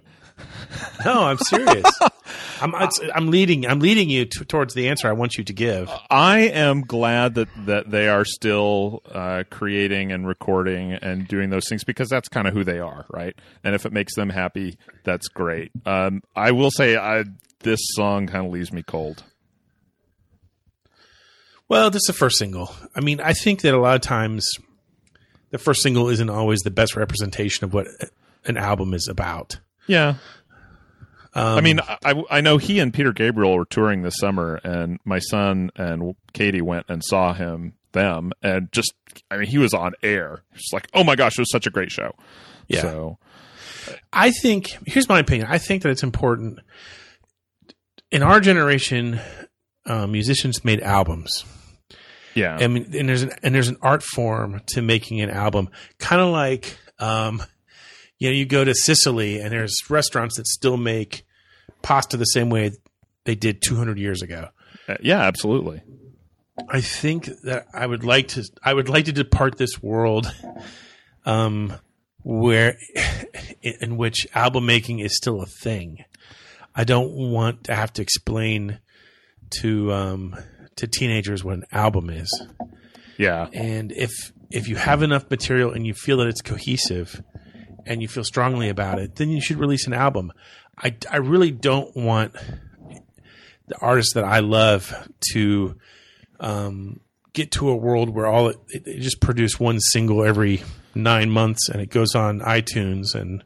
No, 1.05 1.25
I'm 1.25 1.37
serious. 1.37 1.85
I'm, 2.63 2.75
I'm 3.15 3.31
leading. 3.31 3.67
I'm 3.67 3.81
leading 3.81 4.09
you 4.09 4.25
t- 4.25 4.47
towards 4.47 4.73
the 4.73 4.89
answer 4.89 5.07
I 5.07 5.13
want 5.13 5.37
you 5.37 5.45
to 5.45 5.53
give. 5.53 5.91
I 6.09 6.39
am 6.49 6.81
glad 6.81 7.35
that 7.35 7.49
that 7.67 7.91
they 7.91 8.09
are 8.09 8.25
still 8.25 9.03
uh, 9.13 9.45
creating 9.51 10.13
and 10.13 10.27
recording 10.27 10.95
and 10.95 11.29
doing 11.29 11.51
those 11.51 11.69
things 11.69 11.85
because 11.85 12.09
that's 12.09 12.31
kind 12.31 12.49
of 12.49 12.55
who 12.55 12.65
they 12.65 12.79
are, 12.79 13.05
right? 13.11 13.37
And 13.63 13.75
if 13.75 13.85
it 13.85 13.93
makes 13.93 14.15
them 14.15 14.31
happy, 14.31 14.79
that's 15.05 15.29
great. 15.29 15.73
Um, 15.85 16.23
I 16.35 16.53
will 16.53 16.71
say, 16.71 16.97
I 16.97 17.25
this 17.61 17.81
song 17.93 18.29
kind 18.29 18.47
of 18.47 18.51
leaves 18.53 18.73
me 18.73 18.83
cold. 18.83 19.25
Well, 21.69 21.91
this 21.91 22.01
is 22.01 22.07
the 22.07 22.13
first 22.13 22.39
single. 22.39 22.75
I 22.95 23.01
mean, 23.01 23.21
I 23.21 23.33
think 23.33 23.63
that 23.63 23.75
a 23.75 23.81
lot 23.81 23.95
of 23.95 24.03
times 24.03 24.47
the 25.51 25.59
first 25.59 25.83
single 25.83 26.09
isn't 26.09 26.31
always 26.31 26.61
the 26.61 26.71
best 26.71 26.97
representation 26.97 27.65
of 27.65 27.73
what 27.73 27.87
an 28.45 28.57
album 28.57 28.93
is 28.93 29.09
about. 29.09 29.61
Yeah. 29.87 30.17
Um, 31.37 31.59
I 31.59 31.61
mean, 31.63 31.81
I, 32.05 32.23
I 32.31 32.41
know 32.41 32.59
he 32.59 32.79
and 32.79 32.93
Peter 32.93 33.13
Gabriel 33.13 33.57
were 33.57 33.65
touring 33.65 34.03
this 34.03 34.17
summer, 34.19 34.61
and 34.63 35.01
my 35.05 35.19
son 35.19 35.71
and 35.75 36.15
Katie 36.33 36.61
went 36.61 36.87
and 36.89 37.03
saw 37.05 37.33
him, 37.33 37.75
them, 37.93 38.33
and 38.43 38.71
just, 38.71 38.95
I 39.31 39.39
mean, 39.39 39.49
he 39.49 39.59
was 39.59 39.75
on 39.75 39.95
air. 40.03 40.43
Just 40.55 40.73
like, 40.73 40.89
oh 40.95 41.03
my 41.03 41.17
gosh, 41.17 41.39
it 41.39 41.41
was 41.41 41.51
such 41.51 41.67
a 41.67 41.71
great 41.71 41.91
show. 41.91 42.15
Yeah. 42.69 42.83
So, 42.83 43.19
I 44.13 44.31
think 44.31 44.77
here's 44.87 45.09
my 45.09 45.19
opinion. 45.19 45.49
I 45.51 45.59
think 45.59 45.83
that 45.83 45.91
it's 45.91 46.03
important 46.03 46.61
in 48.11 48.23
our 48.23 48.41
generation. 48.41 49.19
Uh, 49.87 50.07
musicians 50.07 50.65
made 50.65 50.81
albums. 50.81 51.45
yeah. 52.35 52.57
I 52.59 52.67
mean, 52.69 52.95
and 52.97 53.09
there's 53.09 53.23
an 53.23 53.33
and 53.43 53.55
there's 53.55 53.69
an 53.69 53.77
art 53.83 54.03
form 54.03 54.63
to 54.69 54.83
making 54.83 55.21
an 55.21 55.31
album, 55.31 55.69
kind 55.99 56.23
of 56.23 56.29
like, 56.29 56.79
um, 56.99 57.43
you 58.19 58.29
know, 58.29 58.35
you 58.35 58.47
go 58.47 58.65
to 58.65 58.75
Sicily 58.75 59.41
and 59.41 59.53
there's 59.53 59.77
restaurants 59.91 60.37
that 60.37 60.47
still 60.47 60.77
make 60.77 61.25
pasta 61.83 62.17
the 62.17 62.25
same 62.25 62.49
way 62.49 62.71
they 63.25 63.35
did 63.35 63.61
200 63.63 63.99
years 63.99 64.23
ago. 64.23 64.49
Uh, 64.89 64.97
yeah, 65.03 65.21
absolutely. 65.21 65.83
I 66.69 66.81
think 66.81 67.29
that 67.43 67.67
I 67.75 67.87
would 67.87 68.05
like 68.05 68.29
to 68.29 68.45
I 68.63 68.73
would 68.73 68.89
like 68.89 69.07
to 69.07 69.13
depart 69.13 69.59
this 69.59 69.83
world 69.83 70.33
um 71.27 71.75
where 72.23 72.79
in 73.63 73.97
which 73.97 74.27
album 74.35 74.67
making 74.67 75.01
is 75.01 75.17
still 75.17 75.43
a 75.43 75.47
thing. 75.47 76.05
I 76.75 76.85
don't 76.85 77.13
want 77.13 77.65
to 77.65 77.75
have 77.75 77.93
to 77.95 78.03
explain 78.03 78.79
to 79.61 79.93
um 79.93 80.37
to 80.77 80.87
teenagers 80.87 81.45
what 81.45 81.55
an 81.55 81.65
album 81.73 82.11
is. 82.11 82.29
Yeah. 83.17 83.49
And 83.53 83.93
if 83.93 84.33
if 84.51 84.69
you 84.69 84.77
have 84.77 85.03
enough 85.03 85.31
material 85.31 85.73
and 85.73 85.87
you 85.87 85.95
feel 85.95 86.19
that 86.19 86.29
it's 86.29 86.41
cohesive 86.43 87.23
and 87.87 88.01
you 88.03 88.09
feel 88.09 88.25
strongly 88.25 88.69
about 88.69 88.99
it, 88.99 89.17
then 89.17 89.29
you 89.31 89.41
should 89.41 89.59
release 89.59 89.87
an 89.87 89.93
album. 89.93 90.33
I, 90.79 90.97
I 91.11 91.17
really 91.17 91.51
don't 91.51 91.95
want 91.97 92.35
the 93.67 93.77
artists 93.81 94.15
that 94.15 94.25
I 94.25 94.41
love 94.41 94.93
to 95.33 95.77
um, 96.41 97.01
get 97.33 97.53
to 97.53 97.69
a 97.71 97.77
world 97.77 98.11
where 98.11 98.27
all 98.27 98.49
it, 98.49 98.59
it, 98.69 99.01
just 99.01 99.21
produce 99.21 99.59
one 99.59 99.81
single 99.81 100.25
every 100.25 100.63
nine 100.95 101.31
months 101.31 101.69
and 101.69 101.81
it 101.81 101.91
goes 101.91 102.15
on 102.15 102.41
iTunes 102.41 103.15
and 103.15 103.43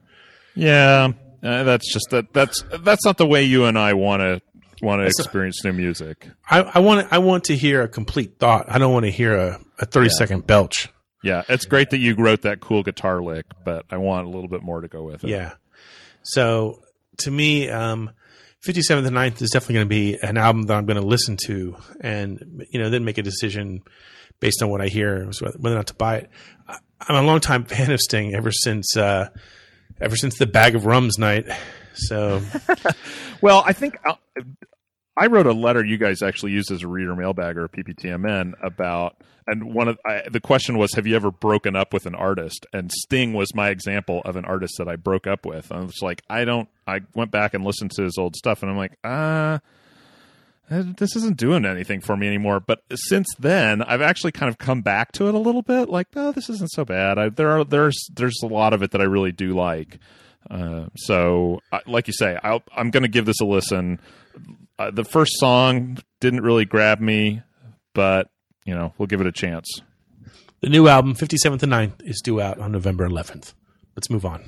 Yeah, 0.54 1.12
uh, 1.42 1.62
that's 1.64 1.92
just 1.92 2.10
that. 2.10 2.32
That's 2.32 2.64
that's 2.80 3.04
not 3.04 3.16
the 3.16 3.26
way 3.26 3.44
you 3.44 3.64
and 3.66 3.78
I 3.78 3.94
want 3.94 4.20
to 4.22 4.40
want 4.82 5.00
to 5.00 5.04
a- 5.04 5.08
experience 5.08 5.64
new 5.64 5.72
music. 5.72 6.28
I, 6.48 6.60
I 6.60 6.78
want 6.80 7.12
I 7.12 7.18
want 7.18 7.44
to 7.44 7.56
hear 7.56 7.82
a 7.82 7.88
complete 7.88 8.38
thought. 8.38 8.66
I 8.68 8.78
don't 8.78 8.92
want 8.92 9.04
to 9.04 9.10
hear 9.10 9.36
a, 9.36 9.60
a 9.78 9.86
thirty 9.86 10.10
second 10.10 10.46
belch. 10.46 10.88
Yeah, 11.22 11.42
it's 11.48 11.64
great 11.64 11.90
that 11.90 11.98
you 11.98 12.14
wrote 12.14 12.42
that 12.42 12.60
cool 12.60 12.82
guitar 12.82 13.20
lick, 13.20 13.46
but 13.64 13.84
I 13.90 13.96
want 13.96 14.26
a 14.26 14.30
little 14.30 14.48
bit 14.48 14.62
more 14.62 14.80
to 14.80 14.88
go 14.88 15.02
with 15.02 15.24
it. 15.24 15.30
Yeah. 15.30 15.54
So 16.22 16.82
to 17.18 17.30
me, 17.30 17.68
um, 17.68 18.10
57th 18.66 19.06
and 19.06 19.16
9th 19.16 19.42
is 19.42 19.50
definitely 19.50 19.74
going 19.74 19.86
to 19.86 19.88
be 19.88 20.18
an 20.22 20.36
album 20.36 20.64
that 20.64 20.76
I'm 20.76 20.86
going 20.86 21.00
to 21.00 21.06
listen 21.06 21.36
to 21.46 21.76
and, 22.00 22.64
you 22.70 22.80
know, 22.80 22.90
then 22.90 23.04
make 23.04 23.18
a 23.18 23.22
decision 23.22 23.82
based 24.40 24.62
on 24.62 24.68
what 24.68 24.80
I 24.80 24.88
hear 24.88 25.24
whether 25.40 25.56
or 25.74 25.74
not 25.76 25.88
to 25.88 25.94
buy 25.94 26.16
it. 26.18 26.30
I'm 27.00 27.24
a 27.24 27.26
longtime 27.26 27.64
fan 27.64 27.90
of 27.90 28.00
Sting 28.00 28.34
ever 28.34 28.50
since, 28.52 28.96
uh, 28.96 29.28
ever 30.00 30.16
since 30.16 30.38
the 30.38 30.46
Bag 30.46 30.74
of 30.74 30.86
Rums 30.86 31.18
night. 31.18 31.46
So 31.94 32.42
Well, 33.40 33.62
I 33.66 33.72
think 33.72 33.98
uh, 34.04 34.14
I 35.16 35.26
wrote 35.26 35.46
a 35.46 35.52
letter 35.52 35.84
you 35.84 35.98
guys 35.98 36.22
actually 36.22 36.52
used 36.52 36.70
as 36.70 36.82
a 36.82 36.88
reader 36.88 37.14
mailbag 37.16 37.56
or 37.56 37.64
a 37.64 37.68
PPTMN 37.68 38.52
about, 38.62 39.16
and 39.46 39.74
one 39.74 39.88
of 39.88 39.98
I, 40.06 40.22
the 40.30 40.40
question 40.40 40.78
was, 40.78 40.94
have 40.94 41.06
you 41.06 41.16
ever 41.16 41.30
broken 41.30 41.74
up 41.74 41.92
with 41.92 42.06
an 42.06 42.14
artist? 42.14 42.66
And 42.72 42.90
Sting 42.92 43.32
was 43.32 43.54
my 43.54 43.70
example 43.70 44.22
of 44.24 44.36
an 44.36 44.44
artist 44.44 44.74
that 44.78 44.88
I 44.88 44.94
broke 44.96 45.26
up 45.26 45.44
with. 45.44 45.72
I 45.72 45.80
was 45.80 46.00
like, 46.02 46.22
I 46.30 46.44
don't. 46.44 46.68
I 46.86 47.00
went 47.14 47.30
back 47.32 47.54
and 47.54 47.64
listened 47.64 47.90
to 47.92 48.02
his 48.04 48.16
old 48.16 48.36
stuff, 48.36 48.62
and 48.62 48.70
I'm 48.70 48.76
like, 48.76 48.96
ah. 49.02 49.60
Uh, 50.70 50.82
this 50.98 51.16
isn't 51.16 51.38
doing 51.38 51.64
anything 51.64 51.98
for 52.02 52.14
me 52.14 52.26
anymore. 52.26 52.60
But 52.60 52.82
since 52.94 53.26
then, 53.38 53.80
I've 53.80 54.02
actually 54.02 54.32
kind 54.32 54.50
of 54.50 54.58
come 54.58 54.82
back 54.82 55.12
to 55.12 55.26
it 55.26 55.34
a 55.34 55.38
little 55.38 55.62
bit. 55.62 55.88
Like, 55.88 56.08
oh, 56.14 56.30
this 56.30 56.50
isn't 56.50 56.70
so 56.72 56.84
bad. 56.84 57.18
I, 57.18 57.30
there 57.30 57.48
are 57.48 57.64
there's 57.64 57.98
there's 58.14 58.38
a 58.42 58.46
lot 58.46 58.74
of 58.74 58.82
it 58.82 58.90
that 58.90 59.00
I 59.00 59.04
really 59.04 59.32
do 59.32 59.54
like. 59.54 59.98
Uh, 60.50 60.86
so, 60.96 61.60
I- 61.72 61.82
like 61.86 62.06
you 62.06 62.12
say, 62.14 62.38
I'll, 62.42 62.62
I'm 62.74 62.90
going 62.90 63.02
to 63.02 63.08
give 63.08 63.26
this 63.26 63.40
a 63.40 63.44
listen. 63.44 64.00
Uh, 64.78 64.90
the 64.90 65.04
first 65.04 65.32
song 65.38 65.98
didn't 66.20 66.42
really 66.42 66.64
grab 66.64 67.00
me, 67.00 67.42
but 67.94 68.30
you 68.64 68.74
know, 68.74 68.92
we'll 68.98 69.06
give 69.06 69.20
it 69.20 69.26
a 69.26 69.32
chance. 69.32 69.66
The 70.60 70.68
new 70.68 70.88
album, 70.88 71.14
57th 71.14 71.62
and 71.62 71.72
9th, 71.72 72.00
is 72.08 72.20
due 72.22 72.40
out 72.40 72.58
on 72.58 72.72
November 72.72 73.08
11th. 73.08 73.54
Let's 73.96 74.10
move 74.10 74.24
on. 74.24 74.44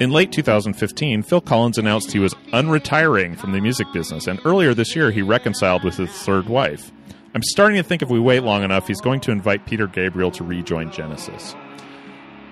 In 0.00 0.12
late 0.12 0.30
2015, 0.30 1.24
Phil 1.24 1.40
Collins 1.40 1.76
announced 1.76 2.12
he 2.12 2.20
was 2.20 2.32
unretiring 2.52 3.36
from 3.36 3.50
the 3.50 3.60
music 3.60 3.88
business, 3.92 4.28
and 4.28 4.38
earlier 4.44 4.72
this 4.72 4.94
year 4.94 5.10
he 5.10 5.22
reconciled 5.22 5.82
with 5.82 5.96
his 5.96 6.10
third 6.10 6.48
wife. 6.48 6.92
I'm 7.34 7.42
starting 7.42 7.76
to 7.78 7.82
think 7.82 8.02
if 8.02 8.08
we 8.08 8.20
wait 8.20 8.44
long 8.44 8.62
enough, 8.62 8.86
he's 8.86 9.00
going 9.00 9.18
to 9.22 9.32
invite 9.32 9.66
Peter 9.66 9.88
Gabriel 9.88 10.30
to 10.30 10.44
rejoin 10.44 10.92
Genesis. 10.92 11.56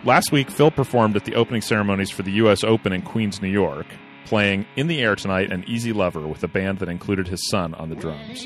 Last 0.02 0.32
week, 0.32 0.50
Phil 0.50 0.72
performed 0.72 1.14
at 1.14 1.24
the 1.24 1.36
opening 1.36 1.62
ceremonies 1.62 2.10
for 2.10 2.24
the 2.24 2.32
U.S. 2.32 2.64
Open 2.64 2.92
in 2.92 3.02
Queens, 3.02 3.40
New 3.40 3.48
York, 3.48 3.86
playing 4.24 4.66
In 4.74 4.88
the 4.88 5.00
Air 5.00 5.14
Tonight 5.14 5.52
and 5.52 5.64
Easy 5.68 5.92
Lover 5.92 6.26
with 6.26 6.42
a 6.42 6.48
band 6.48 6.80
that 6.80 6.88
included 6.88 7.28
his 7.28 7.48
son 7.48 7.74
on 7.74 7.90
the 7.90 7.96
drums. 7.96 8.44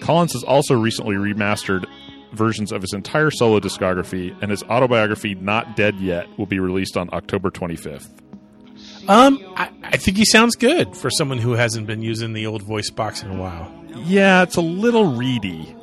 Collins 0.00 0.34
has 0.34 0.44
also 0.44 0.78
recently 0.78 1.16
remastered 1.16 1.84
versions 2.32 2.72
of 2.72 2.82
his 2.82 2.92
entire 2.92 3.30
solo 3.30 3.60
discography, 3.60 4.36
and 4.42 4.50
his 4.50 4.62
autobiography, 4.64 5.34
Not 5.34 5.76
Dead 5.76 5.96
Yet, 6.00 6.26
will 6.38 6.46
be 6.46 6.58
released 6.58 6.96
on 6.96 7.08
October 7.12 7.50
25th. 7.50 8.08
Um, 9.08 9.38
I, 9.56 9.70
I 9.82 9.96
think 9.96 10.16
he 10.16 10.24
sounds 10.24 10.54
good 10.56 10.96
for 10.96 11.10
someone 11.10 11.38
who 11.38 11.52
hasn't 11.52 11.86
been 11.86 12.02
using 12.02 12.32
the 12.32 12.46
old 12.46 12.62
voice 12.62 12.90
box 12.90 13.22
in 13.22 13.30
a 13.30 13.36
while. 13.36 13.72
Yeah, 13.96 14.42
it's 14.42 14.56
a 14.56 14.60
little 14.60 15.12
reedy. 15.14 15.74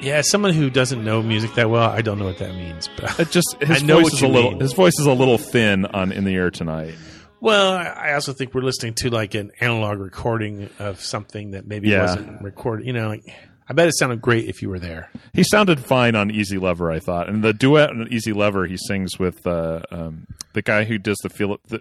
Yeah, 0.00 0.14
as 0.16 0.30
someone 0.30 0.54
who 0.54 0.70
doesn't 0.70 1.04
know 1.04 1.22
music 1.22 1.54
that 1.54 1.68
well, 1.68 1.88
I 1.90 2.00
don't 2.00 2.18
know 2.18 2.24
what 2.24 2.38
that 2.38 2.54
means. 2.54 2.88
But 2.98 3.20
It 3.20 3.30
just 3.30 3.56
his 3.60 3.82
I 3.82 3.86
know 3.86 3.96
voice 3.96 4.04
what 4.04 4.12
is 4.14 4.20
you 4.22 4.26
a 4.26 4.28
little 4.28 4.50
mean. 4.52 4.60
his 4.60 4.72
voice 4.72 4.98
is 4.98 5.06
a 5.06 5.12
little 5.12 5.36
thin 5.38 5.84
on 5.86 6.10
In 6.12 6.24
the 6.24 6.34
Air 6.34 6.50
Tonight. 6.50 6.94
Well, 7.40 7.72
I 7.74 7.84
I 7.84 8.12
also 8.14 8.32
think 8.32 8.54
we're 8.54 8.62
listening 8.62 8.94
to 8.98 9.10
like 9.10 9.34
an 9.34 9.50
analog 9.60 9.98
recording 9.98 10.70
of 10.78 11.00
something 11.02 11.50
that 11.52 11.66
maybe 11.66 11.88
Yeah. 11.88 12.02
wasn't 12.02 12.42
recorded. 12.42 12.86
You 12.86 12.94
know, 12.94 13.08
like 13.08 13.24
I 13.70 13.72
bet 13.72 13.86
it 13.86 13.96
sounded 13.96 14.20
great 14.20 14.48
if 14.48 14.62
you 14.62 14.68
were 14.68 14.80
there. 14.80 15.10
He 15.32 15.44
sounded 15.44 15.78
fine 15.78 16.16
on 16.16 16.28
Easy 16.28 16.58
Lover, 16.58 16.90
I 16.90 16.98
thought, 16.98 17.28
and 17.28 17.44
the 17.44 17.52
duet 17.52 17.90
on 17.90 18.08
Easy 18.10 18.32
Lover 18.32 18.66
he 18.66 18.76
sings 18.76 19.16
with 19.16 19.46
uh, 19.46 19.82
um, 19.92 20.26
the 20.54 20.60
guy 20.60 20.82
who 20.82 20.98
does 20.98 21.18
the 21.22 21.28
Philip 21.28 21.60
the, 21.68 21.80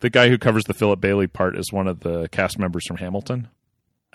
the 0.00 0.08
guy 0.08 0.30
who 0.30 0.38
covers 0.38 0.64
the 0.64 0.72
Philip 0.72 1.02
Bailey 1.02 1.26
part 1.26 1.58
is 1.58 1.70
one 1.70 1.86
of 1.86 2.00
the 2.00 2.30
cast 2.30 2.58
members 2.58 2.86
from 2.86 2.96
Hamilton. 2.96 3.48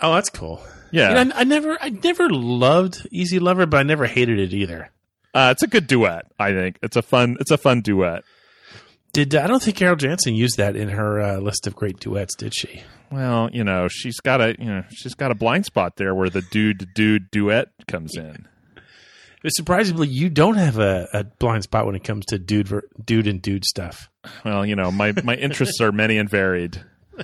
Oh, 0.02 0.16
that's 0.16 0.32
cool. 0.32 0.64
Yeah. 0.92 1.10
You 1.10 1.26
know, 1.26 1.36
I, 1.36 1.42
I 1.42 1.44
never, 1.44 1.78
I 1.80 1.90
never 1.90 2.30
loved 2.32 3.08
Easy 3.12 3.38
Lover, 3.38 3.68
but 3.68 3.78
I 3.78 3.84
never 3.84 4.08
hated 4.08 4.40
it 4.40 4.52
either. 4.52 4.90
Uh, 5.36 5.50
it's 5.52 5.62
a 5.62 5.68
good 5.68 5.86
duet, 5.86 6.26
I 6.40 6.52
think. 6.52 6.80
It's 6.82 6.96
a 6.96 7.04
fun 7.04 7.38
it's 7.40 7.52
a 7.52 7.58
fun 7.60 7.82
duet. 7.82 8.24
Did 9.14 9.36
I 9.36 9.46
don't 9.48 9.62
think 9.62 9.78
Carol 9.78 9.96
Jansen 9.96 10.36
used 10.36 10.58
that 10.58 10.76
in 10.76 10.90
her 10.90 11.22
uh, 11.22 11.38
list 11.38 11.68
of 11.68 11.76
great 11.76 12.00
duets? 12.00 12.36
Did 12.36 12.54
she? 12.56 12.82
Well, 13.12 13.50
you 13.54 13.64
know, 13.64 13.88
she's 13.88 14.20
got 14.20 14.42
a 14.42 14.56
you 14.58 14.66
know 14.66 14.84
she's 14.92 15.14
got 15.14 15.30
a 15.32 15.36
blind 15.36 15.66
spot 15.66 15.98
there 15.98 16.16
where 16.16 16.30
the 16.32 16.42
dude 16.42 16.90
dude 16.96 17.30
duet 17.32 17.68
comes 17.88 18.16
in. 18.18 18.48
Surprisingly, 19.48 20.08
you 20.08 20.30
don't 20.30 20.56
have 20.56 20.80
a, 20.80 21.08
a 21.14 21.24
blind 21.26 21.64
spot 21.64 21.86
when 21.86 21.96
it 21.96 22.04
comes 22.04 22.26
to 22.28 22.40
dude, 22.40 22.70
ver- 22.70 22.88
dude 23.04 23.28
and 23.28 23.42
dude 23.42 23.66
stuff. 23.66 24.10
Well, 24.46 24.66
you 24.66 24.76
know, 24.76 24.90
my 24.90 25.12
my 25.24 25.36
interests 25.36 25.80
are 25.82 25.92
many 25.92 26.18
and 26.18 26.30
varied. 26.30 26.82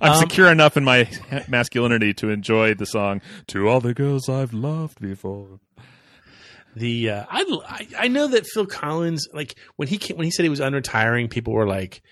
I'm 0.00 0.12
Um, 0.12 0.18
secure 0.18 0.50
enough 0.50 0.76
in 0.76 0.84
my 0.84 1.08
masculinity 1.48 2.12
to 2.14 2.28
enjoy 2.30 2.74
the 2.74 2.84
song 2.86 3.20
"To 3.48 3.68
All 3.68 3.80
the 3.80 3.94
Girls 3.94 4.28
I've 4.28 4.52
Loved 4.52 5.00
Before." 5.00 5.60
The 6.76 7.10
uh, 7.10 7.24
I, 7.28 7.88
I 7.98 8.08
know 8.08 8.28
that 8.28 8.46
Phil 8.46 8.66
Collins 8.66 9.26
like 9.32 9.56
when 9.76 9.88
he 9.88 9.98
came, 9.98 10.16
when 10.16 10.24
he 10.24 10.30
said 10.30 10.44
he 10.44 10.48
was 10.48 10.60
unretiring, 10.60 11.28
people 11.30 11.52
were 11.52 11.66
like, 11.66 12.02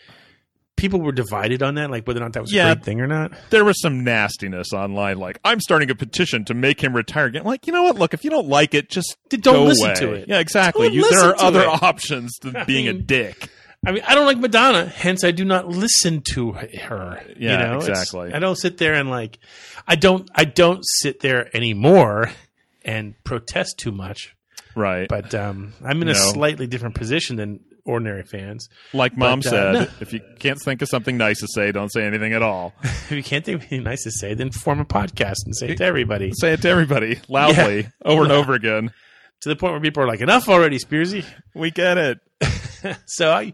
people 0.77 1.01
were 1.01 1.12
divided 1.12 1.62
on 1.62 1.77
that, 1.77 1.90
like 1.90 2.07
whether 2.07 2.21
or 2.21 2.25
not 2.25 2.33
that 2.35 2.42
was 2.42 2.53
Yeah. 2.53 2.73
a 2.73 2.75
great 2.75 2.85
thing 2.85 3.01
or 3.01 3.07
not. 3.07 3.33
There 3.51 3.64
was 3.64 3.81
some 3.81 4.03
nastiness 4.05 4.73
online, 4.73 5.19
like 5.19 5.38
I'm 5.45 5.61
starting 5.61 5.90
a 5.90 5.95
petition 5.95 6.45
to 6.47 6.55
make 6.55 6.81
him 6.83 6.95
retire 6.97 7.27
again. 7.27 7.45
Like, 7.45 7.66
you 7.66 7.73
know 7.73 7.85
what? 7.85 7.97
Look, 7.97 8.12
if 8.12 8.25
you 8.25 8.31
don't 8.31 8.49
like 8.49 8.75
it, 8.75 8.90
just 8.90 9.16
don't 9.29 9.66
listen 9.69 9.87
away. 9.87 9.95
to 9.95 10.12
it. 10.14 10.29
Yeah, 10.29 10.40
exactly. 10.40 10.88
You, 10.88 11.09
there 11.11 11.29
are 11.31 11.40
other 11.40 11.62
it. 11.62 11.83
options 11.83 12.37
to 12.40 12.53
I 12.61 12.64
being 12.64 12.88
a 12.88 12.92
dick. 12.92 13.49
I 13.87 13.92
mean, 13.92 14.03
I 14.09 14.14
don't 14.16 14.27
like 14.27 14.38
Madonna, 14.38 14.87
hence 14.87 15.23
I 15.23 15.31
do 15.31 15.45
not 15.45 15.69
listen 15.69 16.23
to 16.33 16.53
her. 16.53 17.23
Yeah, 17.38 17.53
you 17.53 17.59
know? 17.59 17.77
It's- 17.79 17.88
exactly. 17.88 18.33
I 18.33 18.38
don't 18.40 18.57
sit 18.57 18.79
there 18.79 18.95
and 18.95 19.09
like, 19.11 19.38
I 19.87 19.95
don't, 19.95 20.29
I 20.35 20.45
don't 20.45 20.81
sit 20.85 21.21
there 21.21 21.55
anymore 21.57 22.33
and 22.85 23.14
protest 23.25 23.79
too 23.79 23.92
much. 23.92 24.35
Right. 24.77 25.09
But 25.09 25.35
um, 25.35 25.73
I'm 25.85 26.01
in 26.03 26.09
a 26.09 26.12
No. 26.12 26.19
slightly 26.19 26.67
different 26.69 26.95
position 26.95 27.35
than 27.37 27.61
ordinary 27.85 28.23
fans. 28.25 28.69
Like 28.93 29.17
mom 29.17 29.41
But, 29.41 29.47
uh, 29.47 29.51
said, 29.51 29.73
no. 29.73 29.87
if 30.01 30.12
you 30.12 30.21
can't 30.39 30.61
think 30.61 30.83
of 30.83 30.89
something 30.89 31.17
nice 31.17 31.41
to 31.41 31.49
say, 31.49 31.73
don't 31.73 31.91
say 31.93 32.05
anything 32.05 32.33
at 32.35 32.43
all. 32.43 32.75
if 32.83 33.11
you 33.12 33.23
can't 33.23 33.45
think 33.45 33.57
of 33.57 33.61
anything 33.62 33.85
nice 33.85 34.03
to 34.05 34.11
say, 34.11 34.35
then 34.35 34.51
form 34.51 34.79
a 34.81 34.85
podcast 34.85 35.37
and 35.47 35.57
say 35.57 35.71
it 35.71 35.79
to 35.79 35.85
everybody. 35.85 36.31
Say 36.39 36.53
it 36.53 36.62
to 36.62 36.69
everybody 36.69 37.19
loudly 37.29 37.81
Yeah. 37.83 37.89
over 38.05 38.23
and 38.25 38.33
over 38.41 38.53
again. 38.55 38.93
To 39.43 39.49
the 39.49 39.57
point 39.57 39.73
where 39.73 39.81
people 39.81 40.03
are 40.03 40.07
like, 40.07 40.21
enough 40.21 40.49
already, 40.49 40.79
Spearsy. 40.79 41.25
We 41.55 41.71
get 41.71 41.97
it. 41.99 42.19
so 43.07 43.31
I, 43.33 43.53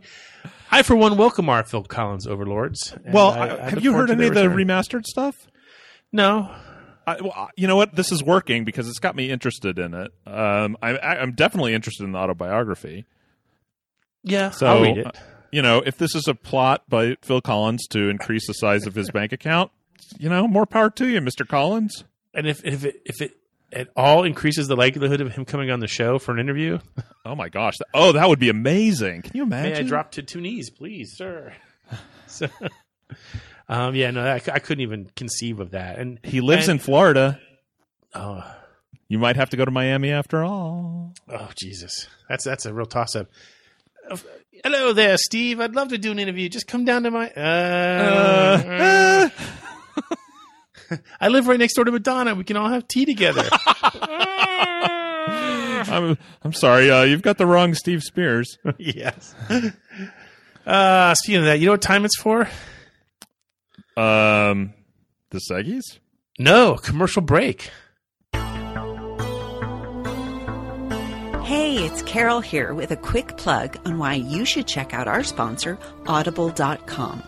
I 0.71 0.83
for 0.83 0.97
one 0.97 1.17
welcome 1.17 1.49
our 1.49 1.63
Phil 1.65 1.83
Collins 1.85 2.27
overlords. 2.27 2.95
And 3.05 3.13
Well, 3.15 3.31
I- 3.33 3.41
I- 3.43 3.49
have 3.65 3.75
look 3.75 3.85
you 3.85 3.91
forward 3.93 4.09
heard 4.11 4.19
to 4.19 4.25
any 4.25 4.29
of 4.29 4.35
the 4.35 4.49
return. 4.49 4.67
remastered 4.69 5.05
stuff? 5.05 5.47
No. 6.13 6.55
I, 7.07 7.17
well, 7.21 7.51
you 7.57 7.67
know 7.67 7.77
what? 7.77 7.95
This 7.95 8.13
is 8.13 8.23
working 8.23 8.65
because 8.65 8.89
it's 8.89 8.99
got 8.99 9.15
me 9.17 9.31
interested 9.31 9.79
in 9.79 9.95
it. 9.95 10.13
Um, 10.27 10.77
I, 10.83 10.97
I, 10.97 11.21
I'm 11.21 11.33
definitely 11.33 11.75
interested 11.75 12.05
in 12.05 12.13
the 12.13 12.19
autobiography. 12.19 13.07
Yeah, 14.23 14.51
So, 14.51 14.67
I'll 14.67 14.83
read 14.83 14.99
it. 14.99 15.07
uh, 15.07 15.11
you 15.51 15.63
know, 15.63 15.83
if 15.85 15.99
this 15.99 16.15
is 16.15 16.29
a 16.29 16.35
plot 16.35 16.83
by 16.89 17.17
Phil 17.23 17.41
Collins 17.41 17.87
to 17.89 18.09
increase 18.09 18.47
the 18.47 18.53
size 18.55 18.87
of 18.87 18.95
his 18.95 19.11
bank 19.11 19.33
account, 19.33 19.71
you 20.19 20.29
know, 20.29 20.47
more 20.47 20.65
power 20.67 20.91
to 20.91 21.09
you, 21.09 21.21
Mr. 21.21 21.47
Collins. 21.47 22.05
And 22.35 22.47
if 22.47 22.65
if 22.65 22.85
it 22.85 23.03
if 23.05 23.21
it 23.21 23.33
at 23.73 23.89
all 23.97 24.23
increases 24.25 24.69
the 24.69 24.77
likelihood 24.77 25.21
of 25.21 25.33
him 25.33 25.45
coming 25.45 25.71
on 25.71 25.81
the 25.81 25.89
show 25.89 26.19
for 26.19 26.33
an 26.33 26.39
interview, 26.39 26.79
Oh 27.25 27.35
my 27.35 27.49
gosh! 27.49 27.75
Oh, 27.95 28.13
that 28.13 28.29
would 28.29 28.39
be 28.39 28.49
amazing. 28.49 29.23
Can 29.23 29.33
you 29.37 29.43
imagine? 29.43 29.73
may 29.73 29.79
I 29.81 29.83
drop 29.83 30.13
to 30.13 30.23
two 30.23 30.41
knees, 30.41 30.71
please, 30.71 31.13
sir? 31.17 31.53
so, 32.27 32.49
um, 33.69 33.95
yeah, 33.95 34.11
no, 34.11 34.25
I, 34.25 34.35
I 34.35 34.59
couldn't 34.59 34.83
even 34.83 35.11
conceive 35.17 35.61
of 35.61 35.71
that. 35.73 35.99
And 35.99 36.19
He 36.23 36.41
lives 36.41 36.69
and- 36.69 36.79
in 36.81 36.85
Florida. 36.85 37.41
Oh, 38.15 38.45
You 39.09 39.19
might 39.19 39.37
have 39.37 39.51
to 39.51 39.57
go 39.57 39.65
to 39.65 39.71
Miami 39.71 40.11
after 40.13 40.43
all. 40.45 41.15
oh, 41.29 41.51
Jesus, 41.57 42.07
that's 42.29 42.45
that's 42.45 42.67
a 42.67 42.73
real 42.75 42.87
toss 42.87 43.15
up. 43.17 43.29
Hello 44.65 44.93
there, 44.93 45.17
Steve. 45.17 45.61
I'd 45.61 45.75
love 45.75 45.89
to 45.89 45.99
do 45.99 46.11
an 46.13 46.19
interview. 46.19 46.49
Just 46.49 46.67
come 46.67 46.85
down 46.85 47.03
to 47.05 47.11
my. 47.11 47.31
Uh, 47.31 49.29
I 51.21 51.29
live 51.29 51.47
right 51.49 51.59
next 51.59 51.75
door 51.75 51.85
to 51.87 51.93
Madonna. 51.93 52.35
We 52.35 52.45
can 52.45 52.57
all 52.57 52.69
have 52.69 52.87
tea 52.87 53.05
together. 53.07 53.49
I'm 55.25 56.17
I'm 56.43 56.53
sorry. 56.53 56.91
Uh, 56.91 57.03
you've 57.05 57.23
got 57.23 57.39
the 57.39 57.47
wrong 57.47 57.75
Steve 57.75 58.03
Spears. 58.03 58.59
yes. 58.79 59.35
Uh, 60.67 61.15
speaking 61.15 61.41
of 61.41 61.45
that, 61.47 61.59
you 61.61 61.67
know 61.67 61.73
what 61.73 61.83
time 61.83 62.05
it's 62.05 62.19
for? 62.21 62.49
Um, 63.97 64.75
the 65.31 65.39
Seggies. 65.39 65.99
No, 66.39 66.77
commercial 66.77 67.23
break. 67.23 67.71
Hey, 71.45 71.85
it's 71.85 72.03
Carol 72.03 72.41
here 72.41 72.73
with 72.73 72.91
a 72.93 72.97
quick 72.97 73.37
plug 73.37 73.77
on 73.85 73.99
why 73.99 74.15
you 74.15 74.47
should 74.47 74.67
check 74.67 74.95
out 74.95 75.09
our 75.09 75.23
sponsor, 75.23 75.79
Audible.com. 76.07 77.23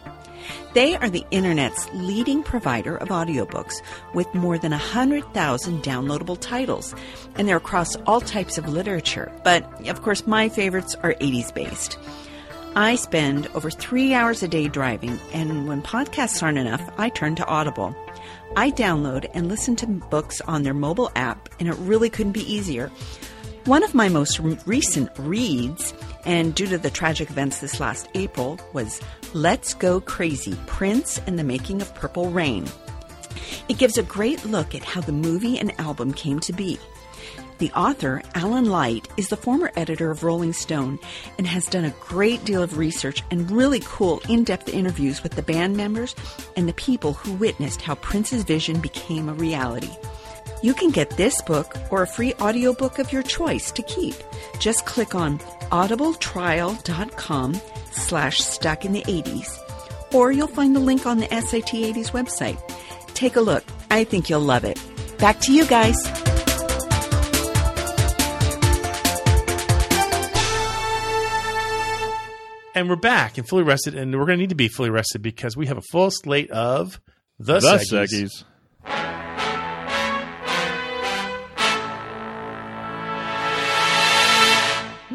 They 0.72 0.96
are 0.96 1.10
the 1.10 1.24
internet's 1.30 1.88
leading 1.92 2.42
provider 2.42 2.96
of 2.96 3.08
audiobooks 3.08 3.74
with 4.14 4.32
more 4.34 4.58
than 4.58 4.72
100,000 4.72 5.82
downloadable 5.82 6.38
titles, 6.40 6.94
and 7.36 7.46
they're 7.46 7.58
across 7.58 7.96
all 8.06 8.20
types 8.20 8.58
of 8.58 8.68
literature. 8.68 9.30
But 9.44 9.88
of 9.88 10.02
course, 10.02 10.26
my 10.26 10.48
favorites 10.48 10.96
are 11.02 11.14
80s 11.14 11.54
based. 11.54 11.98
I 12.76 12.96
spend 12.96 13.46
over 13.54 13.70
three 13.70 14.14
hours 14.14 14.42
a 14.42 14.48
day 14.48 14.66
driving, 14.66 15.20
and 15.32 15.68
when 15.68 15.80
podcasts 15.80 16.42
aren't 16.42 16.58
enough, 16.58 16.82
I 16.98 17.08
turn 17.08 17.36
to 17.36 17.46
Audible. 17.46 17.94
I 18.56 18.72
download 18.72 19.30
and 19.32 19.48
listen 19.48 19.76
to 19.76 19.86
books 19.86 20.40
on 20.40 20.64
their 20.64 20.74
mobile 20.74 21.12
app, 21.14 21.48
and 21.60 21.68
it 21.68 21.76
really 21.78 22.10
couldn't 22.10 22.32
be 22.32 22.52
easier. 22.52 22.90
One 23.66 23.84
of 23.84 23.94
my 23.94 24.08
most 24.08 24.40
recent 24.66 25.10
reads, 25.16 25.94
and 26.24 26.52
due 26.52 26.66
to 26.66 26.76
the 26.76 26.90
tragic 26.90 27.30
events 27.30 27.60
this 27.60 27.78
last 27.78 28.08
April, 28.14 28.58
was 28.72 29.00
Let's 29.34 29.72
Go 29.74 30.00
Crazy 30.00 30.56
Prince 30.66 31.18
and 31.28 31.38
the 31.38 31.44
Making 31.44 31.80
of 31.80 31.94
Purple 31.94 32.30
Rain. 32.30 32.66
It 33.68 33.78
gives 33.78 33.98
a 33.98 34.02
great 34.02 34.44
look 34.44 34.74
at 34.74 34.82
how 34.82 35.00
the 35.00 35.12
movie 35.12 35.60
and 35.60 35.78
album 35.80 36.12
came 36.12 36.40
to 36.40 36.52
be. 36.52 36.78
The 37.58 37.70
author, 37.72 38.22
Alan 38.34 38.66
Light, 38.66 39.08
is 39.16 39.28
the 39.28 39.36
former 39.36 39.70
editor 39.76 40.10
of 40.10 40.24
Rolling 40.24 40.52
Stone 40.52 40.98
and 41.38 41.46
has 41.46 41.66
done 41.66 41.84
a 41.84 41.94
great 42.00 42.44
deal 42.44 42.62
of 42.62 42.78
research 42.78 43.22
and 43.30 43.50
really 43.50 43.80
cool 43.84 44.20
in 44.28 44.44
depth 44.44 44.68
interviews 44.68 45.22
with 45.22 45.32
the 45.32 45.42
band 45.42 45.76
members 45.76 46.14
and 46.56 46.68
the 46.68 46.74
people 46.74 47.12
who 47.12 47.32
witnessed 47.34 47.82
how 47.82 47.94
Prince's 47.96 48.42
vision 48.42 48.80
became 48.80 49.28
a 49.28 49.34
reality. 49.34 49.90
You 50.62 50.74
can 50.74 50.90
get 50.90 51.10
this 51.10 51.40
book 51.42 51.76
or 51.90 52.02
a 52.02 52.06
free 52.06 52.34
audiobook 52.34 52.98
of 52.98 53.12
your 53.12 53.22
choice 53.22 53.70
to 53.72 53.82
keep. 53.82 54.16
Just 54.58 54.86
click 54.86 55.14
on 55.14 55.38
audibletrial.com 55.70 57.60
slash 57.92 58.38
stuck 58.38 58.84
in 58.84 58.92
the 58.92 59.02
80s 59.02 59.64
or 60.14 60.32
you'll 60.32 60.46
find 60.46 60.74
the 60.74 60.80
link 60.80 61.06
on 61.06 61.18
the 61.18 61.26
SAT 61.28 61.74
80s 61.74 62.12
website. 62.12 62.58
Take 63.14 63.36
a 63.36 63.40
look. 63.40 63.64
I 63.90 64.04
think 64.04 64.30
you'll 64.30 64.40
love 64.40 64.64
it. 64.64 64.80
Back 65.18 65.40
to 65.40 65.52
you 65.52 65.66
guys. 65.66 66.23
And 72.74 72.88
we're 72.88 72.96
back 72.96 73.38
and 73.38 73.48
fully 73.48 73.62
rested, 73.62 73.94
and 73.94 74.12
we're 74.18 74.26
going 74.26 74.38
to 74.38 74.42
need 74.42 74.48
to 74.48 74.56
be 74.56 74.68
fully 74.68 74.90
rested 74.90 75.22
because 75.22 75.56
we 75.56 75.66
have 75.66 75.78
a 75.78 75.82
full 75.92 76.10
slate 76.10 76.50
of 76.50 77.00
the, 77.38 77.60
The 77.60 77.78
Seggies. 77.78 78.44
Seggies. 78.82 79.54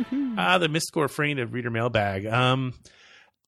Ah, 0.41 0.57
the 0.57 0.69
mystical 0.69 1.01
refrain 1.01 1.37
of 1.39 1.53
reader 1.53 1.69
mailbag. 1.69 2.25
Um, 2.25 2.73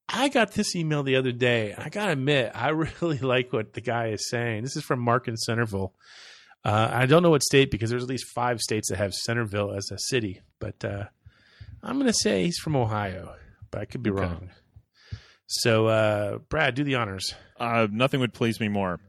I 0.09 0.27
got 0.27 0.51
this 0.51 0.75
email 0.75 1.03
the 1.03 1.15
other 1.15 1.31
day. 1.31 1.73
I 1.77 1.87
gotta 1.87 2.11
admit, 2.11 2.51
I 2.53 2.69
really 3.01 3.19
like 3.19 3.53
what 3.53 3.71
the 3.71 3.79
guy 3.79 4.07
is 4.09 4.29
saying. 4.29 4.63
This 4.63 4.75
is 4.75 4.83
from 4.83 4.99
Mark 4.99 5.29
in 5.29 5.37
Centerville. 5.37 5.93
Uh, 6.65 6.89
I 6.91 7.05
don't 7.05 7.23
know 7.23 7.29
what 7.29 7.43
state 7.43 7.71
because 7.71 7.89
there's 7.89 8.03
at 8.03 8.09
least 8.09 8.25
five 8.35 8.59
states 8.59 8.89
that 8.89 8.97
have 8.97 9.13
Centerville 9.13 9.71
as 9.73 9.89
a 9.89 9.97
city, 9.97 10.41
but 10.59 10.83
uh, 10.83 11.05
I'm 11.81 11.97
gonna 11.97 12.11
say 12.13 12.43
he's 12.43 12.57
from 12.57 12.75
Ohio, 12.75 13.35
but 13.71 13.81
I 13.81 13.85
could 13.85 14.03
be 14.03 14.11
Okay. 14.11 14.21
wrong. 14.21 14.49
So, 15.47 15.87
uh, 15.87 16.37
Brad, 16.49 16.75
do 16.75 16.83
the 16.83 16.95
honors. 16.95 17.33
Uh, 17.59 17.87
nothing 17.91 18.19
would 18.19 18.33
please 18.33 18.59
me 18.59 18.67
more. 18.69 18.99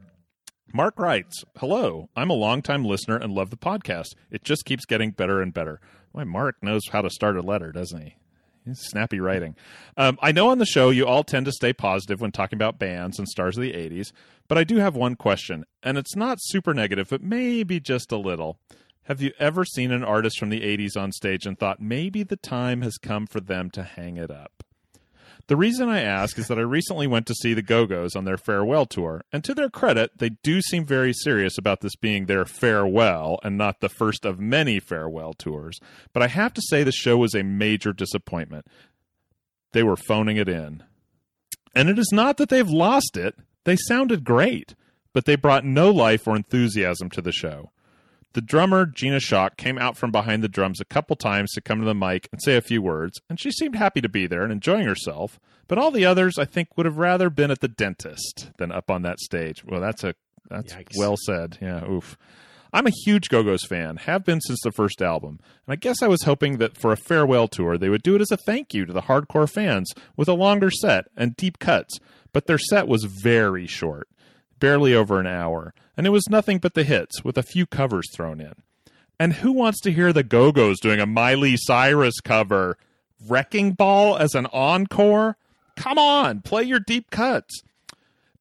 Mark 0.75 0.99
writes, 0.99 1.45
Hello, 1.59 2.09
I'm 2.17 2.31
a 2.31 2.35
longtime 2.35 2.85
listener 2.85 3.17
and 3.17 3.33
love 3.33 3.51
the 3.51 3.57
podcast. 3.57 4.15
It 4.31 4.43
just 4.43 4.65
keeps 4.65 4.87
getting 4.87 5.11
better 5.11 5.41
and 5.43 5.53
better. 5.53 5.81
Why, 6.13 6.25
Mark 6.25 6.57
knows 6.63 6.83
how 6.91 7.03
to 7.03 7.11
start 7.11 7.37
a 7.37 7.43
letter, 7.43 7.73
doesn't 7.73 8.01
he? 8.01 8.17
He's 8.65 8.81
snappy 8.81 9.19
writing. 9.21 9.57
Um, 9.97 10.19
I 10.23 10.31
know 10.33 10.49
on 10.51 10.59
the 10.59 10.67
show 10.67 10.91
you 10.91 11.05
all 11.07 11.25
tend 11.25 11.47
to 11.47 11.53
stay 11.53 11.73
positive 11.73 12.21
when 12.21 12.31
talking 12.33 12.57
about 12.57 12.79
bands 12.79 13.19
and 13.19 13.29
stars 13.29 13.57
of 13.59 13.63
the 13.63 13.73
80s, 13.73 14.13
but 14.49 14.57
I 14.57 14.65
do 14.65 14.77
have 14.77 14.95
one 14.95 15.17
question, 15.17 15.65
and 15.83 15.99
it's 15.99 16.15
not 16.17 16.39
super 16.41 16.73
negative, 16.73 17.09
but 17.11 17.23
maybe 17.23 17.81
just 17.81 18.13
a 18.13 18.17
little. 18.17 18.59
Have 19.07 19.21
you 19.21 19.33
ever 19.41 19.65
seen 19.65 19.91
an 19.91 20.05
artist 20.05 20.39
from 20.39 20.51
the 20.51 20.61
80s 20.61 20.97
on 20.97 21.11
stage 21.13 21.45
and 21.45 21.59
thought 21.59 21.81
maybe 21.83 22.23
the 22.23 22.37
time 22.37 22.83
has 22.83 22.99
come 22.99 23.27
for 23.27 23.41
them 23.41 23.69
to 23.71 23.83
hang 23.83 24.17
it 24.17 24.31
up? 24.31 24.52
The 25.49 25.57
reason 25.57 25.89
I 25.89 26.03
ask 26.03 26.39
is 26.39 26.47
that 26.49 26.59
I 26.59 26.63
recently 26.63 27.07
went 27.07 27.27
to 27.27 27.35
see 27.35 27.53
the 27.53 27.63
Go 27.63 27.85
Go's 27.87 28.15
on 28.15 28.25
their 28.25 28.37
farewell 28.37 28.87
tour, 28.87 29.23
and 29.33 29.43
to 29.45 29.55
their 29.55 29.69
credit, 29.69 30.13
they 30.17 30.31
do 30.43 30.61
seem 30.61 30.87
very 30.87 31.13
serious 31.13 31.59
about 31.59 31.81
this 31.81 31.97
being 31.97 32.27
their 32.27 32.45
farewell 32.45 33.41
and 33.43 33.59
not 33.59 33.81
the 33.81 33.89
first 33.89 34.25
of 34.25 34.39
many 34.39 34.79
farewell 34.79 35.33
tours. 35.33 35.81
But 36.13 36.23
I 36.23 36.29
have 36.29 36.55
to 36.55 36.63
say 36.63 36.83
the 36.83 36.93
show 36.93 37.17
was 37.17 37.35
a 37.35 37.43
major 37.43 37.93
disappointment. 37.93 38.67
They 39.73 39.83
were 39.83 39.97
phoning 39.97 40.37
it 40.37 40.49
in. 40.49 40.85
And 41.75 41.89
it 41.89 41.99
is 41.99 42.11
not 42.13 42.37
that 42.37 42.49
they've 42.49 42.69
lost 42.69 43.17
it, 43.17 43.35
they 43.65 43.77
sounded 43.77 44.25
great, 44.25 44.75
but 45.13 45.25
they 45.25 45.37
brought 45.37 45.65
no 45.65 45.91
life 45.91 46.27
or 46.27 46.37
enthusiasm 46.37 47.11
to 47.11 47.23
the 47.23 47.33
show. 47.33 47.71
The 48.35 48.41
drummer, 48.41 48.87
Gina 48.87 49.19
Schock, 49.19 49.57
came 49.57 49.79
out 49.79 49.97
from 49.97 50.11
behind 50.11 50.43
the 50.43 50.49
drums 50.49 50.81
a 50.81 50.87
couple 50.87 51.17
times 51.17 51.53
to 51.53 51.61
come 51.61 51.81
to 51.81 51.85
the 51.85 51.95
mic 51.95 52.29
and 52.33 52.41
say 52.43 52.57
a 52.57 52.63
few 52.63 52.81
words, 52.81 53.21
and 53.29 53.39
she 53.39 53.51
seemed 53.51 53.77
happy 53.77 54.01
to 54.01 54.09
be 54.09 54.27
there 54.27 54.43
and 54.43 54.53
enjoying 54.53 54.87
herself. 54.87 55.39
But 55.69 55.79
all 55.79 55.91
the 55.91 56.07
others, 56.07 56.39
I 56.39 56.45
think, 56.45 56.77
would 56.77 56.87
have 56.87 56.99
rather 56.99 57.31
been 57.31 57.51
at 57.51 57.61
the 57.61 57.69
dentist 57.69 58.51
than 58.59 58.73
up 58.73 58.91
on 58.91 59.03
that 59.03 59.19
stage. 59.21 59.65
Well, 59.65 59.81
that's 59.81 60.03
a 60.05 60.15
that's 60.49 60.73
Yikes. 60.75 60.99
well 60.99 61.17
said. 61.27 61.59
Yeah, 61.61 61.89
oof. 61.89 62.17
I'm 62.75 62.87
a 62.87 62.93
huge 63.05 63.29
Go 63.29 63.43
Go's 63.43 63.67
fan, 63.67 63.99
have 63.99 64.25
been 64.25 64.41
since 64.41 64.61
the 64.63 64.73
first 64.73 65.03
album, 65.03 65.39
and 65.67 65.73
I 65.73 65.77
guess 65.77 66.03
I 66.03 66.09
was 66.09 66.23
hoping 66.23 66.57
that 66.57 66.79
for 66.79 66.91
a 66.91 66.97
farewell 66.97 67.47
tour 67.47 67.77
they 67.77 67.91
would 67.91 68.03
do 68.03 68.15
it 68.15 68.23
as 68.23 68.31
a 68.31 68.39
thank 68.39 68.73
you 68.73 68.87
to 68.87 68.95
the 68.95 69.03
hardcore 69.03 69.49
fans 69.51 69.93
with 70.17 70.27
a 70.27 70.33
longer 70.33 70.71
set 70.71 71.05
and 71.15 71.37
deep 71.37 71.59
cuts. 71.59 71.99
But 72.33 72.47
their 72.47 72.57
set 72.59 72.89
was 72.89 73.05
very 73.05 73.67
short, 73.67 74.09
barely 74.63 74.95
over 74.95 75.19
an 75.19 75.27
hour, 75.27 75.75
and 75.97 76.07
it 76.07 76.11
was 76.11 76.31
nothing 76.31 76.59
but 76.59 76.75
the 76.75 76.85
hits 76.85 77.25
with 77.25 77.37
a 77.37 77.43
few 77.43 77.67
covers 77.67 78.09
thrown 78.15 78.41
in. 78.41 78.55
And 79.19 79.33
who 79.35 79.51
wants 79.51 79.81
to 79.81 79.93
hear 79.93 80.13
the 80.13 80.23
Go 80.23 80.53
Go's 80.53 80.79
doing 80.79 81.01
a 81.01 81.05
Miley 81.07 81.57
Cyrus 81.57 82.21
cover? 82.21 82.79
Wrecking 83.29 83.73
Ball 83.73 84.17
as 84.17 84.37
an 84.37 84.47
encore? 84.47 85.37
Come 85.77 85.99
on, 85.99 86.43
play 86.43 86.63
your 86.63 86.79
deep 86.79 87.11
cuts. 87.11 87.63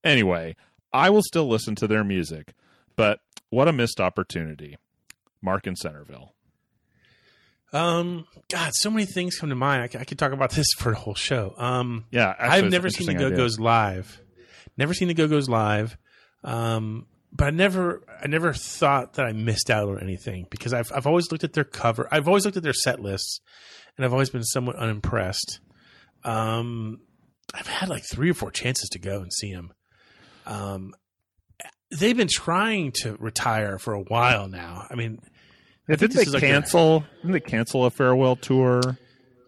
Anyway, 0.03 0.55
I 0.93 1.09
will 1.09 1.23
still 1.23 1.47
listen 1.47 1.73
to 1.75 1.87
their 1.87 2.03
music, 2.03 2.53
but 2.95 3.21
what 3.49 3.67
a 3.67 3.73
missed 3.73 3.99
opportunity. 3.99 4.77
Mark 5.41 5.65
in 5.65 5.75
Centerville. 5.75 6.35
Um, 7.73 8.27
God, 8.47 8.73
so 8.75 8.91
many 8.91 9.05
things 9.05 9.37
come 9.39 9.49
to 9.49 9.55
mind. 9.55 9.95
I 9.97 10.03
could 10.03 10.19
talk 10.19 10.33
about 10.33 10.51
this 10.51 10.67
for 10.77 10.91
a 10.91 10.95
whole 10.95 11.15
show. 11.15 11.55
Um, 11.57 12.05
Yeah, 12.11 12.29
actually, 12.37 12.47
I've 12.67 12.71
never 12.71 12.89
seen 12.91 13.07
the 13.07 13.15
Go 13.15 13.31
Go's 13.31 13.59
live. 13.59 14.21
Never 14.77 14.93
seen 14.93 15.07
the 15.07 15.15
Go 15.15 15.27
Go's 15.27 15.49
live. 15.49 15.97
Um, 16.43 17.05
but 17.31 17.45
I 17.47 17.49
never, 17.51 18.01
I 18.21 18.27
never 18.27 18.53
thought 18.53 19.13
that 19.13 19.25
I 19.25 19.31
missed 19.31 19.69
out 19.69 19.87
on 19.87 20.01
anything 20.01 20.47
because 20.49 20.73
I've, 20.73 20.91
I've 20.93 21.07
always 21.07 21.31
looked 21.31 21.43
at 21.43 21.53
their 21.53 21.63
cover. 21.63 22.07
I've 22.11 22.27
always 22.27 22.43
looked 22.45 22.57
at 22.57 22.63
their 22.63 22.73
set 22.73 22.99
lists, 22.99 23.39
and 23.95 24.05
I've 24.05 24.11
always 24.13 24.29
been 24.29 24.43
somewhat 24.43 24.75
unimpressed. 24.75 25.59
Um, 26.23 26.99
I've 27.53 27.67
had 27.67 27.89
like 27.89 28.03
three 28.03 28.29
or 28.29 28.33
four 28.33 28.51
chances 28.51 28.89
to 28.89 28.99
go 28.99 29.21
and 29.21 29.31
see 29.31 29.53
them. 29.53 29.71
Um, 30.45 30.93
they've 31.91 32.17
been 32.17 32.27
trying 32.29 32.91
to 33.03 33.15
retire 33.19 33.77
for 33.79 33.93
a 33.93 34.01
while 34.01 34.47
now. 34.47 34.85
I 34.89 34.95
mean, 34.95 35.19
I 35.89 35.95
didn't 35.95 36.13
this 36.13 36.25
they 36.25 36.27
is 36.29 36.33
like 36.33 36.41
cancel? 36.43 37.03
Didn't 37.21 37.31
they 37.33 37.39
cancel 37.39 37.85
a 37.85 37.91
farewell 37.91 38.35
tour? 38.35 38.81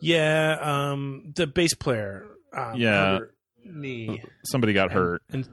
yeah, 0.02 0.58
um, 0.62 1.32
the 1.36 1.48
bass 1.48 1.74
player. 1.74 2.26
Um, 2.56 2.76
Yeah. 2.76 3.20
hurt 3.20 3.36
knee, 3.66 4.22
Somebody 4.46 4.74
got 4.74 4.92
and, 4.92 4.94
hurt. 4.94 5.22
and 5.30 5.48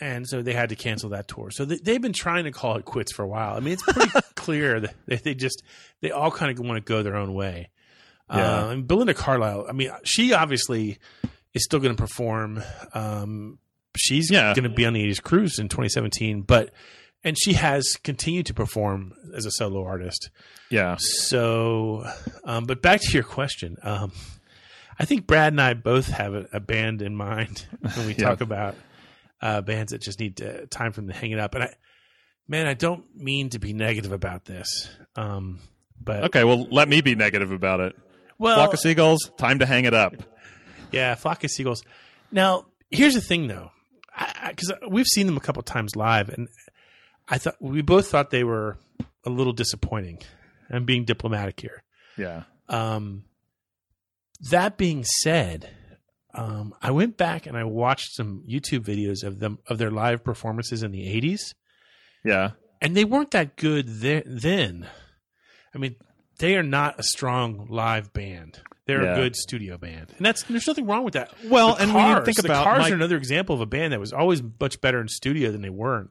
and 0.00 0.26
so 0.28 0.42
they 0.42 0.52
had 0.54 0.70
to 0.70 0.76
cancel 0.76 1.10
that 1.10 1.28
tour. 1.28 1.50
So 1.50 1.64
they, 1.64 1.76
they've 1.76 2.00
been 2.00 2.12
trying 2.12 2.44
to 2.44 2.50
call 2.52 2.76
it 2.76 2.84
quits 2.84 3.12
for 3.12 3.22
a 3.22 3.28
while. 3.28 3.54
I 3.56 3.60
mean, 3.60 3.74
it's 3.74 3.82
pretty 3.82 4.10
clear 4.34 4.80
that 4.80 4.94
they, 5.06 5.16
they 5.16 5.34
just 5.34 5.62
they 6.00 6.10
all 6.10 6.30
kind 6.30 6.50
of 6.56 6.64
want 6.64 6.76
to 6.84 6.88
go 6.88 7.02
their 7.02 7.16
own 7.16 7.34
way. 7.34 7.70
Yeah. 8.30 8.64
Uh, 8.64 8.68
and 8.70 8.86
Belinda 8.86 9.14
Carlisle. 9.14 9.66
I 9.68 9.72
mean, 9.72 9.90
she 10.04 10.32
obviously 10.32 10.98
is 11.54 11.64
still 11.64 11.80
going 11.80 11.94
to 11.94 12.00
perform. 12.02 12.62
Um, 12.94 13.58
she's 13.96 14.30
Yeah. 14.30 14.54
going 14.54 14.62
to 14.64 14.70
be 14.70 14.86
on 14.86 14.94
the 14.94 15.04
80s 15.06 15.22
cruise 15.22 15.58
in 15.58 15.68
2017, 15.68 16.42
but 16.42 16.70
and 17.24 17.36
she 17.38 17.52
has 17.52 17.96
continued 18.02 18.46
to 18.46 18.54
perform 18.54 19.12
as 19.36 19.44
a 19.46 19.50
solo 19.52 19.84
artist. 19.84 20.30
Yeah. 20.70 20.96
So, 20.98 22.04
um, 22.44 22.64
but 22.64 22.82
back 22.82 23.00
to 23.02 23.12
your 23.12 23.22
question. 23.22 23.76
Um, 23.82 24.12
I 24.98 25.04
think 25.04 25.26
Brad 25.26 25.52
and 25.52 25.60
I 25.60 25.74
both 25.74 26.08
have 26.08 26.34
a, 26.34 26.46
a 26.52 26.60
band 26.60 27.00
in 27.02 27.14
mind 27.14 27.66
when 27.94 28.06
we 28.06 28.14
Yeah. 28.14 28.28
talk 28.28 28.40
about 28.40 28.74
uh, 29.42 29.60
bands 29.60 29.92
that 29.92 30.00
just 30.00 30.20
need 30.20 30.38
to, 30.38 30.66
time 30.68 30.92
for 30.92 31.00
them 31.02 31.08
to 31.10 31.14
hang 31.14 31.32
it 31.32 31.38
up. 31.38 31.54
And 31.54 31.64
I, 31.64 31.74
man, 32.48 32.66
I 32.66 32.74
don't 32.74 33.04
mean 33.14 33.50
to 33.50 33.58
be 33.58 33.72
negative 33.74 34.12
about 34.12 34.44
this, 34.46 34.88
um, 35.16 35.58
but 36.00 36.24
Okay, 36.24 36.44
well, 36.44 36.66
let 36.70 36.88
me 36.88 37.00
be 37.00 37.14
negative 37.14 37.52
about 37.52 37.80
it. 37.80 37.96
Well- 38.38 38.56
Flock 38.56 38.72
of 38.72 38.80
Seagulls, 38.80 39.30
time 39.36 39.58
to 39.58 39.66
hang 39.66 39.84
it 39.84 39.94
up. 39.94 40.14
Yeah, 40.90 41.14
Flock 41.14 41.42
of 41.44 41.50
Seagulls. 41.50 41.82
Now, 42.30 42.66
here's 42.90 43.14
the 43.14 43.20
thing, 43.20 43.46
though, 43.48 43.70
because 44.48 44.72
we've 44.88 45.06
seen 45.06 45.26
them 45.26 45.36
a 45.36 45.40
couple 45.40 45.62
times 45.62 45.96
live, 45.96 46.28
and 46.28 46.48
I 47.28 47.38
thought 47.38 47.56
we 47.60 47.82
both 47.82 48.08
thought 48.08 48.30
they 48.30 48.44
were 48.44 48.78
a 49.24 49.30
little 49.30 49.52
disappointing. 49.52 50.18
I'm 50.70 50.84
being 50.84 51.04
diplomatic 51.04 51.60
here. 51.60 51.82
Yeah. 52.16 52.44
Um, 52.68 53.24
that 54.50 54.76
being 54.76 55.04
said, 55.04 55.68
um, 56.34 56.74
I 56.82 56.90
went 56.90 57.16
back 57.16 57.46
and 57.46 57.56
I 57.56 57.64
watched 57.64 58.14
some 58.14 58.42
YouTube 58.48 58.80
videos 58.84 59.22
of 59.24 59.38
them 59.38 59.58
of 59.68 59.78
their 59.78 59.90
live 59.90 60.24
performances 60.24 60.82
in 60.82 60.90
the 60.90 61.06
'80s, 61.06 61.54
Yeah. 62.24 62.50
and 62.80 62.96
they 62.96 63.04
weren't 63.04 63.30
that 63.32 63.56
good 63.56 63.86
there, 63.88 64.22
then. 64.26 64.86
I 65.74 65.78
mean, 65.78 65.96
they 66.38 66.56
are 66.56 66.62
not 66.62 66.98
a 66.98 67.02
strong 67.02 67.66
live 67.68 68.12
band. 68.12 68.60
They're 68.86 69.04
Yeah. 69.04 69.12
a 69.12 69.16
good 69.16 69.36
studio 69.36 69.78
band, 69.78 70.12
and 70.16 70.26
that's 70.26 70.42
there's 70.44 70.66
nothing 70.66 70.86
wrong 70.86 71.04
with 71.04 71.14
that. 71.14 71.32
Well, 71.44 71.74
The 71.76 71.82
and 71.82 71.94
when 71.94 72.08
you 72.08 72.14
Cars- 72.14 72.24
think 72.24 72.36
the 72.38 72.46
about 72.46 72.64
Cars 72.64 72.78
Mike- 72.80 72.92
are 72.92 72.96
another 72.96 73.16
example 73.16 73.54
of 73.54 73.60
a 73.60 73.66
band 73.66 73.92
that 73.92 74.00
was 74.00 74.12
always 74.12 74.42
much 74.60 74.80
better 74.80 75.00
in 75.00 75.08
studio 75.08 75.52
than 75.52 75.62
they 75.62 75.70
were 75.70 76.10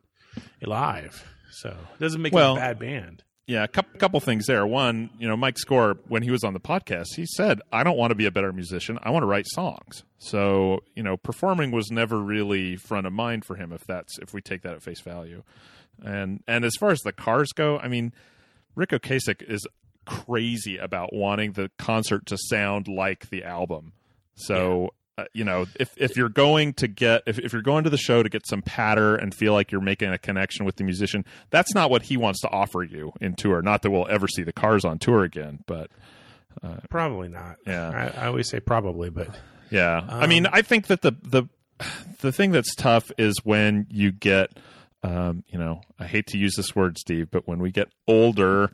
in 0.62 0.70
live. 0.70 1.26
So 1.52 1.70
it 1.70 2.00
doesn't 2.00 2.22
make 2.22 2.34
Well, 2.34 2.56
it 2.56 2.60
a 2.60 2.62
bad 2.62 2.80
band. 2.80 3.24
Yeah, 3.52 3.66
a 3.66 3.68
couple, 3.68 4.00
couple 4.00 4.20
things 4.22 4.46
there. 4.46 4.66
One, 4.66 5.10
you 5.20 5.28
know, 5.28 5.36
Mike 5.36 5.60
Score, 5.60 5.98
when 6.08 6.24
he 6.24 6.32
was 6.32 6.42
on 6.42 6.54
the 6.54 6.60
podcast, 6.62 7.08
he 7.18 7.26
said, 7.26 7.60
I 7.70 7.84
don't 7.84 7.98
want 7.98 8.12
to 8.12 8.16
be 8.16 8.26
a 8.26 8.32
better 8.32 8.54
musician. 8.54 8.98
I 9.04 9.10
want 9.10 9.24
to 9.24 9.28
write 9.28 9.46
songs. 9.46 10.06
So, 10.20 10.86
you 10.96 11.04
know, 11.04 11.18
performing 11.18 11.72
was 11.72 11.92
never 11.92 12.18
really 12.18 12.78
front 12.78 13.08
of 13.08 13.12
mind 13.12 13.44
for 13.44 13.58
him 13.58 13.74
if 13.74 13.84
that's 13.86 14.18
if 14.20 14.34
we 14.34 14.40
take 14.40 14.62
that 14.62 14.76
at 14.76 14.82
face 14.82 15.02
value. 15.02 15.44
And 16.02 16.42
and 16.48 16.64
as 16.64 16.78
far 16.80 16.92
as 16.92 17.02
the 17.02 17.12
cars 17.12 17.52
go, 17.52 17.78
I 17.78 17.90
mean, 17.90 18.14
Ric 18.74 18.92
Ocasek 18.92 19.44
is 19.46 19.68
crazy 20.06 20.78
about 20.78 21.12
wanting 21.12 21.52
the 21.52 21.72
concert 21.78 22.28
to 22.28 22.38
sound 22.38 22.88
like 22.88 23.32
the 23.32 23.44
album. 23.44 23.92
So, 24.36 24.92
uh, 25.22 25.26
you 25.34 25.44
know, 25.44 25.66
if 25.80 25.94
if 25.98 26.16
you're 26.18 26.30
going 26.30 26.74
to 26.74 26.88
get 26.88 27.24
if, 27.26 27.40
if 27.40 27.54
you're 27.54 27.62
going 27.62 27.84
to 27.84 27.90
the 27.90 27.98
show 27.98 28.24
to 28.24 28.30
get 28.30 28.48
some 28.48 28.62
patter 28.62 29.16
and 29.16 29.34
feel 29.34 29.54
like 29.54 29.72
you're 29.72 29.82
making 29.82 30.12
a 30.12 30.18
connection 30.18 30.66
with 30.66 30.76
the 30.78 30.84
musician, 30.84 31.26
that's 31.50 31.74
not 31.74 31.90
what 31.90 32.04
he 32.04 32.18
wants 32.18 32.42
to 32.42 32.50
offer 32.50 32.84
you 32.84 33.14
in 33.22 33.36
tour. 33.36 33.62
Not 33.62 33.82
that 33.82 33.92
we'll 33.92 34.08
ever 34.10 34.28
see 34.28 34.44
the 34.44 34.54
cars 34.54 34.86
on 34.86 35.00
tour 35.00 35.24
again, 35.24 35.64
but 35.66 35.90
uh, 36.64 36.78
Probably 36.90 37.30
not. 37.30 37.58
Yeah. 37.66 38.12
I, 38.16 38.24
I 38.24 38.28
always 38.28 38.50
say 38.50 38.60
probably, 38.60 39.10
but 39.10 39.30
yeah. 39.70 40.06
I 40.10 40.28
mean, 40.28 40.46
Um, 40.46 40.52
I 40.54 40.62
think 40.62 40.88
that 40.88 41.02
the 41.02 41.12
the 41.22 41.44
the 42.22 42.32
thing 42.32 42.52
that's 42.52 42.76
tough 42.76 43.12
is 43.18 43.36
when 43.44 43.88
you 43.90 44.12
get 44.12 44.52
um, 45.04 45.44
you 45.48 45.58
know, 45.58 45.82
I 46.00 46.06
hate 46.06 46.28
to 46.28 46.38
use 46.38 46.54
this 46.56 46.76
word, 46.76 46.98
Steve, 46.98 47.32
but 47.32 47.48
when 47.48 47.60
we 47.60 47.72
get 47.72 47.88
older, 48.08 48.72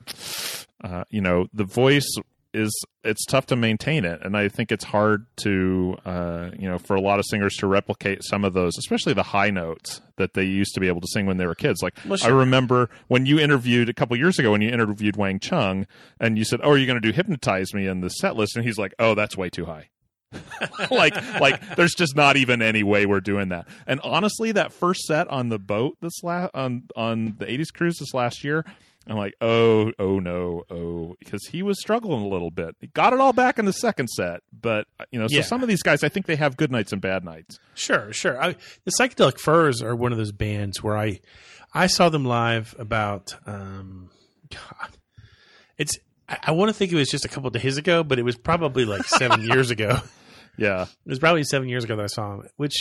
uh, 0.84 1.06
you 1.10 1.22
know, 1.22 1.48
the 1.54 1.64
voice 1.64 2.08
is 2.54 2.72
it's 3.04 3.26
tough 3.26 3.45
to 3.48 3.56
maintain 3.56 4.06
it, 4.06 4.22
and 4.24 4.36
I 4.36 4.50
think 4.50 4.72
it's 4.72 4.84
hard 4.84 5.26
to 5.38 5.98
uh, 6.06 6.50
you 6.58 6.68
know 6.68 6.78
for 6.78 6.95
a 6.95 7.02
lot 7.02 7.20
of 7.20 7.26
singers 7.26 7.56
to 7.58 7.68
replicate 7.68 8.24
some 8.24 8.43
of 8.43 8.54
those, 8.54 8.78
especially 8.78 9.14
the 9.14 9.24
high 9.24 9.50
notes 9.50 10.02
that 10.18 10.34
they 10.34 10.43
used 10.43 10.74
to 10.74 10.80
be 10.80 10.88
able 10.88 11.02
to 11.02 11.08
sing 11.08 11.26
when 11.26 11.38
they 11.38 11.45
were 11.45 11.56
kids. 11.56 11.82
Like 11.82 11.98
Well, 12.06 12.20
I 12.24 12.30
remember 12.30 12.89
when 13.08 13.26
you 13.26 13.39
interviewed 13.39 13.89
a 13.89 13.93
couple 13.93 14.18
years 14.18 14.39
ago 14.39 14.52
when 14.52 14.62
you 14.62 14.70
interviewed 14.70 15.18
Wang 15.18 15.39
Chung, 15.39 15.88
and 16.20 16.38
you 16.38 16.43
said, 16.43 16.60
"Oh, 16.64 16.72
are 16.72 16.78
you 16.78 16.86
going 16.86 17.02
to 17.02 17.08
do 17.08 17.14
hypnotize 17.14 17.74
me 17.74 17.88
in 17.88 18.02
the 18.02 18.10
set 18.10 18.36
list?" 18.36 18.56
And 18.56 18.66
he's 18.66 18.78
like, 18.78 18.93
"Oh, 19.00 19.16
that's 19.16 19.38
way 19.38 19.50
too 19.50 19.66
high." 19.66 19.89
like 20.91 21.16
like 21.39 21.76
there's 21.76 21.93
just 21.93 22.16
not 22.16 22.36
even 22.36 22.62
any 22.62 22.84
way 22.84 23.06
we're 23.06 23.22
doing 23.22 23.50
that. 23.50 23.68
And 23.86 24.00
honestly, 24.02 24.52
that 24.52 24.74
first 24.74 25.02
set 25.04 25.28
on 25.30 25.50
the 25.50 25.60
boat 25.60 25.98
this 26.02 26.24
last 26.24 26.52
on 26.54 26.84
on 26.95 27.36
the 27.38 27.45
80s 27.45 27.74
cruise 27.74 27.98
this 28.00 28.14
last 28.14 28.43
year, 28.43 28.66
I'm 29.12 29.18
like, 29.18 29.34
"Oh, 29.41 29.91
oh 29.99 30.20
no, 30.20 30.64
oh," 30.70 31.16
because 31.20 31.45
he 31.47 31.64
was 31.64 31.80
struggling 31.80 32.22
a 32.24 32.28
little 32.28 32.51
bit. 32.51 32.76
He 32.82 32.88
got 32.88 33.14
it 33.14 33.20
all 33.20 33.34
back 33.34 33.58
in 33.60 33.66
the 33.66 33.74
second 33.74 34.08
set, 34.10 34.41
but 34.51 34.86
you 35.12 35.20
know, 35.20 35.28
so 35.28 35.38
Yeah. 35.38 35.43
some 35.43 35.62
of 35.64 35.70
these 35.70 35.82
guys 35.84 36.03
I 36.03 36.10
think 36.10 36.26
they 36.26 36.36
have 36.36 36.58
good 36.58 36.72
nights 36.72 36.91
and 36.91 37.01
bad 37.01 37.24
nights. 37.24 37.58
Sure, 37.74 38.12
sure. 38.12 38.41
I, 38.41 38.55
the 38.86 38.91
Psychedelic 38.99 39.39
Furs 39.39 39.82
are 39.82 39.95
one 39.95 40.12
of 40.12 40.18
those 40.18 40.32
bands 40.32 40.84
where 40.84 40.97
I 40.97 41.20
I 41.74 41.88
saw 41.88 42.10
them 42.10 42.26
live 42.26 42.76
about 42.80 43.36
um 43.45 44.10
God. 44.49 44.89
It's 45.78 45.97
I, 46.28 46.38
I 46.43 46.51
want 46.51 46.70
to 46.70 46.74
think 46.74 46.91
it 46.91 46.95
was 46.95 47.10
just 47.10 47.26
a 47.26 47.30
couple 47.30 47.47
of 47.47 47.53
days 47.53 47.78
ago, 47.78 48.03
but 48.03 48.20
it 48.20 48.24
was 48.24 48.36
probably 48.38 48.86
like 48.86 49.03
seven 49.05 49.41
years 49.49 49.72
ago. 49.72 49.99
Yeah. 50.58 50.84
It 50.84 50.89
was 51.10 51.20
probably 51.20 51.43
seven 51.43 51.70
years 51.70 51.84
ago 51.84 51.95
that 51.95 52.03
I 52.03 52.08
saw 52.08 52.36
them, 52.38 52.47
which 52.58 52.76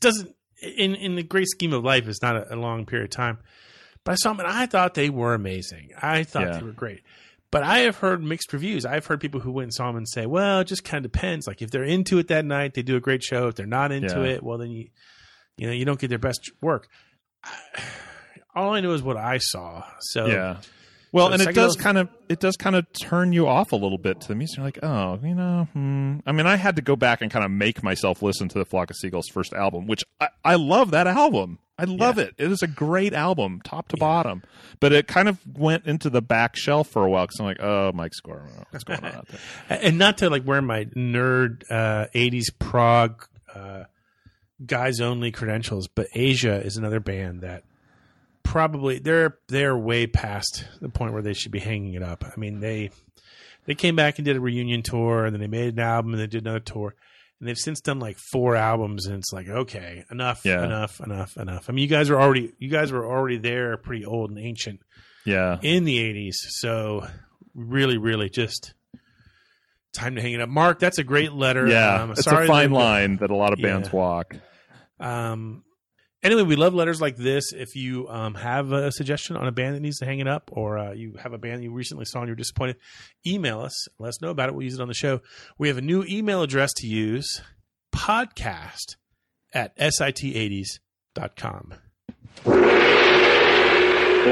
doesn't 0.00 0.34
in 0.62 0.94
in 0.94 1.14
the 1.16 1.22
great 1.22 1.48
scheme 1.48 1.72
of 1.72 1.82
life 1.84 2.06
is 2.06 2.20
not 2.22 2.36
a, 2.36 2.54
a 2.54 2.56
long 2.56 2.86
period 2.86 3.04
of 3.06 3.10
time. 3.10 3.38
But 4.04 4.12
I 4.12 4.14
saw 4.16 4.30
them 4.34 4.40
and 4.40 4.48
I 4.48 4.66
thought 4.66 4.94
they 4.94 5.10
were 5.10 5.34
amazing. 5.34 5.90
I 6.00 6.24
thought 6.24 6.46
Yeah. 6.46 6.58
they 6.58 6.64
were 6.64 6.72
great. 6.72 7.02
But 7.50 7.62
I 7.62 7.80
have 7.80 7.96
heard 7.98 8.22
mixed 8.22 8.52
reviews. 8.52 8.84
I've 8.84 9.06
heard 9.06 9.20
people 9.20 9.40
who 9.40 9.52
went 9.52 9.64
and 9.64 9.74
saw 9.74 9.86
them 9.86 9.96
and 9.96 10.08
say, 10.08 10.26
"Well, 10.26 10.60
it 10.60 10.64
just 10.66 10.82
kind 10.84 11.04
of 11.04 11.12
depends. 11.12 11.46
Like 11.46 11.62
if 11.62 11.70
they're 11.70 11.84
into 11.84 12.18
it 12.18 12.28
that 12.28 12.44
night, 12.44 12.74
they 12.74 12.82
do 12.82 12.96
a 12.96 13.00
great 13.00 13.22
show. 13.22 13.46
If 13.48 13.54
they're 13.54 13.64
not 13.66 13.92
into 13.92 14.20
Yeah. 14.20 14.34
it, 14.34 14.42
well, 14.42 14.58
then 14.58 14.70
you, 14.72 14.88
you 15.56 15.66
know, 15.68 15.72
you 15.72 15.84
don't 15.84 15.98
get 15.98 16.08
their 16.08 16.18
best 16.18 16.50
work." 16.60 16.88
All 18.54 18.72
I 18.72 18.80
know 18.80 18.92
is 18.92 19.02
what 19.02 19.16
I 19.16 19.38
saw. 19.38 19.84
So 20.00 20.26
yeah. 20.26 20.58
Well, 21.12 21.28
so 21.28 21.34
and 21.34 21.42
it 21.42 21.54
does 21.54 21.76
kind 21.76 21.96
of 21.98 22.08
it 22.28 22.40
does 22.40 22.56
kind 22.56 22.74
of 22.74 22.92
turn 22.92 23.32
you 23.32 23.46
off 23.46 23.70
a 23.72 23.76
little 23.76 23.98
bit 23.98 24.20
to 24.22 24.28
the 24.28 24.34
music. 24.34 24.56
You're 24.56 24.66
like, 24.66 24.78
oh, 24.82 25.18
you 25.22 25.34
know, 25.34 25.68
hmm. 25.72 26.18
I 26.26 26.32
mean, 26.32 26.46
I 26.46 26.56
had 26.56 26.76
to 26.76 26.82
go 26.82 26.96
back 26.96 27.20
and 27.22 27.30
kind 27.30 27.44
of 27.44 27.50
make 27.52 27.82
myself 27.84 28.20
listen 28.22 28.48
to 28.48 28.58
the 28.58 28.64
Flock 28.64 28.90
of 28.90 28.96
Seagulls 28.96 29.28
first 29.28 29.52
album, 29.52 29.86
which 29.86 30.02
I, 30.20 30.28
I 30.44 30.54
love 30.56 30.90
that 30.90 31.06
album. 31.06 31.58
I 31.76 31.84
love 31.84 32.18
it. 32.18 32.34
It 32.38 32.52
is 32.52 32.62
a 32.62 32.68
great 32.68 33.12
album, 33.12 33.60
top 33.64 33.88
to 33.88 33.96
bottom. 33.96 34.42
But 34.78 34.92
it 34.92 35.08
kind 35.08 35.28
of 35.28 35.40
went 35.56 35.86
into 35.86 36.08
the 36.08 36.22
back 36.22 36.54
shelf 36.56 36.88
for 36.88 37.04
a 37.04 37.10
while 37.10 37.26
because 37.26 37.40
I'm 37.40 37.46
like, 37.46 37.60
oh, 37.60 37.90
Mike 37.92 38.14
Score, 38.14 38.46
what's 38.70 38.84
going 38.84 39.00
on 39.00 39.12
out 39.12 39.28
there? 39.28 39.40
and 39.82 39.98
not 39.98 40.18
to 40.18 40.30
like 40.30 40.46
wear 40.46 40.62
my 40.62 40.84
nerd 40.84 41.64
uh, 41.70 42.06
80s 42.14 42.46
prog 42.58 43.26
uh, 43.54 43.84
guys 44.64 45.00
only 45.00 45.30
credentials 45.30 45.88
but 45.88 46.06
asia 46.14 46.60
is 46.64 46.76
another 46.76 47.00
band 47.00 47.40
that 47.42 47.64
probably 48.42 48.98
they're 48.98 49.36
they're 49.48 49.76
way 49.76 50.06
past 50.06 50.64
the 50.80 50.88
point 50.88 51.12
where 51.12 51.22
they 51.22 51.34
should 51.34 51.52
be 51.52 51.58
hanging 51.58 51.94
it 51.94 52.02
up 52.02 52.24
i 52.24 52.38
mean 52.38 52.60
they 52.60 52.90
they 53.66 53.74
came 53.74 53.96
back 53.96 54.18
and 54.18 54.24
did 54.24 54.36
a 54.36 54.40
reunion 54.40 54.82
tour 54.82 55.24
and 55.24 55.34
then 55.34 55.40
they 55.40 55.48
made 55.48 55.74
an 55.74 55.80
album 55.80 56.12
and 56.12 56.22
they 56.22 56.26
did 56.26 56.42
another 56.42 56.60
tour 56.60 56.94
and 57.44 57.48
they've 57.50 57.58
since 57.58 57.82
done 57.82 57.98
like 57.98 58.16
four 58.16 58.56
albums 58.56 59.04
and 59.04 59.16
it's 59.18 59.30
like 59.34 59.46
okay 59.48 60.02
enough 60.10 60.40
Yeah. 60.46 60.64
enough 60.64 60.98
enough 61.00 61.36
enough 61.36 61.66
i 61.68 61.72
mean 61.72 61.82
you 61.82 61.88
guys 61.90 62.08
are 62.08 62.18
already 62.18 62.54
you 62.58 62.70
guys 62.70 62.90
were 62.90 63.04
already 63.04 63.36
there 63.36 63.76
pretty 63.76 64.06
old 64.06 64.30
and 64.30 64.38
ancient 64.38 64.80
Yeah. 65.26 65.58
in 65.62 65.84
the 65.84 65.98
80s. 65.98 66.36
So 66.60 67.06
really, 67.54 67.98
really 67.98 68.30
just 68.30 68.72
time 69.92 70.16
to 70.16 70.22
hang 70.22 70.32
it 70.32 70.40
up. 70.40 70.48
Mark, 70.48 70.78
that's 70.78 70.98
a 70.98 71.04
great 71.04 71.32
letter. 71.32 71.66
Yeah, 71.68 72.02
Um, 72.02 72.10
it's 72.12 72.26
a 72.26 72.46
fine 72.46 72.70
that- 72.72 72.76
line 72.76 73.16
that 73.18 73.30
a 73.30 73.36
lot 73.36 73.52
of 73.52 73.60
Yeah. 73.60 73.66
bands 73.74 73.92
walk. 73.92 74.36
Um, 74.98 75.64
anyway, 76.24 76.42
we 76.42 76.56
love 76.56 76.74
letters 76.74 77.00
like 77.00 77.16
this. 77.16 77.52
If 77.52 77.76
you 77.76 78.08
um, 78.08 78.34
have 78.34 78.72
a 78.72 78.90
suggestion 78.90 79.36
on 79.36 79.46
a 79.46 79.52
band 79.52 79.76
that 79.76 79.80
needs 79.80 79.98
to 79.98 80.06
hang 80.06 80.18
it 80.18 80.26
up, 80.26 80.50
or 80.52 80.78
uh, 80.78 80.92
you 80.92 81.14
have 81.22 81.32
a 81.32 81.38
band 81.38 81.62
you 81.62 81.72
recently 81.72 82.06
saw 82.06 82.20
and 82.20 82.28
you're 82.28 82.34
disappointed, 82.34 82.76
email 83.26 83.60
us. 83.60 83.86
Let 83.98 84.08
us 84.08 84.20
know 84.20 84.30
about 84.30 84.48
it. 84.48 84.54
We'll 84.54 84.64
use 84.64 84.74
it 84.74 84.80
on 84.80 84.88
the 84.88 84.94
show. 84.94 85.20
We 85.58 85.68
have 85.68 85.78
a 85.78 85.82
new 85.82 86.04
email 86.08 86.42
address 86.42 86.72
to 86.78 86.86
use 86.86 87.42
podcast 87.92 88.96
at 89.52 89.76
sit80s.com. 89.78 91.74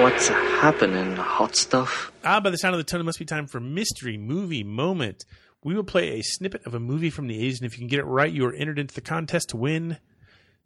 What's 0.03 0.29
happening, 0.29 1.17
hot 1.17 1.55
stuff? 1.55 2.11
Ah, 2.25 2.41
by 2.41 2.49
the 2.51 2.57
sound 2.57 2.75
of 2.75 2.79
the 2.79 2.85
tone, 2.85 3.01
it 3.01 3.05
must 3.05 3.19
be 3.19 3.27
time 3.27 3.47
for 3.47 3.61
Mystery 3.61 4.17
Movie 4.17 4.65
Moment. 4.65 5.25
We 5.63 5.75
will 5.75 5.85
play 5.85 6.19
a 6.19 6.23
snippet 6.23 6.67
of 6.67 6.75
a 6.75 6.81
movie 6.81 7.11
from 7.11 7.29
the 7.29 7.39
80s, 7.39 7.59
and 7.59 7.67
if 7.67 7.75
you 7.75 7.79
can 7.79 7.89
get 7.89 8.01
it 8.01 8.05
right, 8.05 8.33
you 8.33 8.45
are 8.47 8.55
entered 8.55 8.79
into 8.79 8.95
the 8.95 9.01
contest 9.01 9.51
to 9.51 9.57
win. 9.59 9.99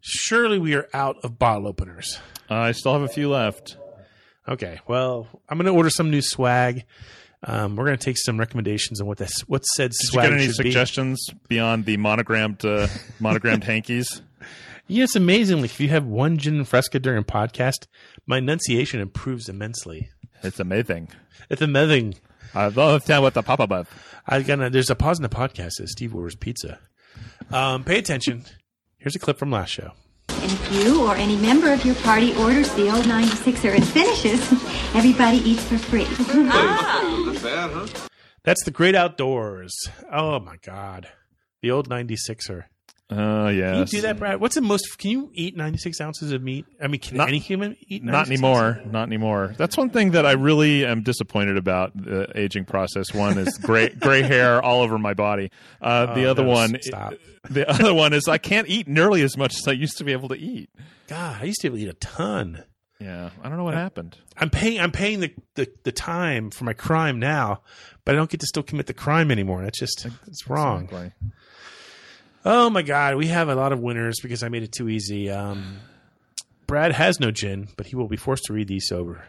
Surely 0.01 0.59
we 0.59 0.73
are 0.75 0.87
out 0.93 1.17
of 1.23 1.37
bottle 1.39 1.67
openers. 1.67 2.19
I 2.49 2.71
still 2.71 2.93
have 2.93 3.01
a 3.01 3.07
few 3.07 3.29
left. 3.29 3.77
Okay, 4.47 4.79
well, 4.87 5.27
I'm 5.49 5.57
going 5.57 5.65
to 5.65 5.73
order 5.73 5.89
some 5.89 6.09
new 6.09 6.21
swag. 6.21 6.85
Um, 7.43 7.75
we're 7.75 7.85
going 7.85 7.97
to 7.97 8.03
take 8.03 8.17
some 8.17 8.39
recommendations 8.39 8.99
on 9.01 9.07
what 9.07 9.17
this 9.17 9.41
what 9.41 9.63
said 9.65 9.91
Did 9.91 9.99
you 10.01 10.07
swag 10.07 10.23
get 10.29 10.33
any 10.33 10.45
should 10.47 10.63
be. 10.63 10.69
suggestions 10.71 11.29
beyond 11.47 11.85
the 11.85 11.97
monogrammed 11.97 12.63
uh, 12.65 12.87
monogrammed 13.19 13.63
hankies? 13.65 14.21
Yeah, 14.87 15.03
it's 15.03 15.15
amazing. 15.15 15.57
Like 15.61 15.71
if 15.71 15.79
you 15.79 15.89
have 15.89 16.05
one 16.05 16.37
gin 16.37 16.55
and 16.55 16.67
fresca 16.67 16.99
during 16.99 17.19
a 17.19 17.23
podcast, 17.25 17.87
my 18.25 18.37
enunciation 18.37 19.01
improves 19.01 19.49
immensely. 19.49 20.09
It's 20.43 20.59
amazing. 20.59 21.09
It's 21.49 21.61
amazing. 21.61 22.15
I 22.55 22.67
love 22.69 23.03
tell 23.05 23.21
what 23.21 23.33
the 23.33 23.43
papa 23.43 23.63
about. 23.63 23.87
I 24.25 24.41
got 24.41 24.71
there's 24.71 24.89
a 24.89 24.95
pause 24.95 25.19
in 25.19 25.23
the 25.23 25.29
podcast 25.29 25.73
that 25.79 25.89
Steve 25.89 26.15
orders 26.15 26.35
pizza. 26.35 26.79
Um, 27.51 27.83
pay 27.83 27.99
attention. 27.99 28.45
Here's 28.97 29.15
a 29.15 29.19
clip 29.19 29.37
from 29.37 29.51
last 29.51 29.69
show. 29.69 29.91
And 30.29 30.51
if 30.51 30.71
you 30.73 31.05
or 31.05 31.15
any 31.15 31.35
member 31.37 31.71
of 31.71 31.85
your 31.85 31.95
party 31.95 32.35
orders 32.37 32.73
the 32.75 32.89
old 32.91 33.05
96er 33.05 33.75
and 33.75 33.87
finishes, 33.87 34.41
everybody 34.95 35.37
eats 35.37 35.63
for 35.63 35.77
free. 35.77 36.05
ah. 36.49 38.07
That's 38.43 38.63
the 38.63 38.71
great 38.71 38.95
outdoors. 38.95 39.73
Oh 40.11 40.39
my 40.39 40.55
god, 40.63 41.09
the 41.61 41.71
old 41.71 41.89
96er. 41.89 42.65
Oh 43.09 43.47
yeah. 43.47 43.71
Can 43.71 43.79
you 43.79 43.85
do 43.85 44.01
that, 44.01 44.19
Brad? 44.19 44.41
What's 44.41 44.55
the 44.55 44.61
most? 44.61 44.97
Can 44.97 45.11
you 45.11 45.31
eat 45.33 45.55
96 45.55 46.01
ounces 46.01 46.33
of 46.33 46.43
meat? 46.43 46.65
I 46.81 46.87
mean, 46.87 46.99
can 46.99 47.15
Not- 47.17 47.29
any 47.29 47.39
human 47.39 47.77
eat? 47.87 48.03
96 48.03 48.05
Not 48.05 48.27
anymore. 48.27 48.81
Not 48.91 49.03
anymore. 49.07 49.55
That's 49.57 49.77
one 49.77 49.89
thing 49.91 50.11
that 50.11 50.25
I 50.25 50.33
really 50.33 50.85
am 50.85 51.03
disappointed 51.03 51.55
about 51.57 51.95
the 51.95 52.27
aging 52.37 52.65
process. 52.65 53.13
One 53.13 53.37
is 53.37 53.57
gray 53.61 53.89
gray 53.89 54.23
hair 54.23 54.61
all 54.61 54.81
over 54.81 54.97
my 54.97 55.13
body. 55.13 55.51
Uh, 55.81 56.13
the 56.15 56.25
Oh, 56.25 56.31
other 56.31 56.43
no, 56.43 56.49
one, 56.49 56.77
stop. 56.81 57.13
the 57.49 57.69
other 57.69 57.93
one 57.93 58.11
is 58.11 58.27
I 58.27 58.39
can't 58.39 58.67
eat 58.67 58.89
nearly 58.89 59.21
as 59.21 59.37
much 59.37 59.55
as 59.55 59.67
I 59.69 59.71
used 59.71 59.97
to 59.99 60.03
be 60.03 60.11
able 60.11 60.27
to 60.29 60.37
eat. 60.37 60.69
God, 61.07 61.37
I 61.41 61.45
used 61.45 61.61
to 61.61 61.69
be 61.69 61.77
able 61.77 61.77
to 61.77 61.83
eat 61.83 61.89
a 62.03 62.05
ton. 62.05 62.63
Yeah, 62.99 63.29
I 63.41 63.47
don't 63.47 63.57
know 63.57 63.63
what 63.63 63.75
happened. 63.75 64.17
I'm 64.35 64.49
paying. 64.49 64.81
I'm 64.81 64.91
paying 64.91 65.19
the, 65.21 65.31
the 65.55 65.71
the 65.83 65.91
time 65.93 66.49
for 66.49 66.65
my 66.65 66.73
crime 66.73 67.19
now, 67.19 67.61
but 68.03 68.15
I 68.15 68.17
don't 68.17 68.29
get 68.29 68.39
to 68.41 68.47
still 68.47 68.63
commit 68.63 68.87
the 68.87 68.93
crime 68.95 69.29
anymore. 69.31 69.61
That's 69.63 69.79
just 69.79 70.07
it's 70.25 70.49
wrong. 70.49 70.85
Exactly. 70.85 71.11
Oh 72.49 72.69
my 72.69 72.81
god, 72.81 73.17
we 73.17 73.27
have 73.27 73.49
a 73.49 73.55
lot 73.55 73.73
of 73.73 73.81
winners 73.81 74.21
because 74.21 74.41
I 74.41 74.47
made 74.47 74.63
it 74.63 74.71
too 74.71 74.87
easy. 74.87 75.29
Um, 75.29 75.79
Brad 76.65 76.93
has 76.93 77.19
no 77.19 77.29
gin, 77.29 77.67
but 77.75 77.87
he 77.87 77.97
will 77.97 78.07
be 78.07 78.15
forced 78.15 78.45
to 78.45 78.53
read 78.53 78.69
these 78.69 78.87
sober. 78.87 79.25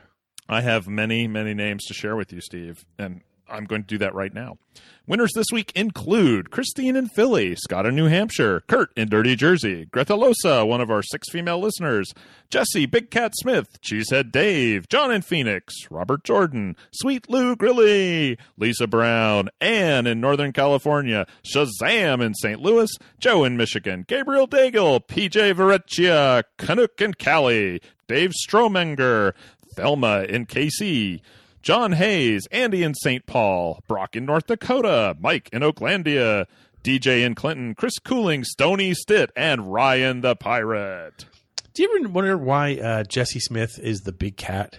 I 0.48 0.60
have 0.60 0.86
many, 0.86 1.26
many 1.26 1.52
names 1.52 1.84
to 1.86 1.94
share 1.94 2.14
with 2.14 2.32
you, 2.32 2.40
Steve, 2.40 2.84
and 2.96 3.22
I'm 3.50 3.64
going 3.64 3.82
to 3.82 3.86
do 3.86 3.98
that 3.98 4.14
right 4.14 4.32
now. 4.32 4.58
Winners 5.06 5.32
this 5.34 5.46
week 5.50 5.72
include 5.74 6.50
Christine 6.50 6.94
in 6.94 7.08
Philly, 7.08 7.56
Scott 7.56 7.86
in 7.86 7.96
New 7.96 8.08
Hampshire, 8.08 8.60
Kurt 8.68 8.92
in 8.94 9.08
Dirty 9.08 9.36
Jersey, 9.36 9.86
Greta 9.86 10.12
Losa, 10.12 10.68
one 10.68 10.82
of 10.82 10.90
our 10.90 11.02
six 11.02 11.30
female 11.30 11.58
listeners, 11.58 12.12
Jesse 12.50 12.84
Big 12.84 13.10
Cat 13.10 13.32
Smith, 13.36 13.80
Cheesehead 13.80 14.30
Dave, 14.30 14.86
John 14.90 15.10
in 15.10 15.22
Phoenix, 15.22 15.74
Robert 15.90 16.24
Jordan, 16.24 16.76
Sweet 16.92 17.30
Lou 17.30 17.56
Grilly, 17.56 18.36
Lisa 18.58 18.86
Brown, 18.86 19.48
Anne 19.62 20.06
in 20.06 20.20
Northern 20.20 20.52
California, 20.52 21.26
Shazam 21.42 22.22
in 22.22 22.34
St. 22.34 22.60
Louis, 22.60 22.90
Joe 23.18 23.44
in 23.44 23.56
Michigan, 23.56 24.04
Gabriel 24.06 24.46
Daigle, 24.46 25.00
PJ 25.06 25.54
Varecchia, 25.54 26.44
Canuck 26.58 27.00
and 27.00 27.18
Callie, 27.18 27.80
Dave 28.08 28.32
Stromenger, 28.34 29.34
Thelma 29.74 30.24
in 30.24 30.44
KC, 30.44 31.22
John 31.68 31.92
Hayes, 31.92 32.46
Andy 32.46 32.82
in 32.82 32.94
St. 32.94 33.26
Paul, 33.26 33.82
Brock 33.86 34.16
in 34.16 34.24
North 34.24 34.46
Dakota, 34.46 35.14
Mike 35.20 35.50
in 35.52 35.60
Oaklandia, 35.60 36.46
DJ 36.82 37.26
in 37.26 37.34
Clinton, 37.34 37.74
Chris 37.74 37.98
Cooling, 37.98 38.42
Stony 38.42 38.94
Stitt, 38.94 39.30
and 39.36 39.70
Ryan 39.70 40.22
the 40.22 40.34
Pirate. 40.34 41.26
Do 41.74 41.82
you 41.82 41.94
ever 41.94 42.08
wonder 42.08 42.38
why 42.38 42.76
uh, 42.76 43.04
Jesse 43.04 43.38
Smith 43.38 43.78
is 43.78 44.00
the 44.00 44.12
big 44.12 44.38
cat? 44.38 44.78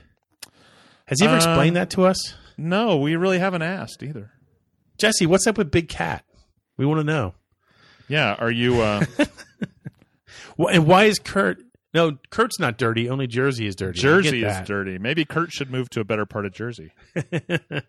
Has 1.05 1.19
he 1.19 1.27
ever 1.27 1.35
explained 1.35 1.75
that 1.75 1.91
to 1.91 2.07
us? 2.07 2.33
No, 2.57 2.97
we 2.97 3.15
really 3.15 3.37
haven't 3.37 3.61
asked 3.61 4.01
either. 4.01 4.31
Jesse, 4.97 5.27
what's 5.27 5.45
up 5.45 5.59
with 5.59 5.69
Big 5.69 5.89
Cat? 5.89 6.25
We 6.75 6.87
want 6.87 7.01
to 7.01 7.03
know. 7.03 7.35
Yeah, 8.07 8.33
are 8.33 8.49
you? 8.49 8.81
Uh, 8.81 9.05
And 10.57 10.87
why 10.87 11.05
is 11.05 11.19
Kurt? 11.19 11.59
No, 11.93 12.17
Kurt's 12.29 12.59
not 12.59 12.77
dirty. 12.77 13.09
Only 13.09 13.25
Jersey 13.27 13.65
is 13.65 13.75
dirty. 13.75 13.99
Jersey 13.99 14.43
is 14.43 14.53
that. 14.53 14.65
dirty. 14.67 14.97
Maybe 14.99 15.25
Kurt 15.25 15.51
should 15.51 15.71
move 15.71 15.89
to 15.91 15.99
a 15.99 16.03
better 16.03 16.25
part 16.25 16.45
of 16.45 16.53
Jersey. 16.53 16.91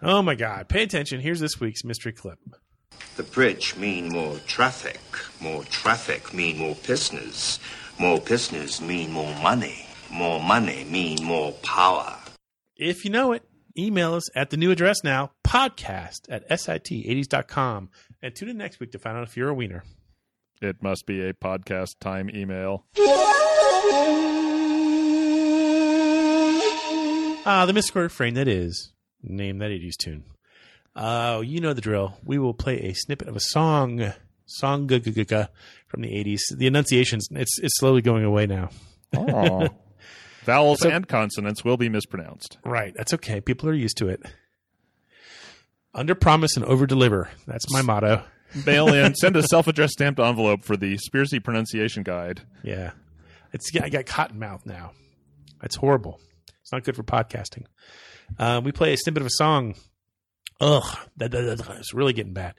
Oh 0.00 0.22
my 0.22 0.36
God! 0.36 0.68
Pay 0.68 0.84
attention. 0.84 1.20
Here's 1.20 1.40
this 1.40 1.58
week's 1.58 1.82
mystery 1.82 2.12
clip. 2.12 2.38
The 3.16 3.24
bridge 3.24 3.74
mean 3.76 4.10
more 4.10 4.36
traffic. 4.46 5.00
More 5.40 5.64
traffic 5.64 6.32
mean 6.32 6.58
more 6.58 6.76
business. 6.86 7.58
More 7.98 8.20
business 8.20 8.80
mean 8.80 9.10
more 9.10 9.34
money. 9.42 9.86
More 10.12 10.40
money 10.40 10.84
mean 10.84 11.24
more 11.24 11.50
power. 11.64 12.16
If 12.76 13.04
you 13.04 13.10
know 13.10 13.32
it, 13.32 13.42
email 13.76 14.14
us 14.14 14.22
at 14.36 14.50
the 14.50 14.56
new 14.56 14.70
address 14.70 15.02
now, 15.02 15.32
podcast 15.44 16.20
at 16.30 16.48
sit80s.com. 16.48 17.90
And 18.22 18.34
tune 18.36 18.50
in 18.50 18.56
next 18.56 18.78
week 18.78 18.92
to 18.92 18.98
find 19.00 19.16
out 19.16 19.24
if 19.24 19.36
you're 19.36 19.48
a 19.48 19.54
wiener. 19.54 19.82
It 20.60 20.82
must 20.82 21.06
be 21.06 21.20
a 21.22 21.32
podcast 21.34 21.98
time 22.00 22.28
email. 22.34 22.84
Ah, 27.50 27.64
the 27.66 27.72
mystical 27.72 28.02
refrain 28.02 28.34
that 28.34 28.48
is, 28.48 28.92
name 29.22 29.58
that 29.58 29.70
80s 29.70 29.96
tune. 29.96 30.24
Uh, 30.94 31.42
you 31.44 31.60
know 31.60 31.72
the 31.72 31.80
drill. 31.80 32.18
We 32.24 32.38
will 32.38 32.54
play 32.54 32.78
a 32.80 32.92
snippet 32.92 33.28
of 33.28 33.36
a 33.36 33.40
song, 33.40 34.12
song 34.46 34.88
from 34.88 36.02
the 36.02 36.08
80s. 36.08 36.40
The 36.56 36.66
enunciation's, 36.66 37.28
it's, 37.30 37.58
it's 37.60 37.78
slowly 37.78 38.02
going 38.02 38.24
away 38.24 38.46
now. 38.46 38.70
Aw. 39.16 39.68
Vowels 40.44 40.80
So- 40.80 40.90
and 40.90 41.06
consonants 41.06 41.64
will 41.64 41.76
be 41.76 41.88
mispronounced. 41.88 42.58
Right. 42.64 42.92
That's 42.96 43.14
okay. 43.14 43.40
People 43.40 43.68
are 43.68 43.74
used 43.74 43.96
to 43.98 44.08
it. 44.08 44.20
Under 45.94 46.14
promise 46.14 46.56
and 46.56 46.64
over 46.66 46.86
deliver. 46.86 47.30
That's 47.46 47.70
my 47.72 47.80
motto. 47.82 48.24
Mail 48.66 48.88
in, 48.92 49.14
send 49.14 49.36
a 49.36 49.42
self 49.42 49.66
addressed 49.66 49.92
stamped 49.94 50.20
envelope 50.20 50.64
for 50.64 50.76
the 50.76 50.98
Spearsy 50.98 51.42
pronunciation 51.42 52.02
guide. 52.02 52.42
Yeah. 52.62 52.92
It's 53.52 53.70
I 53.80 53.88
got 53.88 54.06
cotton 54.06 54.38
mouth 54.38 54.64
now. 54.66 54.92
It's 55.62 55.76
horrible. 55.76 56.20
It's 56.62 56.72
not 56.72 56.84
good 56.84 56.96
for 56.96 57.02
podcasting. 57.02 57.64
Uh, 58.38 58.60
we 58.62 58.72
play 58.72 58.92
a 58.92 58.96
snippet 58.96 59.22
of 59.22 59.26
a 59.26 59.30
song. 59.32 59.74
Ugh, 60.60 60.98
that, 61.16 61.30
that- 61.30 61.58
that- 61.58 61.76
it's 61.78 61.94
really 61.94 62.12
getting 62.12 62.32
bad. 62.34 62.54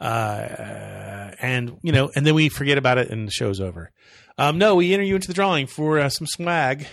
Uh, 0.00 1.30
and 1.40 1.78
you 1.82 1.92
know, 1.92 2.10
and 2.14 2.26
then 2.26 2.34
we 2.34 2.48
forget 2.48 2.78
about 2.78 2.98
it, 2.98 3.10
and 3.10 3.26
the 3.28 3.32
show's 3.32 3.60
over. 3.60 3.90
Um, 4.36 4.58
no, 4.58 4.74
we 4.74 4.92
enter 4.92 5.04
you 5.04 5.14
into 5.14 5.28
the 5.28 5.34
drawing 5.34 5.66
for 5.66 5.98
uh, 5.98 6.08
some 6.08 6.26
swag, 6.26 6.86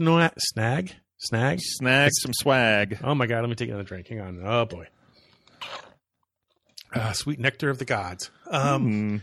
Sna- 0.00 0.32
snag, 0.38 0.94
snag, 1.18 1.58
Snag 1.60 2.10
some 2.22 2.32
swag. 2.32 2.98
Oh 3.02 3.14
my 3.14 3.26
god, 3.26 3.40
let 3.40 3.48
me 3.48 3.54
take 3.56 3.68
another 3.68 3.82
drink. 3.84 4.06
Hang 4.08 4.20
on. 4.20 4.40
Oh 4.44 4.64
boy. 4.66 4.86
Uh, 6.94 7.12
sweet 7.12 7.38
nectar 7.40 7.70
of 7.70 7.78
the 7.78 7.84
gods. 7.84 8.30
Um, 8.50 8.82
Hmm. 8.82 9.16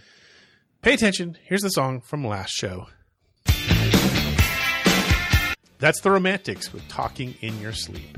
Pay 0.81 0.93
attention. 0.95 1.37
Here's 1.43 1.61
the 1.61 1.69
song 1.69 2.01
from 2.01 2.25
last 2.25 2.51
show. 2.51 2.87
That's 5.79 6.01
the 6.01 6.11
Romantics 6.11 6.73
with 6.73 6.87
Talking 6.89 7.35
in 7.41 7.59
Your 7.61 7.73
Sleep. 7.73 8.17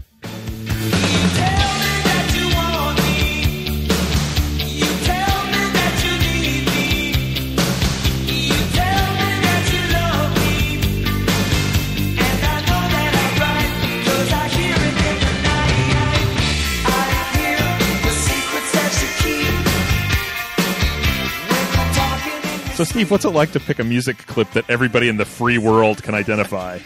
So, 22.84 22.90
Steve, 22.90 23.12
what's 23.12 23.24
it 23.24 23.30
like 23.30 23.54
to 23.54 23.62
pick 23.62 23.80
a 23.80 23.84
music 23.86 24.18
clip 24.18 24.52
that 24.52 24.70
everybody 24.70 25.08
in 25.08 25.16
the 25.16 25.24
free 25.24 25.58
world 25.58 26.04
can 26.04 26.16
identify? 26.16 26.80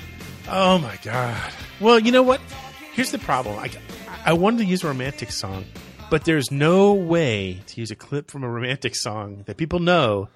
Oh 0.48 0.78
my 0.78 0.96
god. 1.02 1.52
Well, 1.80 1.98
you 1.98 2.12
know 2.12 2.22
what? 2.22 2.40
Here's 2.94 3.10
the 3.10 3.18
problem. 3.18 3.58
I, 3.58 3.72
I 4.24 4.34
wanted 4.34 4.60
to 4.60 4.66
use 4.66 4.84
a 4.84 4.88
romantic 4.90 5.32
song, 5.32 5.66
but 6.12 6.24
there's 6.24 6.52
no 6.52 6.94
way 6.94 7.64
to 7.66 7.80
use 7.80 7.90
a 7.90 7.96
clip 7.96 8.30
from 8.30 8.44
a 8.44 8.48
romantic 8.48 8.96
song 8.96 9.42
that 9.48 9.58
people 9.58 9.80
know 9.80 10.30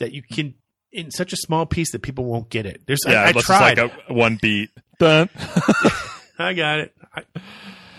that 0.00 0.10
you 0.10 0.20
can 0.20 0.54
in 0.90 1.12
such 1.12 1.32
a 1.32 1.36
small 1.36 1.64
piece 1.64 1.92
that 1.92 2.02
people 2.02 2.24
won't 2.24 2.50
get 2.50 2.66
it. 2.66 2.82
There's 2.86 2.98
Yeah, 3.06 3.22
I, 3.22 3.28
I 3.28 3.32
tried. 3.34 3.78
it's 3.78 3.80
like 3.82 3.92
a 4.08 4.12
one 4.14 4.36
beat. 4.42 4.70
Dun. 4.98 5.28
I 6.40 6.54
got 6.54 6.80
it. 6.80 6.92
I, 7.14 7.22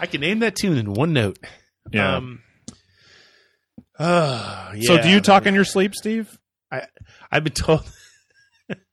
I 0.01 0.05
can 0.05 0.19
name 0.19 0.39
that 0.39 0.57
tune 0.57 0.77
in 0.77 0.93
one 0.93 1.13
note. 1.13 1.39
Yeah. 1.93 2.17
Um, 2.17 2.41
uh, 3.97 4.73
so, 4.81 5.01
do 5.01 5.07
you 5.09 5.21
talk 5.21 5.45
in 5.45 5.53
your 5.53 5.65
sleep, 5.65 5.95
Steve? 5.95 6.38
I 6.71 6.83
I've 7.31 7.43
been 7.43 7.53
told. 7.53 7.81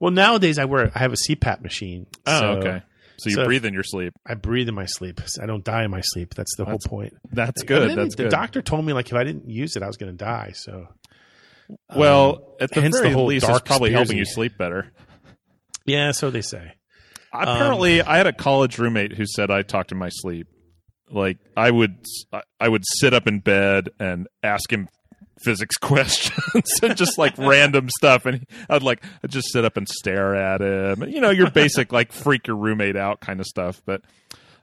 well, 0.00 0.10
nowadays 0.10 0.58
I 0.58 0.64
wear 0.64 0.90
I 0.94 0.98
have 0.98 1.12
a 1.12 1.16
CPAP 1.16 1.60
machine. 1.62 2.06
Oh, 2.26 2.40
so- 2.40 2.46
okay. 2.58 2.82
So 3.20 3.30
you 3.30 3.44
breathe 3.44 3.64
in 3.64 3.74
your 3.74 3.82
sleep. 3.82 4.12
I 4.24 4.34
breathe 4.34 4.68
in 4.68 4.76
my 4.76 4.84
sleep. 4.86 5.20
I 5.42 5.46
don't 5.46 5.64
die 5.64 5.82
in 5.82 5.90
my 5.90 6.02
sleep. 6.02 6.34
That's 6.36 6.54
the 6.56 6.64
That's- 6.64 6.84
whole 6.86 6.98
point. 7.00 7.14
that's 7.32 7.64
good. 7.64 7.98
That's 7.98 8.14
the 8.14 8.24
good. 8.24 8.30
doctor 8.30 8.62
told 8.62 8.84
me 8.84 8.92
like 8.92 9.08
if 9.08 9.14
I 9.14 9.24
didn't 9.24 9.48
use 9.50 9.74
it, 9.74 9.82
I 9.82 9.88
was 9.88 9.96
going 9.96 10.16
to 10.16 10.24
die. 10.24 10.52
So, 10.54 10.86
Well, 11.96 12.30
um, 12.36 12.42
at 12.60 12.70
the 12.72 12.80
very 12.88 13.10
whole 13.10 13.26
least, 13.26 13.48
it's 13.48 13.60
probably 13.62 13.90
helping 13.90 14.18
you 14.18 14.24
sleep 14.24 14.56
better. 14.56 14.92
Yeah, 15.84 16.12
so 16.12 16.30
they 16.30 16.42
say. 16.42 16.74
Apparently, 17.32 18.00
Um, 18.02 18.08
I 18.08 18.18
had 18.18 18.28
a 18.28 18.32
college 18.32 18.78
roommate 18.78 19.14
who 19.14 19.26
said 19.26 19.50
I 19.50 19.62
talked 19.62 19.90
in 19.90 19.98
my 19.98 20.10
sleep. 20.10 20.46
Like 21.10 21.38
I 21.56 21.72
would, 21.72 21.96
I 22.60 22.68
would 22.68 22.84
sit 23.00 23.14
up 23.14 23.26
in 23.26 23.40
bed 23.40 23.88
and 23.98 24.28
ask 24.44 24.72
him 24.72 24.88
physics 25.40 25.76
questions 25.80 26.70
and 26.82 26.96
just 26.96 27.18
like 27.18 27.36
random 27.38 27.88
stuff, 27.98 28.26
and 28.26 28.46
I'd 28.68 28.82
like 28.82 29.02
I'd 29.22 29.30
just 29.30 29.52
sit 29.52 29.64
up 29.64 29.76
and 29.76 29.88
stare 29.88 30.34
at 30.34 30.60
him. 30.60 31.08
You 31.08 31.20
know, 31.20 31.30
your 31.30 31.50
basic 31.50 31.92
like 31.92 32.12
freak 32.12 32.46
your 32.46 32.56
roommate 32.56 32.96
out 32.96 33.20
kind 33.20 33.40
of 33.40 33.46
stuff. 33.46 33.82
But 33.84 34.02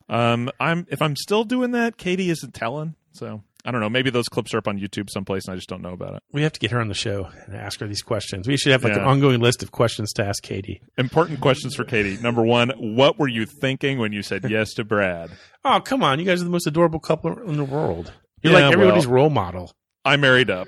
um, 0.09 0.49
I'm 0.59 0.85
if 0.89 1.01
I'm 1.01 1.15
still 1.15 1.43
doing 1.43 1.71
that, 1.71 1.97
Katie 1.97 2.29
isn't 2.29 2.53
telling. 2.53 2.95
So 3.13 3.41
I 3.63 3.71
don't 3.71 3.81
know. 3.81 3.89
Maybe 3.89 4.09
those 4.11 4.27
clips 4.27 4.53
are 4.53 4.57
up 4.59 4.67
on 4.67 4.77
YouTube 4.77 5.09
someplace, 5.09 5.45
and 5.47 5.53
I 5.53 5.55
just 5.55 5.69
don't 5.69 5.81
know 5.81 5.93
about 5.93 6.15
it. 6.15 6.23
We 6.31 6.43
have 6.43 6.51
to 6.53 6.59
get 6.59 6.69
her 6.71 6.79
on 6.79 6.87
the 6.89 6.93
show 6.93 7.29
and 7.47 7.55
ask 7.55 7.79
her 7.79 7.87
these 7.87 8.03
questions. 8.03 8.47
We 8.47 8.57
should 8.57 8.71
have 8.73 8.83
like 8.83 8.93
an 8.93 8.99
ongoing 9.01 9.39
list 9.39 9.63
of 9.63 9.71
questions 9.71 10.11
to 10.13 10.25
ask 10.25 10.43
Katie. 10.43 10.81
Important 10.97 11.41
questions 11.41 11.73
for 11.75 11.83
Katie. 11.85 12.17
Number 12.21 12.43
one, 12.43 12.69
what 12.77 13.17
were 13.17 13.27
you 13.29 13.45
thinking 13.45 13.97
when 13.97 14.11
you 14.11 14.21
said 14.21 14.45
yes 14.49 14.73
to 14.73 14.83
Brad? 14.83 15.31
Oh, 15.63 15.79
come 15.79 16.03
on. 16.03 16.19
You 16.19 16.25
guys 16.25 16.41
are 16.41 16.45
the 16.45 16.51
most 16.51 16.67
adorable 16.67 16.99
couple 16.99 17.39
in 17.49 17.57
the 17.57 17.63
world. 17.63 18.13
You're 18.43 18.53
Yeah, 18.53 18.65
like 18.67 18.73
everybody's 18.73 19.07
well- 19.07 19.15
role 19.15 19.29
model. 19.31 19.73
I 20.05 20.15
married 20.17 20.49
up. 20.49 20.67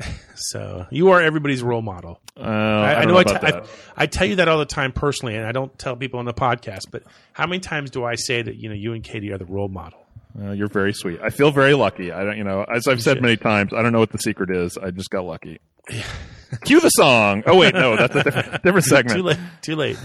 So 0.38 0.86
you 0.90 1.08
are 1.12 1.22
everybody's 1.22 1.62
role 1.62 1.80
model. 1.80 2.20
Uh, 2.36 2.42
I, 2.42 3.06
know, 3.06 3.14
know 3.14 3.18
I, 3.26 3.48
I- 3.48 3.62
I 3.96 4.06
tell 4.06 4.26
you 4.26 4.36
that 4.36 4.48
all 4.48 4.58
the 4.58 4.66
time 4.66 4.92
personally, 4.92 5.34
and 5.34 5.46
I 5.46 5.52
don't 5.52 5.76
tell 5.78 5.96
people 5.96 6.18
on 6.18 6.26
the 6.26 6.34
podcast. 6.34 6.90
But 6.90 7.04
how 7.32 7.46
many 7.46 7.60
times 7.60 7.90
do 7.90 8.04
I 8.04 8.16
say 8.16 8.42
that 8.42 8.56
you 8.56 8.68
know 8.68 8.74
you 8.74 8.92
and 8.92 9.02
Katie 9.02 9.32
are 9.32 9.38
the 9.38 9.46
role 9.46 9.68
model? 9.68 9.98
Uh, 10.38 10.50
you're 10.50 10.68
very 10.68 10.92
sweet. 10.92 11.18
I 11.22 11.30
feel 11.30 11.50
very 11.50 11.72
lucky. 11.72 12.12
I 12.12 12.22
don't, 12.22 12.36
you 12.36 12.44
know, 12.44 12.64
as 12.64 12.86
I've 12.86 13.02
said 13.02 13.22
many 13.22 13.38
times, 13.38 13.72
I 13.72 13.80
don't 13.80 13.92
know 13.94 13.98
what 14.00 14.12
the 14.12 14.18
secret 14.18 14.50
is. 14.50 14.76
I 14.76 14.90
just 14.90 15.08
got 15.08 15.24
lucky. 15.24 15.58
Cue 16.66 16.80
the 16.80 16.90
song. 16.90 17.42
Oh 17.46 17.56
wait, 17.56 17.72
no, 17.72 17.96
that's 17.96 18.14
a 18.14 18.22
different, 18.22 18.62
different 18.62 18.84
segment. 18.84 19.16
too 19.16 19.22
late. 19.22 19.38
Too 19.62 19.76
late. 19.76 19.98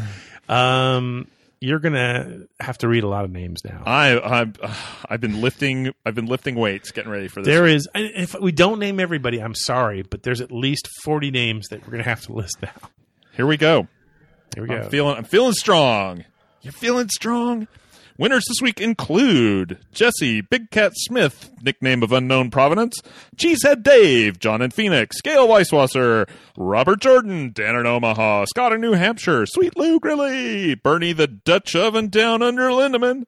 Um, 0.47 1.27
you're 1.61 1.79
gonna 1.79 2.47
have 2.59 2.79
to 2.79 2.87
read 2.87 3.03
a 3.03 3.07
lot 3.07 3.23
of 3.23 3.31
names 3.31 3.63
now. 3.63 3.83
I 3.85 4.41
I've, 4.41 5.05
I've 5.07 5.21
been 5.21 5.39
lifting 5.39 5.93
I've 6.05 6.15
been 6.15 6.25
lifting 6.25 6.55
weights 6.55 6.91
getting 6.91 7.11
ready 7.11 7.27
for 7.27 7.41
this. 7.41 7.47
There 7.47 7.67
is, 7.67 7.87
if 7.93 8.35
we 8.39 8.51
don't 8.51 8.79
name 8.79 8.99
everybody, 8.99 9.41
I'm 9.41 9.55
sorry, 9.55 10.01
but 10.01 10.23
there's 10.23 10.41
at 10.41 10.51
least 10.51 10.89
40 11.03 11.31
names 11.31 11.67
that 11.69 11.85
we're 11.85 11.91
gonna 11.91 12.03
have 12.03 12.21
to 12.23 12.33
list 12.33 12.57
now. 12.61 12.89
Here 13.33 13.45
we 13.45 13.57
go. 13.57 13.87
Here 14.55 14.63
we 14.63 14.69
go. 14.69 14.75
I'm 14.75 14.89
feeling 14.89 15.15
I'm 15.17 15.23
feeling 15.23 15.53
strong. 15.53 16.25
You're 16.61 16.73
feeling 16.73 17.09
strong. 17.09 17.67
Winners 18.17 18.45
this 18.47 18.61
week 18.61 18.81
include 18.81 19.79
Jesse 19.93 20.41
Big 20.41 20.69
Cat 20.69 20.91
Smith, 20.95 21.49
nickname 21.61 22.03
of 22.03 22.11
unknown 22.11 22.51
provenance, 22.51 22.99
Cheesehead 23.35 23.83
Dave, 23.83 24.39
John 24.39 24.61
in 24.61 24.71
Phoenix, 24.71 25.21
Gail 25.21 25.47
Weisswasser, 25.47 26.29
Robert 26.57 27.01
Jordan, 27.01 27.51
Dan 27.53 27.75
in 27.75 27.85
Omaha, 27.85 28.45
Scott 28.45 28.73
in 28.73 28.81
New 28.81 28.93
Hampshire, 28.93 29.45
Sweet 29.45 29.77
Lou 29.77 29.99
Grilly, 29.99 30.75
Bernie 30.75 31.13
the 31.13 31.27
Dutch 31.27 31.75
Oven 31.75 32.09
down 32.09 32.41
under 32.41 32.69
Lindeman, 32.69 33.25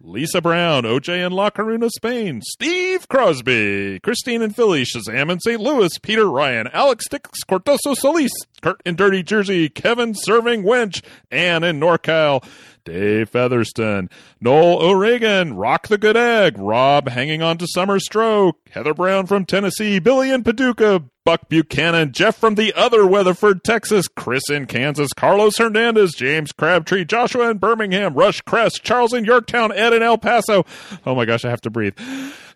Lisa 0.00 0.40
Brown, 0.40 0.84
OJ 0.84 1.26
in 1.26 1.32
La 1.32 1.50
Coruna, 1.50 1.88
Spain, 1.90 2.40
Steve 2.42 3.08
Crosby, 3.08 3.98
Christine 4.00 4.42
in 4.42 4.52
Philly, 4.52 4.84
Shazam 4.84 5.32
in 5.32 5.40
St. 5.40 5.60
Louis, 5.60 5.98
Peter 5.98 6.30
Ryan, 6.30 6.68
Alex 6.72 7.08
Dix, 7.08 7.42
Cortoso 7.42 7.94
Solis, 7.94 8.30
Kurt 8.60 8.80
in 8.84 8.94
Dirty 8.94 9.22
Jersey, 9.22 9.68
Kevin 9.68 10.14
Serving 10.14 10.62
Wench, 10.62 11.02
Ann 11.30 11.64
in 11.64 11.80
NorCal, 11.80 12.44
Dave 12.86 13.28
Featherston, 13.28 14.08
Noel 14.40 14.80
O'Regan, 14.80 15.56
Rock 15.56 15.88
the 15.88 15.98
Good 15.98 16.16
Egg, 16.16 16.56
Rob 16.56 17.08
hanging 17.08 17.42
on 17.42 17.58
to 17.58 17.66
Summer 17.66 17.98
Stroke, 17.98 18.58
Heather 18.70 18.94
Brown 18.94 19.26
from 19.26 19.44
Tennessee, 19.44 19.98
Billy 19.98 20.30
in 20.30 20.44
Paducah, 20.44 21.02
Buck 21.24 21.48
Buchanan, 21.48 22.12
Jeff 22.12 22.36
from 22.36 22.54
the 22.54 22.72
other 22.74 23.04
Weatherford, 23.04 23.64
Texas, 23.64 24.06
Chris 24.06 24.48
in 24.48 24.66
Kansas, 24.66 25.12
Carlos 25.12 25.58
Hernandez, 25.58 26.14
James 26.14 26.52
Crabtree, 26.52 27.04
Joshua 27.04 27.50
in 27.50 27.58
Birmingham, 27.58 28.14
Rush 28.14 28.40
Crest, 28.42 28.84
Charles 28.84 29.12
in 29.12 29.24
Yorktown, 29.24 29.72
Ed 29.72 29.92
in 29.92 30.04
El 30.04 30.18
Paso. 30.18 30.64
Oh 31.04 31.16
my 31.16 31.24
gosh, 31.24 31.44
I 31.44 31.50
have 31.50 31.60
to 31.62 31.70
breathe. 31.70 31.98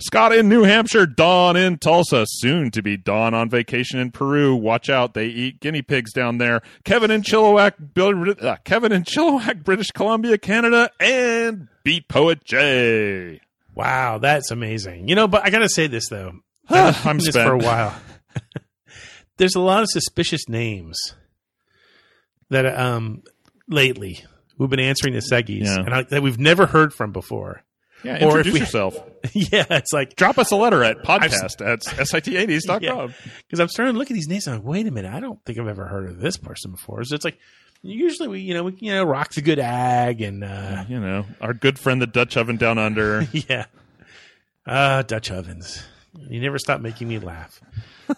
Scott 0.01 0.33
in 0.33 0.49
New 0.49 0.63
Hampshire, 0.63 1.05
Dawn 1.05 1.57
in 1.57 1.79
Tulsa, 1.79 2.25
soon 2.27 2.71
to 2.71 2.81
be 2.81 2.97
Dawn 2.97 3.35
on 3.35 3.51
vacation 3.51 3.99
in 3.99 4.13
Peru. 4.13 4.55
Watch 4.55 4.89
out, 4.89 5.15
they 5.15 5.27
eat 5.27 5.59
guinea 5.61 5.83
pigs 5.83 6.13
down 6.13 6.39
there. 6.39 6.63
Kevin 6.85 7.11
in 7.11 7.23
Chilliwack, 7.23 7.73
Bill- 7.93 8.35
uh, 8.41 8.57
Kevin 8.65 8.93
in 8.93 9.03
Chilliwack, 9.03 9.65
British 9.65 9.91
Columbia, 9.91 10.20
Canada, 10.39 10.91
and 11.01 11.69
Beat 11.85 12.09
Poet 12.09 12.45
Jay. 12.45 13.41
Wow, 13.75 14.19
that's 14.19 14.51
amazing. 14.51 15.09
You 15.09 15.15
know, 15.15 15.29
but 15.29 15.45
I 15.45 15.51
gotta 15.51 15.69
say 15.69 15.87
this 15.87 16.09
though. 16.09 16.33
I'm 16.69 16.95
I've 17.05 17.19
this 17.19 17.35
for 17.35 17.53
a 17.53 17.59
while. 17.59 17.95
There's 19.37 19.55
a 19.55 19.61
lot 19.61 19.83
of 19.83 19.89
suspicious 19.91 20.49
names 20.49 21.15
that 22.51 22.67
um 22.67 23.23
lately 23.69 24.25
we've 24.59 24.71
been 24.71 24.81
answering 24.81 25.15
the 25.15 25.21
Seggies 25.21 25.65
Yeah. 25.65 25.77
and 25.77 25.95
I, 25.95 26.03
that 26.05 26.23
we've 26.23 26.39
never 26.39 26.67
heard 26.67 26.93
from 26.93 27.13
before. 27.13 27.63
Yeah, 28.03 28.25
Or 28.27 28.41
if 28.41 28.47
introduce 28.47 28.53
we- 28.55 28.61
yourself. 28.61 28.95
yeah, 29.35 29.65
it's 29.71 29.93
like 29.93 30.17
Drop 30.17 30.39
us 30.39 30.51
a 30.53 30.57
letter 30.57 30.83
at 30.83 30.99
I've- 31.09 31.29
podcast 31.29 31.61
at 31.67 31.81
sit80s.com. 31.83 33.15
because 33.47 33.61
I'm 33.61 33.69
starting 33.69 33.95
to 33.95 33.99
look 33.99 34.11
at 34.11 34.15
these 34.15 34.27
names. 34.29 34.47
and 34.47 34.57
I'm 34.57 34.63
like, 34.63 34.69
wait 34.71 34.87
a 34.87 34.91
minute, 34.91 35.13
I 35.13 35.21
don't 35.21 35.39
think 35.45 35.59
I've 35.59 35.69
ever 35.69 35.87
heard 35.87 36.09
of 36.09 36.19
this 36.19 36.37
person 36.39 36.71
before. 36.71 37.05
So 37.05 37.15
it's 37.15 37.25
like 37.25 37.39
usually 37.83 38.29
we, 38.29 38.41
you 38.41 38.55
know, 38.55 38.65
we, 38.65 38.77
you 38.81 38.93
know, 38.93 39.05
rock's 39.05 39.37
a 39.37 39.43
good 39.43 39.59
ag 39.59 40.21
and 40.23 40.45
uh, 40.45 40.85
You 40.89 41.01
know, 41.01 41.27
our 41.41 41.55
good 41.55 41.79
friend 41.79 42.01
the 42.01 42.07
Dutch 42.07 42.37
Oven 42.37 42.57
down 42.57 42.79
under. 42.79 43.27
yeah, 43.33 43.67
uh, 44.67 45.03
Dutch 45.03 45.31
ovens. 45.31 45.83
You 46.29 46.41
never 46.41 46.59
stop 46.59 46.81
making 46.81 47.09
me 47.09 47.19
laugh. 47.19 47.61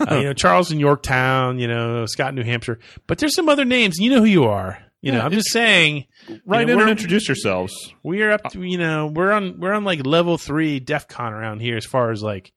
uh, 0.01 0.17
you 0.17 0.23
know, 0.25 0.33
Charles 0.33 0.73
in 0.73 0.81
Yorktown. 0.81 1.59
You 1.59 1.69
know, 1.69 2.07
Scott, 2.07 2.31
in 2.31 2.35
New 2.37 2.43
Hampshire. 2.45 2.79
But 3.07 3.19
there's 3.19 3.35
some 3.35 3.49
other 3.49 3.65
names. 3.65 3.99
You 3.99 4.11
know 4.11 4.21
who 4.21 4.25
you 4.27 4.45
are. 4.45 4.83
You 5.03 5.11
know, 5.13 5.19
Yeah, 5.19 5.25
I'm 5.25 5.33
just 5.33 5.51
saying. 5.51 6.07
Right 6.47 6.61
you 6.61 6.67
know, 6.69 6.75
in 6.75 6.81
and 6.83 6.91
introduce 6.91 7.29
yourselves. 7.29 7.75
we 8.05 8.23
are 8.23 8.31
up 8.31 8.45
to 8.53 8.63
you 8.63 8.79
know 8.79 9.09
we're 9.09 9.33
on 9.33 9.59
we're 9.59 9.73
on 9.73 9.85
like 9.85 10.07
level 10.07 10.39
three 10.39 10.79
DEF 10.81 11.09
CON 11.09 11.33
around 11.33 11.61
here 11.61 11.77
as 11.77 11.85
far 11.85 12.13
as 12.13 12.23
like 12.23 12.53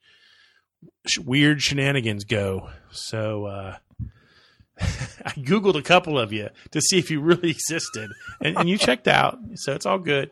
sh- 1.07 1.17
weird 1.19 1.61
shenanigans 1.61 2.23
go. 2.23 2.69
So 2.91 3.45
uh, 3.45 3.77
I 5.25 5.31
googled 5.31 5.75
a 5.75 5.81
couple 5.81 6.19
of 6.19 6.31
you 6.33 6.49
to 6.71 6.81
see 6.81 6.97
if 6.99 7.09
you 7.09 7.21
really 7.21 7.49
existed, 7.51 8.09
and, 8.41 8.57
and 8.57 8.69
you 8.69 8.77
checked 8.77 9.07
out. 9.07 9.39
So 9.55 9.73
it's 9.73 9.85
all 9.85 9.99
good. 9.99 10.31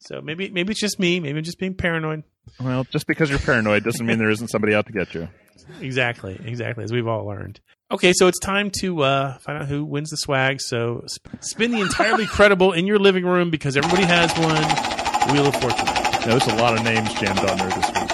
So 0.00 0.20
maybe 0.20 0.50
maybe 0.50 0.72
it's 0.72 0.80
just 0.80 0.98
me. 0.98 1.20
Maybe 1.20 1.38
I'm 1.38 1.44
just 1.44 1.58
being 1.58 1.74
paranoid. 1.74 2.24
Well, 2.60 2.84
just 2.84 3.06
because 3.06 3.28
you're 3.30 3.38
paranoid 3.38 3.84
doesn't 3.84 4.04
mean 4.04 4.18
there 4.18 4.30
isn't 4.30 4.48
somebody 4.48 4.74
out 4.74 4.86
to 4.86 4.92
get 4.92 5.14
you. 5.14 5.28
Exactly, 5.80 6.40
exactly, 6.44 6.84
as 6.84 6.92
we've 6.92 7.08
all 7.08 7.26
learned. 7.26 7.58
Okay, 7.90 8.12
so 8.14 8.28
it's 8.28 8.38
time 8.38 8.70
to 8.82 9.02
uh, 9.02 9.36
find 9.38 9.58
out 9.62 9.66
who 9.68 9.84
wins 9.84 10.10
the 10.10 10.16
swag. 10.16 10.60
So 10.60 11.02
sp- 11.10 11.42
spin 11.42 11.72
the 11.72 11.80
entirely 11.80 12.24
credible 12.24 12.72
in 12.72 12.86
your 12.86 13.00
living 13.00 13.24
room 13.24 13.50
because 13.50 13.76
everybody 13.76 14.04
has 14.04 14.30
one. 14.38 15.32
Wheel 15.34 15.46
of 15.48 15.56
Fortune. 15.56 15.86
Now, 15.86 16.20
there's 16.38 16.46
a 16.46 16.54
lot 16.54 16.78
of 16.78 16.84
names 16.84 17.12
jammed 17.14 17.40
on 17.40 17.58
there 17.58 17.68
this 17.68 17.88
week. 17.88 18.10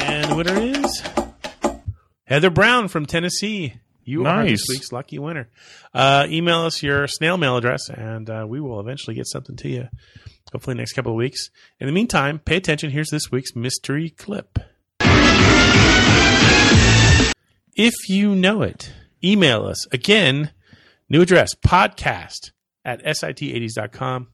And 0.00 0.30
the 0.30 0.34
winner 0.34 0.58
is 0.60 1.02
Heather 2.28 2.50
Brown 2.50 2.88
from 2.88 3.06
Tennessee. 3.06 3.72
You 4.04 4.26
are 4.26 4.44
this 4.44 4.66
week's 4.68 4.92
lucky 4.92 5.18
winner. 5.18 5.48
Uh, 5.94 6.26
email 6.28 6.60
us 6.60 6.82
your 6.82 7.06
snail 7.06 7.38
mail 7.38 7.56
address, 7.56 7.88
and 7.88 8.28
uh, 8.28 8.44
we 8.46 8.60
will 8.60 8.80
eventually 8.80 9.16
get 9.16 9.26
something 9.26 9.56
to 9.56 9.68
you. 9.68 9.88
Hopefully, 10.52 10.76
next 10.76 10.92
couple 10.92 11.12
of 11.12 11.16
weeks. 11.16 11.48
In 11.80 11.86
the 11.86 11.92
meantime, 11.92 12.38
pay 12.38 12.56
attention. 12.56 12.90
Here's 12.90 13.08
this 13.08 13.30
week's 13.32 13.56
mystery 13.56 14.10
clip. 14.10 14.58
If 17.74 17.94
you 18.10 18.34
know 18.34 18.60
it, 18.60 18.92
email 19.24 19.64
us. 19.64 19.86
Again, 19.90 20.50
new 21.08 21.22
address 21.22 21.54
podcast 21.54 22.50
at 22.84 23.02
sit80s.com. 23.02 24.28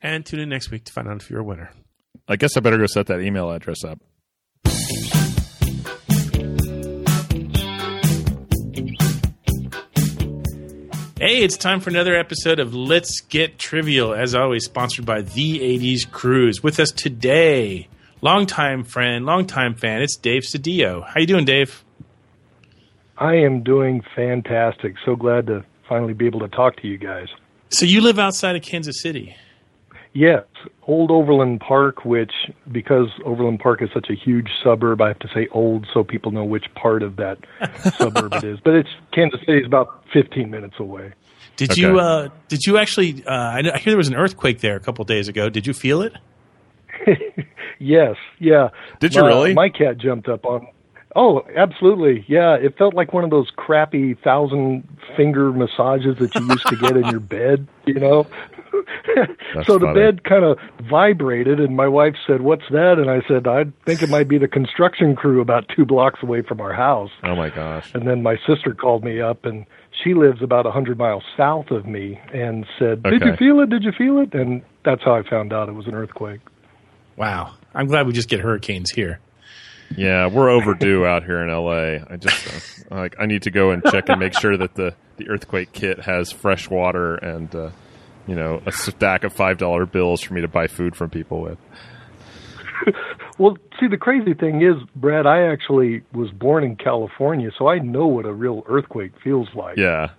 And 0.00 0.24
tune 0.24 0.40
in 0.40 0.48
next 0.48 0.70
week 0.70 0.86
to 0.86 0.92
find 0.92 1.08
out 1.08 1.20
if 1.20 1.28
you're 1.28 1.40
a 1.40 1.44
winner. 1.44 1.70
I 2.26 2.36
guess 2.36 2.56
I 2.56 2.60
better 2.60 2.78
go 2.78 2.86
set 2.86 3.08
that 3.08 3.20
email 3.20 3.50
address 3.50 3.84
up. 3.84 4.00
Hey, 11.24 11.44
it's 11.44 11.56
time 11.56 11.78
for 11.78 11.88
another 11.88 12.16
episode 12.16 12.58
of 12.58 12.74
Let's 12.74 13.20
Get 13.20 13.56
Trivial, 13.56 14.12
as 14.12 14.34
always, 14.34 14.64
sponsored 14.64 15.06
by 15.06 15.20
The 15.20 15.60
80s 15.60 16.10
Cruise. 16.10 16.64
With 16.64 16.80
us 16.80 16.90
today, 16.90 17.86
longtime 18.22 18.82
friend, 18.82 19.24
longtime 19.24 19.76
fan, 19.76 20.02
it's 20.02 20.16
Dave 20.16 20.42
Cedillo. 20.42 21.06
How 21.06 21.20
you 21.20 21.28
doing, 21.28 21.44
Dave? 21.44 21.84
I 23.16 23.36
am 23.36 23.62
doing 23.62 24.02
fantastic. 24.16 24.96
So 25.04 25.14
glad 25.14 25.46
to 25.46 25.64
finally 25.88 26.12
be 26.12 26.26
able 26.26 26.40
to 26.40 26.48
talk 26.48 26.74
to 26.78 26.88
you 26.88 26.98
guys. 26.98 27.28
So 27.68 27.86
you 27.86 28.00
live 28.00 28.18
outside 28.18 28.56
of 28.56 28.62
Kansas 28.62 29.00
City. 29.00 29.36
Yes, 30.14 30.44
Old 30.86 31.10
Overland 31.10 31.60
Park, 31.60 32.04
which, 32.04 32.32
because 32.70 33.08
Overland 33.24 33.60
Park 33.60 33.80
is 33.80 33.88
such 33.94 34.10
a 34.10 34.14
huge 34.14 34.48
suburb, 34.62 35.00
I 35.00 35.08
have 35.08 35.18
to 35.20 35.28
say 35.32 35.48
old 35.52 35.86
so 35.94 36.04
people 36.04 36.32
know 36.32 36.44
which 36.44 36.66
part 36.74 37.02
of 37.02 37.16
that 37.16 37.38
suburb 37.96 38.34
it 38.34 38.44
is. 38.44 38.60
But 38.60 38.74
it's 38.74 38.90
Kansas 39.12 39.40
City 39.40 39.60
is 39.60 39.66
about 39.66 40.04
15 40.12 40.50
minutes 40.50 40.74
away. 40.78 41.12
Did 41.56 41.76
you 41.76 41.98
uh, 41.98 42.28
did 42.48 42.64
you 42.66 42.78
actually? 42.78 43.24
Uh, 43.26 43.32
I, 43.32 43.62
hear 43.78 43.92
there 43.92 43.96
was 43.96 44.08
an 44.08 44.14
earthquake 44.14 44.60
there 44.60 44.76
a 44.76 44.80
couple 44.80 45.04
days 45.04 45.28
ago. 45.28 45.48
Did 45.48 45.66
you 45.66 45.74
feel 45.74 46.02
it? 46.02 46.14
Yes, 47.82 48.14
yeah. 48.38 48.68
Did 49.00 49.14
you 49.14 49.26
really? 49.26 49.54
My 49.54 49.68
cat 49.68 49.98
jumped 49.98 50.28
up 50.28 50.46
on. 50.46 50.68
Oh, 51.14 51.42
absolutely. 51.56 52.24
Yeah, 52.26 52.54
it 52.54 52.78
felt 52.78 52.94
like 52.94 53.12
one 53.12 53.24
of 53.24 53.30
those 53.30 53.50
crappy 53.54 54.14
thousand 54.14 54.88
finger 55.16 55.52
massages 55.52 56.16
that 56.18 56.34
you 56.34 56.46
used 56.46 56.66
to 56.68 56.76
get 56.76 56.96
in 56.96 57.04
your 57.06 57.20
bed, 57.38 57.66
you 57.86 57.94
know. 57.94 58.26
That's 59.54 59.66
so 59.66 59.78
the 59.78 59.86
funny. 59.86 60.00
bed 60.00 60.24
kind 60.24 60.44
of 60.44 60.58
vibrated 60.88 61.60
and 61.60 61.76
my 61.76 61.86
wife 61.88 62.14
said, 62.26 62.40
"What's 62.40 62.64
that?" 62.70 62.98
and 62.98 63.10
I 63.10 63.20
said, 63.28 63.46
"I 63.46 63.64
think 63.84 64.02
it 64.02 64.08
might 64.08 64.28
be 64.28 64.38
the 64.38 64.48
construction 64.48 65.14
crew 65.14 65.40
about 65.42 65.68
2 65.76 65.84
blocks 65.84 66.22
away 66.22 66.40
from 66.40 66.60
our 66.60 66.72
house." 66.72 67.10
Oh 67.22 67.36
my 67.36 67.50
gosh. 67.50 67.92
And 67.94 68.08
then 68.08 68.22
my 68.22 68.36
sister 68.46 68.74
called 68.74 69.04
me 69.04 69.20
up 69.20 69.44
and 69.44 69.66
she 70.02 70.14
lives 70.14 70.42
about 70.42 70.64
a 70.64 70.70
100 70.70 70.96
miles 70.98 71.22
south 71.36 71.70
of 71.70 71.86
me 71.86 72.18
and 72.32 72.64
said, 72.78 73.02
"Did 73.02 73.22
you 73.22 73.36
feel 73.36 73.60
it? 73.60 73.68
Did 73.68 73.84
you 73.84 73.92
feel 73.92 74.18
it?" 74.18 74.32
And 74.34 74.62
that's 74.84 75.02
how 75.02 75.14
I 75.14 75.22
found 75.28 75.52
out 75.52 75.68
it 75.68 75.72
was 75.74 75.86
an 75.86 75.94
earthquake. 75.94 76.40
Wow, 77.16 77.52
I'm 77.74 77.86
glad 77.86 78.06
we 78.06 78.14
just 78.14 78.30
get 78.30 78.40
hurricanes 78.40 78.90
here. 78.90 79.20
Yeah, 79.96 80.26
we're 80.26 80.50
overdue 80.50 81.04
out 81.06 81.24
here 81.24 81.42
in 81.42 81.48
LA. 81.48 82.04
I 82.08 82.16
just 82.18 82.86
uh, 82.90 82.96
like 82.96 83.16
I 83.18 83.26
need 83.26 83.42
to 83.42 83.50
go 83.50 83.70
and 83.70 83.82
check 83.84 84.08
and 84.08 84.18
make 84.20 84.38
sure 84.38 84.56
that 84.56 84.74
the 84.74 84.94
the 85.16 85.28
earthquake 85.28 85.72
kit 85.72 86.00
has 86.00 86.32
fresh 86.32 86.68
water 86.70 87.14
and 87.16 87.54
uh, 87.54 87.70
you 88.26 88.34
know 88.34 88.62
a 88.66 88.72
stack 88.72 89.24
of 89.24 89.32
five 89.32 89.58
dollar 89.58 89.86
bills 89.86 90.20
for 90.22 90.34
me 90.34 90.40
to 90.40 90.48
buy 90.48 90.66
food 90.66 90.96
from 90.96 91.10
people 91.10 91.40
with. 91.40 91.58
Well, 93.38 93.56
see, 93.80 93.88
the 93.88 93.96
crazy 93.96 94.34
thing 94.34 94.60
is, 94.62 94.74
Brad, 94.94 95.26
I 95.26 95.50
actually 95.50 96.02
was 96.12 96.30
born 96.30 96.64
in 96.64 96.76
California, 96.76 97.50
so 97.58 97.66
I 97.66 97.78
know 97.78 98.06
what 98.06 98.26
a 98.26 98.32
real 98.32 98.62
earthquake 98.68 99.12
feels 99.24 99.48
like. 99.54 99.78
Yeah, 99.78 100.10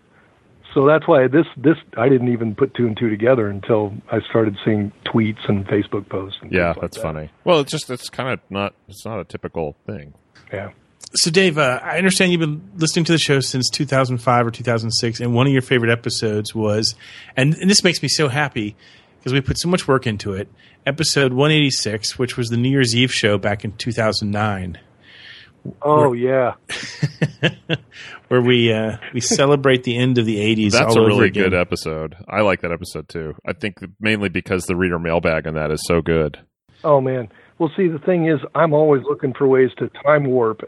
So 0.74 0.88
that's 0.88 1.07
why 1.07 1.28
this 1.28 1.45
this 1.57 1.78
I 1.97 2.09
didn't 2.09 2.30
even 2.30 2.55
put 2.55 2.74
two 2.74 2.88
and 2.88 2.97
two 2.97 3.09
together 3.09 3.47
until 3.47 3.93
I 4.11 4.19
started 4.30 4.57
seeing 4.65 4.91
tweets 5.05 5.47
and 5.47 5.65
Facebook 5.67 6.09
posts. 6.09 6.39
And 6.41 6.51
yeah, 6.51 6.69
like 6.69 6.82
that's 6.82 6.97
that. 6.97 7.03
funny. 7.03 7.30
Well, 7.43 7.59
it's 7.59 7.71
just 7.71 7.89
it's 7.89 8.09
kind 8.09 8.30
of 8.30 8.39
not 8.49 8.74
it's 8.88 9.05
not 9.05 9.19
a 9.19 9.24
typical 9.24 9.76
thing. 9.86 10.13
Yeah. 10.51 10.71
So, 11.15 11.30
Dave, 11.30 11.59
uh, 11.59 11.80
I 11.84 11.97
understand 11.97 12.32
you've 12.32 12.39
been 12.41 12.71
listening 12.76 13.05
to 13.05 13.11
the 13.11 13.19
show 13.19 13.39
since 13.39 13.69
2005 13.69 14.47
or 14.47 14.49
2006, 14.49 15.19
and 15.19 15.36
one 15.36 15.45
of 15.45 15.53
your 15.53 15.61
favorite 15.61 15.91
episodes 15.91 16.55
was, 16.55 16.95
and, 17.38 17.53
and 17.53 17.69
this 17.69 17.84
makes 17.84 18.01
me 18.01 18.09
so 18.09 18.30
happy 18.30 18.76
because 19.19 19.32
we 19.32 19.39
put 19.39 19.59
so 19.59 19.69
much 19.69 19.88
work 19.88 20.07
into 20.07 20.34
it, 20.34 20.49
episode 20.88 21.32
186, 21.32 22.17
which 22.17 22.36
was 22.36 22.49
the 22.49 22.57
New 22.57 22.69
Year's 22.69 22.95
Eve 22.95 23.13
show 23.13 23.38
back 23.38 23.63
in 23.63 23.74
2009. 23.74 24.80
Oh 25.82 26.14
yeah, 26.14 26.55
where 28.28 28.41
we 28.41 28.72
uh, 28.74 28.97
we 29.14 29.22
celebrate 29.22 29.84
the 29.84 29.97
end 29.97 30.18
of 30.18 30.26
the 30.26 30.38
80s. 30.38 30.72
That's 30.72 30.95
all 30.95 31.05
a 31.05 31.07
really 31.07 31.30
good 31.30 31.53
episode. 31.53 32.16
I 32.28 32.41
like 32.41 32.61
that 32.61 32.72
episode 32.72 33.07
too. 33.07 33.36
I 33.45 33.53
think 33.53 33.78
mainly 33.99 34.30
because 34.30 34.66
the 34.66 34.76
reader 34.76 34.99
mailbag 34.99 35.47
on 35.47 35.53
that 35.53 35.72
is 35.72 35.82
so 35.86 36.01
good. 36.01 36.39
Oh 36.84 36.99
man. 36.99 37.30
Well, 37.59 37.72
see, 37.78 37.88
the 37.88 37.99
thing 37.99 38.28
is, 38.28 38.39
I'm 38.55 38.74
always 38.74 39.03
looking 39.03 39.34
for 39.34 39.47
ways 39.47 39.70
to 39.78 39.89
time 40.03 40.26
warp, 40.26 40.61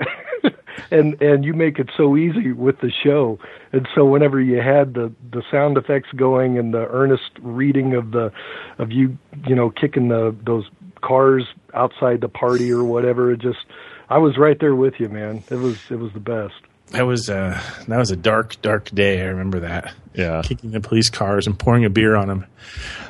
and 0.92 1.22
and 1.22 1.44
you 1.44 1.54
make 1.54 1.80
it 1.80 1.90
so 1.98 2.16
easy 2.16 2.52
with 2.52 2.80
the 2.80 2.92
show. 3.04 3.40
And 3.74 3.88
so 3.96 4.06
whenever 4.06 4.40
you 4.40 4.62
had 4.62 4.94
the 4.94 5.12
the 5.32 5.44
sound 5.52 5.78
effects 5.78 6.10
going 6.16 6.58
and 6.58 6.74
the 6.74 6.88
earnest 6.88 7.32
reading 7.42 7.96
of 7.96 8.12
the 8.12 8.32
of 8.78 8.92
you 8.92 9.18
you 9.46 9.56
know 9.56 9.72
kicking 9.72 10.08
the 10.08 10.36
those 10.46 10.66
cars 11.02 11.46
outside 11.74 12.22
the 12.22 12.30
party 12.30 12.72
or 12.72 12.84
whatever, 12.84 13.32
it 13.32 13.42
just 13.42 13.66
I 14.10 14.20
was 14.20 14.38
right 14.38 14.60
there 14.60 14.76
with 14.76 15.00
you, 15.00 15.10
man. 15.10 15.44
It 15.50 15.56
was 15.56 15.78
it 15.90 15.96
was 15.96 16.14
the 16.14 16.20
best. 16.20 16.56
That 16.92 17.04
was 17.04 17.30
uh, 17.30 17.60
that 17.88 17.98
was 17.98 18.12
a 18.12 18.16
dark, 18.16 18.62
dark 18.62 18.90
day. 18.92 19.22
I 19.22 19.26
remember 19.26 19.62
that. 19.62 19.94
Yeah, 20.14 20.42
kicking 20.44 20.72
the 20.72 20.80
police 20.80 21.10
cars 21.10 21.48
and 21.48 21.58
pouring 21.58 21.86
a 21.86 21.90
beer 21.90 22.16
on 22.16 22.28
them. 22.28 22.46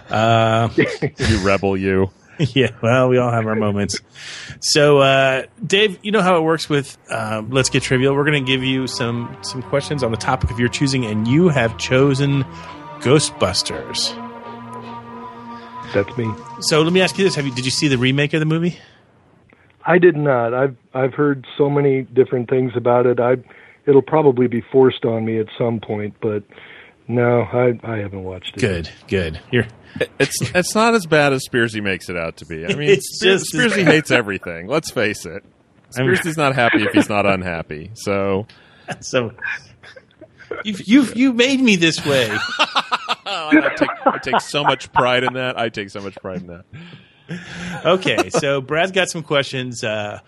Uh, 0.10 0.70
you 1.18 1.38
rebel, 1.46 1.76
you. 1.76 2.12
yeah, 2.39 2.72
well, 2.82 3.10
we 3.10 3.18
all 3.18 3.32
have 3.32 3.46
our 3.46 3.56
moments. 3.56 4.00
So, 4.60 4.98
uh, 5.00 5.43
Dave, 5.66 6.00
you 6.02 6.12
know 6.12 6.22
how 6.22 6.38
it 6.38 6.41
works 6.41 6.70
with 6.70 6.98
um, 7.10 7.50
Let's 7.50 7.70
Get 7.70 7.84
Trivial. 7.84 8.14
We're 8.14 8.26
going 8.26 8.43
to 8.43 8.52
give 8.52 8.64
you 8.64 8.88
some 8.88 9.38
some 9.41 9.62
questions 9.64 10.04
on 10.04 10.12
the 10.12 10.18
topic 10.18 10.52
of 10.52 10.60
your 10.60 10.70
choosing, 10.70 11.06
and 11.06 11.28
you 11.28 11.50
have 11.50 11.78
chosen 11.78 12.43
Ghostbusters. 13.00 14.14
That's 15.93 16.18
me. 16.18 16.30
So, 16.62 16.82
let 16.82 16.91
me 16.91 17.02
ask 17.02 17.18
you 17.18 17.24
this: 17.24 17.36
Have 17.36 17.46
you 17.46 17.54
did 17.54 17.66
you 17.66 17.72
see 17.72 17.88
the 17.88 17.98
remake 17.98 18.34
of 18.34 18.39
the 18.39 18.46
movie? 18.46 18.80
I 19.86 19.98
did 20.00 20.16
not. 20.16 20.54
I've 20.54 20.76
I've 20.94 21.14
heard 21.14 21.46
so 21.58 21.70
many 21.70 22.02
different 22.04 22.50
things 22.50 22.72
about 22.76 23.06
it. 23.06 23.20
I 23.20 23.36
it'll 23.86 24.02
probably 24.02 24.48
be 24.48 24.62
forced 24.72 25.06
on 25.06 25.26
me 25.26 25.40
at 25.40 25.48
some 25.58 25.80
point, 25.80 26.16
but 26.22 26.44
no, 27.08 27.42
I 27.42 27.80
I 27.84 27.98
haven't 27.98 28.24
watched 28.24 28.58
it. 28.58 28.60
Good, 28.62 28.90
good. 29.08 29.40
You're 29.52 29.68
It's 30.20 30.38
it's 30.56 30.74
not 30.76 30.96
as 30.96 31.06
bad 31.06 31.34
as 31.34 31.44
Spearsy 31.48 31.82
makes 31.84 32.10
it 32.10 32.18
out 32.18 32.38
to 32.38 32.46
be. 32.46 32.66
I 32.66 32.70
mean, 32.76 32.90
It's 32.90 33.18
Spear- 33.20 33.34
just- 33.38 33.54
Spearsy 33.54 33.84
hates 33.86 34.10
everything. 34.12 34.68
Let's 34.68 34.90
face 34.92 35.26
it. 35.26 35.44
I 35.98 36.02
mean- 36.02 36.16
Spearsy's 36.16 36.38
not 36.38 36.56
happy 36.56 36.84
if 36.84 36.92
he's 36.94 37.10
not 37.10 37.26
unhappy. 37.28 37.92
So, 37.94 38.48
so 39.02 39.32
you've 40.64 40.82
you've 40.88 41.16
you 41.16 41.32
made 41.34 41.60
me 41.62 41.76
this 41.76 42.04
way. 42.06 42.30
I, 43.28 43.74
take, 43.78 43.90
I 44.06 44.18
take 44.20 44.42
so 44.42 44.64
much 44.64 44.92
pride 44.94 45.24
in 45.24 45.34
that. 45.34 45.60
I 45.60 45.70
take 45.70 45.90
so 45.90 46.00
much 46.02 46.16
pride 46.16 46.42
in 46.42 46.48
that. 46.48 46.66
okay, 47.86 48.30
so 48.30 48.62
Brad's 48.62 48.92
got 48.92 49.10
some 49.10 49.24
questions 49.24 49.84
uh, 49.84 50.20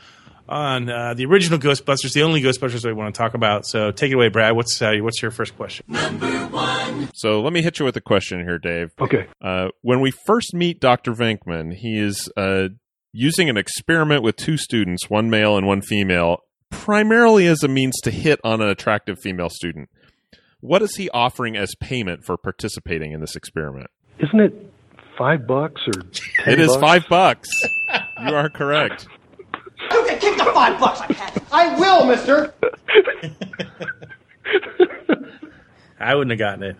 on 0.50 0.90
uh, 0.90 1.14
the 1.14 1.26
original 1.26 1.60
Ghostbusters, 1.60 2.14
the 2.14 2.24
only 2.24 2.42
Ghostbusters 2.42 2.86
we 2.86 2.94
want 2.94 3.14
to 3.14 3.18
talk 3.18 3.34
about. 3.34 3.66
So 3.66 3.92
take 3.92 4.12
it 4.12 4.16
away, 4.16 4.30
Brad. 4.30 4.56
What's 4.56 4.82
uh, 4.82 4.94
what's 5.02 5.22
your 5.22 5.32
first 5.32 5.56
question? 5.56 5.86
Number 5.88 6.46
one. 6.48 7.10
So 7.14 7.42
let 7.42 7.54
me 7.54 7.62
hit 7.62 7.80
you 7.80 7.86
with 7.86 7.98
a 7.98 8.02
question 8.02 8.40
here, 8.42 8.58
Dave. 8.58 8.92
Okay. 9.00 9.28
Uh, 9.42 9.70
when 9.82 10.02
we 10.02 10.12
first 10.12 10.54
meet 10.54 10.80
Dr. 10.80 11.14
Venkman, 11.14 11.74
he 11.74 12.00
is 12.00 12.30
uh, 12.38 12.70
using 13.12 13.50
an 13.50 13.58
experiment 13.58 14.24
with 14.24 14.36
two 14.36 14.58
students, 14.58 15.10
one 15.10 15.30
male 15.30 15.58
and 15.58 15.68
one 15.68 15.82
female, 15.82 16.40
primarily 16.70 17.48
as 17.48 17.64
a 17.64 17.68
means 17.68 18.00
to 18.04 18.12
hit 18.12 18.40
on 18.44 18.62
an 18.62 18.70
attractive 18.70 19.18
female 19.22 19.50
student. 19.50 19.90
What 20.60 20.82
is 20.82 20.96
he 20.96 21.10
offering 21.12 21.56
as 21.56 21.76
payment 21.80 22.24
for 22.26 22.36
participating 22.36 23.12
in 23.12 23.22
this 23.22 23.36
experiment? 23.36 23.90
Isn't 24.20 24.40
it 24.40 24.74
five 25.18 25.48
bucks 25.48 25.82
or 25.88 25.94
ten 26.44 26.54
It 26.54 26.60
is 26.60 26.68
bucks? 26.70 26.82
five 26.82 27.04
bucks. 27.10 27.50
you 28.28 28.36
are 28.36 28.50
correct. 28.50 29.08
You 29.92 30.06
can 30.08 30.20
keep 30.20 30.38
the 30.38 30.46
five 30.54 30.80
bucks 30.80 31.02
I 31.02 31.14
had. 31.14 31.42
I 31.52 31.80
will, 31.80 32.06
mister. 32.06 32.54
I 36.00 36.14
wouldn't 36.16 36.32
have 36.32 36.40
gotten 36.40 36.64
it. 36.64 36.76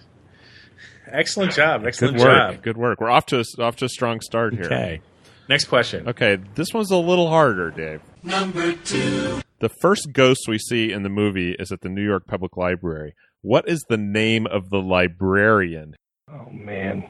Excellent 1.12 1.54
job. 1.54 1.86
Excellent 1.86 2.18
Good 2.18 2.24
work. 2.26 2.52
job. 2.54 2.62
Good 2.64 2.78
work. 2.78 3.02
We're 3.02 3.10
off 3.10 3.26
to 3.28 3.40
a, 3.40 3.62
off 3.62 3.78
to 3.78 3.86
a 3.86 3.90
strong 3.90 4.20
start 4.22 4.54
here. 4.54 4.66
Okay. 4.66 5.02
Next 5.50 5.66
question. 5.66 6.10
Okay, 6.10 6.38
this 6.56 6.74
one's 6.74 6.92
a 6.92 6.98
little 6.98 7.30
harder, 7.30 7.72
Dave. 7.72 8.02
Number 8.24 8.74
two. 8.74 9.40
The 9.60 9.70
first 9.82 10.10
ghost 10.12 10.42
we 10.48 10.58
see 10.60 10.92
in 10.92 11.04
the 11.04 11.10
movie 11.10 11.56
is 11.58 11.72
at 11.72 11.80
the 11.82 11.90
New 11.90 12.04
York 12.04 12.28
Public 12.28 12.58
Library. 12.58 13.16
What 13.42 13.68
is 13.70 13.84
the 13.90 13.98
name 13.98 14.46
of 14.46 14.70
the 14.70 14.80
librarian? 14.80 15.96
Oh 16.30 16.50
man, 16.52 17.08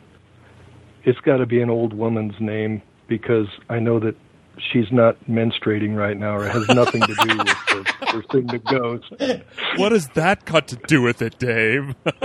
it's 1.03 1.19
got 1.19 1.37
to 1.37 1.45
be 1.45 1.61
an 1.61 1.69
old 1.69 1.93
woman's 1.93 2.35
name 2.39 2.81
because 3.07 3.47
I 3.69 3.79
know 3.79 3.99
that 3.99 4.15
she's 4.71 4.91
not 4.91 5.17
menstruating 5.25 5.95
right 5.95 6.17
now, 6.17 6.35
or 6.35 6.45
it 6.45 6.51
has 6.51 6.67
nothing 6.69 7.01
to 7.01 7.15
do 7.15 7.37
with 7.37 7.47
the 7.47 8.07
first 8.11 8.31
thing 8.31 8.47
that 8.47 8.63
goes. 8.65 9.01
What 9.77 9.91
has 9.91 10.07
that 10.15 10.45
got 10.45 10.67
to 10.69 10.75
do 10.87 11.01
with 11.01 11.21
it, 11.21 11.37
Dave? 11.39 11.95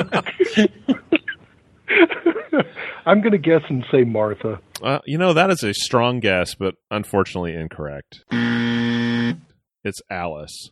I'm 3.04 3.20
going 3.20 3.32
to 3.32 3.38
guess 3.38 3.62
and 3.68 3.84
say 3.90 4.04
Martha. 4.04 4.60
Uh, 4.82 5.00
you 5.06 5.18
know, 5.18 5.32
that 5.32 5.50
is 5.50 5.62
a 5.62 5.74
strong 5.74 6.20
guess, 6.20 6.54
but 6.54 6.76
unfortunately 6.90 7.54
incorrect. 7.54 8.24
It's 8.30 10.00
Alice. 10.10 10.70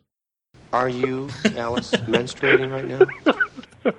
Are 0.73 0.89
you, 0.89 1.29
Alice, 1.57 1.91
menstruating 1.91 2.71
right 2.71 2.87
now? 2.87 3.93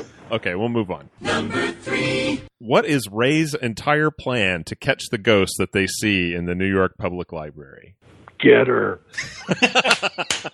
Okay, 0.30 0.54
we'll 0.54 0.68
move 0.68 0.90
on. 0.90 1.08
Number 1.20 1.68
three. 1.72 2.42
What 2.58 2.84
is 2.84 3.08
Ray's 3.10 3.54
entire 3.54 4.10
plan 4.10 4.64
to 4.64 4.76
catch 4.76 5.04
the 5.10 5.18
ghost 5.18 5.54
that 5.58 5.72
they 5.72 5.86
see 5.86 6.34
in 6.34 6.44
the 6.46 6.54
New 6.54 6.66
York 6.70 6.96
Public 6.98 7.32
Library? 7.32 7.94
Get 8.38 8.66
her. 8.66 9.00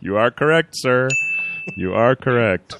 You 0.00 0.16
are 0.16 0.30
correct, 0.30 0.70
sir. 0.74 1.08
You 1.76 1.94
are 1.94 2.14
correct. 2.16 2.78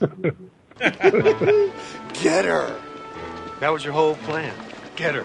Get 0.79 2.45
her. 2.45 2.81
That 3.61 3.73
was 3.73 3.85
your 3.85 3.93
whole 3.93 4.15
plan. 4.17 4.55
Get 4.97 5.15
her. 5.15 5.25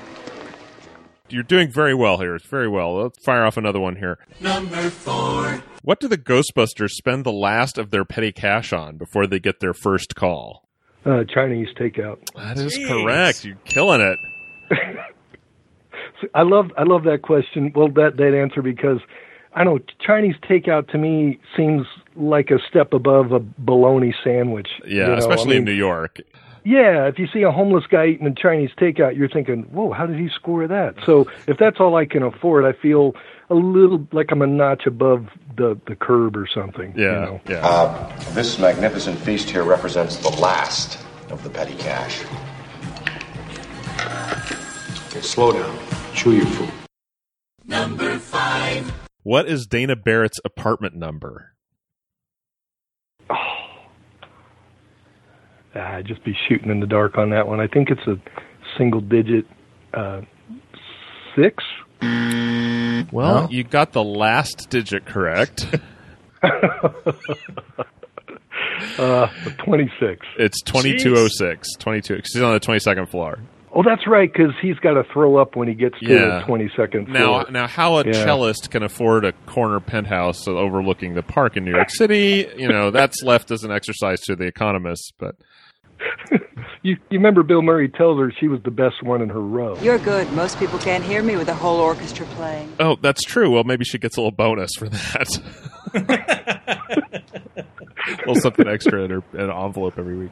You're 1.29 1.43
doing 1.43 1.71
very 1.71 1.93
well 1.93 2.17
here. 2.17 2.35
It's 2.35 2.45
very 2.47 2.67
well. 2.67 3.01
Let's 3.03 3.23
fire 3.23 3.43
off 3.45 3.57
another 3.57 3.79
one 3.79 3.97
here. 3.97 4.17
Number 4.39 4.89
four. 4.89 5.61
What 5.84 5.99
do 5.99 6.07
the 6.07 6.17
Ghostbusters 6.17 6.89
spend 6.89 7.23
the 7.23 7.32
last 7.32 7.77
of 7.77 7.91
their 7.91 8.05
petty 8.05 8.32
cash 8.32 8.73
on 8.73 8.97
before 8.97 9.27
they 9.27 9.39
get 9.39 9.59
their 9.59 9.73
first 9.73 10.15
call? 10.15 10.67
Uh, 11.05 11.23
Chinese 11.23 11.69
takeout. 11.80 12.17
That 12.36 12.57
is 12.57 12.77
correct. 12.88 13.45
You're 13.45 13.55
killing 13.65 14.01
it. 14.01 14.19
I 16.36 16.41
love 16.41 16.71
I 16.77 16.84
love 16.84 17.03
that 17.05 17.21
question. 17.21 17.71
Well, 17.73 17.88
that 17.93 18.17
that 18.17 18.38
answer 18.38 18.61
because 18.61 18.99
I 19.55 19.63
know 19.63 19.80
Chinese 20.05 20.36
takeout 20.49 20.89
to 20.89 20.97
me 20.97 21.39
seems 21.55 21.86
like 22.15 22.51
a 22.51 22.59
step 22.69 22.91
above 22.91 23.32
a 23.32 23.39
bologna 23.39 24.13
sandwich. 24.23 24.67
Yeah, 24.86 24.89
you 24.89 25.07
know? 25.07 25.17
especially 25.17 25.55
I 25.55 25.59
in 25.59 25.63
New 25.63 25.71
York. 25.71 26.19
Yeah, 26.65 27.07
if 27.07 27.17
you 27.17 27.27
see 27.34 27.43
a 27.43 27.51
homeless 27.51 27.86
guy 27.89 28.07
eating 28.07 28.27
a 28.27 28.36
Chinese 28.36 28.71
takeout, 28.77 29.15
you're 29.15 29.30
thinking, 29.30 29.63
"Whoa, 29.71 29.91
how 29.93 30.05
did 30.05 30.19
he 30.19 30.27
score 30.36 30.67
that?" 30.67 30.95
So 31.05 31.27
if 31.47 31.57
that's 31.57 31.80
all 31.80 31.95
I 31.95 32.05
can 32.05 32.21
afford, 32.21 32.65
I 32.65 32.73
feel 32.73 33.15
a 33.50 33.56
little 33.56 34.08
like 34.12 34.32
I'm 34.32 34.41
a 34.41 34.47
notch 34.47 34.86
above 34.86 35.28
the 35.58 35.80
the 35.88 35.95
curb 35.95 36.38
or 36.38 36.47
something. 36.54 36.93
you 36.95 37.04
Yeah, 37.06 37.12
know? 37.26 37.41
yeah. 37.50 37.68
Uh, 37.68 38.20
this 38.34 38.60
magnificent 38.60 39.18
feast 39.20 39.50
here 39.50 39.64
represents 39.64 40.18
the 40.18 40.30
last 40.30 41.00
of 41.30 41.43
the 41.43 41.50
petty 41.50 41.76
cash. 41.76 42.24
Okay, 45.10 45.22
slow 45.22 45.52
down. 45.52 45.78
Chew 46.14 46.34
your 46.34 46.45
food. 46.45 46.70
Number 47.66 48.18
five. 48.20 48.91
What 49.24 49.47
is 49.47 49.68
Dana 49.68 49.95
Barrett's 49.95 50.39
apartment 50.45 50.95
number? 50.95 51.54
Ah, 53.30 53.36
I'd 55.76 56.06
just 56.08 56.24
be 56.24 56.36
shooting 56.47 56.70
in 56.72 56.80
the 56.80 56.88
dark 56.88 57.18
on 57.18 57.30
that 57.32 57.47
one. 57.47 57.60
I 57.60 57.68
think 57.68 57.89
it's 57.89 58.06
a 58.08 58.16
single 58.78 59.02
digit 59.02 59.45
uh, 59.93 60.22
six. 61.36 61.64
Well, 63.12 63.47
you 63.52 63.64
got 63.64 63.91
the 63.93 64.04
last 64.04 64.70
digit 64.70 65.06
correct. 65.06 65.66
uh, 68.97 69.28
26. 69.66 70.26
It's 70.38 70.62
2206. 70.64 71.76
22. 71.78 72.16
He's 72.34 72.41
on 72.41 72.54
the 72.54 72.60
22nd 72.60 73.10
floor. 73.10 73.39
Oh, 73.72 73.84
that's 73.84 74.08
right, 74.08 74.32
because 74.32 74.52
he's 74.64 74.78
got 74.80 74.93
to 74.95 75.04
throw 75.14 75.38
up 75.38 75.56
when 75.56 75.68
he 75.68 75.76
gets 75.76 76.00
to 76.00 76.06
Yeah. 76.08 76.39
the 76.39 76.43
22nd 76.47 77.08
Now, 77.08 77.43
floor. 77.43 77.45
now, 77.52 77.68
how 77.68 77.97
a 78.00 78.06
Yeah. 78.06 78.14
cellist 78.14 78.72
can 78.72 78.82
afford 78.82 79.26
a 79.26 79.32
corner 79.45 79.80
penthouse 79.80 80.47
overlooking 80.47 81.14
the 81.14 81.22
park 81.22 81.56
in 81.56 81.66
New 81.66 81.72
York 81.72 81.91
City, 81.91 82.47
you 82.58 82.68
know, 82.68 82.89
that's 82.89 83.22
left 83.22 83.52
as 83.52 83.64
an 83.64 83.72
exercise 83.72 84.22
to 84.22 84.36
the 84.36 84.45
economists. 84.45 85.12
But 85.20 85.36
You, 86.82 86.93
you 87.10 87.20
remember 87.20 87.43
Bill 87.43 87.62
Murray 87.62 87.89
tells 87.89 88.20
her 88.20 88.32
she 88.39 88.47
was 88.47 88.62
the 88.64 88.72
best 88.72 89.04
one 89.04 89.22
in 89.22 89.28
her 89.28 89.41
row. 89.41 89.78
You're 89.82 89.97
good. 89.97 90.32
Most 90.32 90.58
people 90.60 90.80
can't 90.80 91.04
hear 91.04 91.22
me 91.22 91.36
with 91.36 91.47
the 91.47 91.54
whole 91.54 91.78
orchestra 91.78 92.26
playing. 92.28 92.74
Oh, 92.80 92.95
that's 93.02 93.22
true. 93.22 93.52
Well, 93.52 93.66
maybe 93.66 93.84
she 93.84 93.97
gets 93.97 94.16
a 94.16 94.22
little 94.22 94.32
bonus 94.32 94.72
for 94.78 94.88
that. 94.88 95.41
a 98.08 98.18
little 98.20 98.36
something 98.36 98.68
extra 98.68 99.04
in 99.04 99.12
her 99.12 99.22
in 99.34 99.41
an 99.41 99.52
envelope 99.52 99.95
every 99.97 100.18
week. 100.18 100.32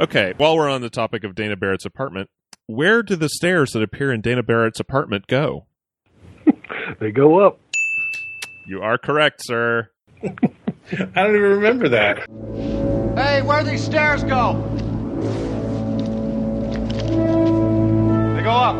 Okay, 0.00 0.32
while 0.38 0.56
we're 0.56 0.70
on 0.70 0.80
the 0.80 0.88
topic 0.88 1.22
of 1.22 1.34
Dana 1.34 1.56
Barrett's 1.56 1.84
apartment, 1.84 2.30
where 2.66 3.02
do 3.02 3.14
the 3.14 3.28
stairs 3.28 3.72
that 3.72 3.82
appear 3.82 4.10
in 4.10 4.22
Dana 4.22 4.42
Barrett's 4.42 4.80
apartment 4.80 5.26
go? 5.26 5.66
They 7.00 7.10
go 7.12 7.44
up. 7.44 7.60
You 8.66 8.82
are 8.82 8.98
correct, 8.98 9.40
sir. 9.42 9.90
I 10.22 10.28
don't 10.90 11.34
even 11.34 11.40
remember 11.42 11.88
that. 11.88 12.18
Hey, 13.16 13.42
where 13.42 13.64
do 13.64 13.70
these 13.70 13.84
stairs 13.84 14.22
go? 14.22 14.62
They 18.54 18.60
go 18.60 18.60
up. 18.60 18.76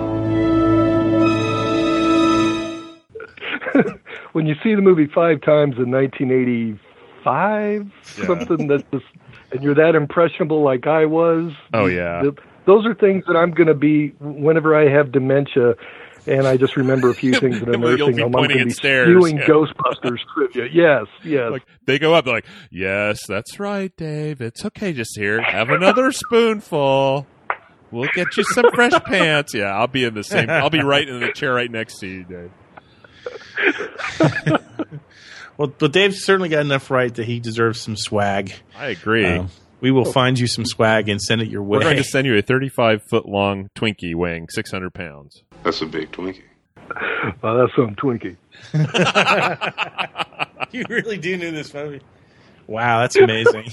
when 4.33 4.47
you 4.47 4.55
see 4.63 4.75
the 4.75 4.81
movie 4.83 5.07
five 5.13 5.41
times 5.41 5.75
in 5.79 5.91
1985, 5.91 7.91
Yeah. 8.19 8.27
something 8.27 8.69
that's 8.69 8.85
just, 8.93 9.05
and 9.53 9.63
you're 9.63 9.75
that 9.75 9.95
impressionable 9.97 10.63
like 10.63 10.87
I 10.87 11.07
was. 11.07 11.53
Oh, 11.73 11.87
yeah. 11.87 12.21
th- 12.23 12.35
those 12.67 12.87
are 12.87 12.95
things 12.95 13.25
that 13.27 13.37
I'm 13.37 13.51
going 13.51 13.67
to 13.67 13.75
be 13.75 14.09
whenever 14.21 14.75
I 14.77 14.89
have 14.91 15.11
dementia. 15.13 15.75
And 16.27 16.47
I 16.47 16.57
just 16.57 16.77
remember 16.77 17.11
a 17.11 17.15
few 17.15 17.35
things 17.41 17.61
in 17.61 17.69
a 17.75 17.77
nursing 17.77 18.17
home. 18.19 18.35
I'm 18.35 18.43
pointing 18.43 18.57
going 18.57 18.59
to 18.61 18.65
be 18.67 18.71
stairs, 18.71 19.09
spewing 19.09 19.37
yeah. 19.39 19.45
Ghostbusters 19.47 20.19
trivia. 20.35 20.69
Yes, 20.73 21.05
yes. 21.23 21.51
Like 21.51 21.65
they 21.87 21.99
go 21.99 22.15
up, 22.15 22.25
they're 22.25 22.33
like, 22.35 22.47
"Yes, 22.71 23.27
that's 23.29 23.61
right, 23.61 23.95
Dave. 23.95 24.41
It's 24.41 24.65
okay. 24.65 24.95
Just 24.95 25.19
here, 25.19 25.43
have 25.43 25.69
another 25.69 26.11
spoonful. 26.13 27.27
We'll 27.95 28.11
get 28.15 28.37
you 28.37 28.45
some 28.45 28.71
fresh 28.75 28.93
pants." 29.07 29.55
Yeah, 29.55 29.75
I'll 29.77 29.87
be 29.87 30.05
in 30.05 30.15
the 30.15 30.25
same. 30.25 30.51
I'll 30.51 30.71
be 30.71 30.83
right 30.83 31.09
in 31.09 31.21
the 31.21 31.33
chair 31.33 31.55
right 31.55 31.71
next 31.71 31.99
to 32.01 32.07
you, 32.07 32.25
Dave. 32.25 32.51
Well, 35.57 35.69
but 35.79 35.93
Dave's 35.93 36.25
certainly 36.25 36.49
got 36.49 36.63
enough 36.63 36.91
right 36.91 37.15
that 37.15 37.27
he 37.27 37.39
deserves 37.39 37.81
some 37.81 37.97
swag. 37.97 38.53
I 38.77 38.87
agree. 38.89 39.25
Um, 39.25 39.51
we 39.81 39.93
will 39.93 40.05
find 40.05 40.37
you 40.37 40.49
some 40.49 40.65
swag 40.65 41.09
and 41.09 41.21
send 41.23 41.43
it 41.43 41.49
your 41.49 41.63
way. 41.63 41.79
We're 41.79 41.85
going 41.85 41.97
to 41.99 42.03
send 42.03 42.27
you 42.27 42.37
a 42.37 42.43
35 42.43 43.03
foot 43.09 43.25
long 43.27 43.69
Twinkie 43.77 44.17
weighing 44.17 44.49
600 44.51 44.93
pounds. 44.93 45.45
That's 45.63 45.81
a 45.81 45.87
big 45.87 46.11
Twinkie. 46.11 46.43
Oh, 47.43 47.57
that's 47.57 47.75
some 47.77 47.95
Twinkie. 47.97 48.37
you 50.73 50.85
really 50.91 51.17
do 51.19 51.37
know 51.39 51.51
this 51.53 51.73
movie. 51.73 52.01
Wow, 52.67 53.01
that's 53.01 53.17
amazing. 53.17 53.71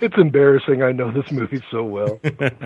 It's 0.00 0.16
embarrassing. 0.16 0.82
I 0.82 0.92
know 0.92 1.10
this 1.10 1.30
movie 1.30 1.62
so 1.70 1.82
well. 1.84 2.20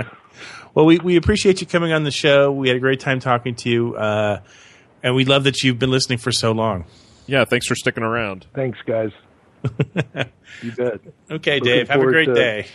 well, 0.74 0.86
we, 0.86 0.98
we 0.98 1.16
appreciate 1.16 1.60
you 1.60 1.66
coming 1.66 1.92
on 1.92 2.04
the 2.04 2.10
show. 2.10 2.50
We 2.52 2.68
had 2.68 2.76
a 2.76 2.80
great 2.80 3.00
time 3.00 3.20
talking 3.20 3.54
to 3.56 3.68
you. 3.68 3.94
Uh, 3.94 4.40
and 5.02 5.14
we 5.14 5.24
love 5.24 5.44
that 5.44 5.62
you've 5.62 5.78
been 5.78 5.90
listening 5.90 6.18
for 6.18 6.32
so 6.32 6.52
long. 6.52 6.84
Yeah, 7.26 7.44
thanks 7.44 7.66
for 7.66 7.74
sticking 7.74 8.02
around. 8.02 8.46
Thanks, 8.54 8.78
guys. 8.86 9.10
you 10.62 10.72
bet. 10.72 11.00
Okay, 11.30 11.54
Looking 11.58 11.64
Dave. 11.64 11.88
Have 11.88 12.00
a 12.00 12.04
great 12.06 12.26
to- 12.26 12.34
day. 12.34 12.66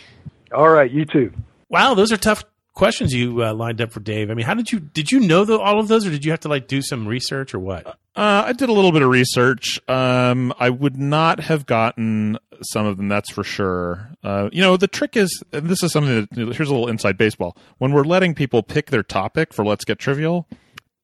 All 0.52 0.68
right, 0.68 0.90
you 0.90 1.04
too. 1.04 1.32
Wow, 1.68 1.94
those 1.94 2.12
are 2.12 2.16
tough 2.16 2.44
questions 2.76 3.12
you 3.12 3.42
uh, 3.42 3.52
lined 3.52 3.80
up 3.80 3.90
for 3.90 3.98
Dave. 3.98 4.30
I 4.30 4.34
mean, 4.34 4.46
how 4.46 4.54
did 4.54 4.70
you 4.70 4.78
did 4.78 5.10
you 5.10 5.18
know 5.18 5.44
the, 5.44 5.58
all 5.58 5.80
of 5.80 5.88
those, 5.88 6.06
or 6.06 6.10
did 6.10 6.24
you 6.24 6.30
have 6.30 6.40
to 6.40 6.48
like 6.48 6.68
do 6.68 6.80
some 6.80 7.08
research 7.08 7.52
or 7.52 7.58
what? 7.58 7.86
Uh, 8.14 8.44
I 8.46 8.52
did 8.52 8.68
a 8.68 8.72
little 8.72 8.92
bit 8.92 9.02
of 9.02 9.10
research. 9.10 9.80
Um, 9.88 10.54
I 10.58 10.70
would 10.70 10.96
not 10.96 11.40
have 11.40 11.66
gotten 11.66 12.38
some 12.62 12.86
of 12.86 12.96
them, 12.96 13.08
that's 13.08 13.30
for 13.30 13.44
sure. 13.44 14.10
Uh, 14.22 14.48
you 14.52 14.62
know, 14.62 14.76
the 14.76 14.88
trick 14.88 15.16
is, 15.16 15.42
and 15.52 15.68
this 15.68 15.82
is 15.82 15.92
something 15.92 16.26
that, 16.30 16.54
here's 16.54 16.70
a 16.70 16.72
little 16.72 16.88
inside 16.88 17.18
baseball. 17.18 17.56
When 17.76 17.92
we're 17.92 18.04
letting 18.04 18.34
people 18.34 18.62
pick 18.62 18.90
their 18.90 19.02
topic 19.02 19.52
for 19.52 19.66
Let's 19.66 19.84
Get 19.84 19.98
Trivial, 19.98 20.48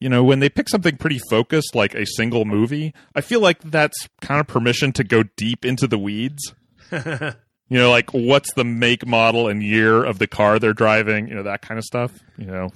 you 0.00 0.08
know, 0.08 0.24
when 0.24 0.40
they 0.40 0.48
pick 0.48 0.70
something 0.70 0.96
pretty 0.96 1.20
focused, 1.30 1.74
like 1.74 1.94
a 1.94 2.06
single 2.06 2.46
movie, 2.46 2.94
I 3.14 3.20
feel 3.20 3.40
like 3.40 3.60
that's 3.62 4.08
kind 4.22 4.40
of 4.40 4.46
permission 4.46 4.92
to 4.92 5.04
go 5.04 5.22
deep 5.36 5.66
into 5.66 5.86
the 5.86 5.98
weeds. 5.98 6.54
You 7.72 7.78
know, 7.78 7.90
like 7.90 8.12
what's 8.12 8.52
the 8.52 8.64
make, 8.64 9.06
model, 9.06 9.48
and 9.48 9.62
year 9.62 10.04
of 10.04 10.18
the 10.18 10.26
car 10.26 10.58
they're 10.58 10.74
driving? 10.74 11.26
You 11.28 11.34
know, 11.36 11.42
that 11.44 11.62
kind 11.62 11.78
of 11.78 11.84
stuff. 11.84 12.12
You 12.36 12.46
know, 12.46 12.68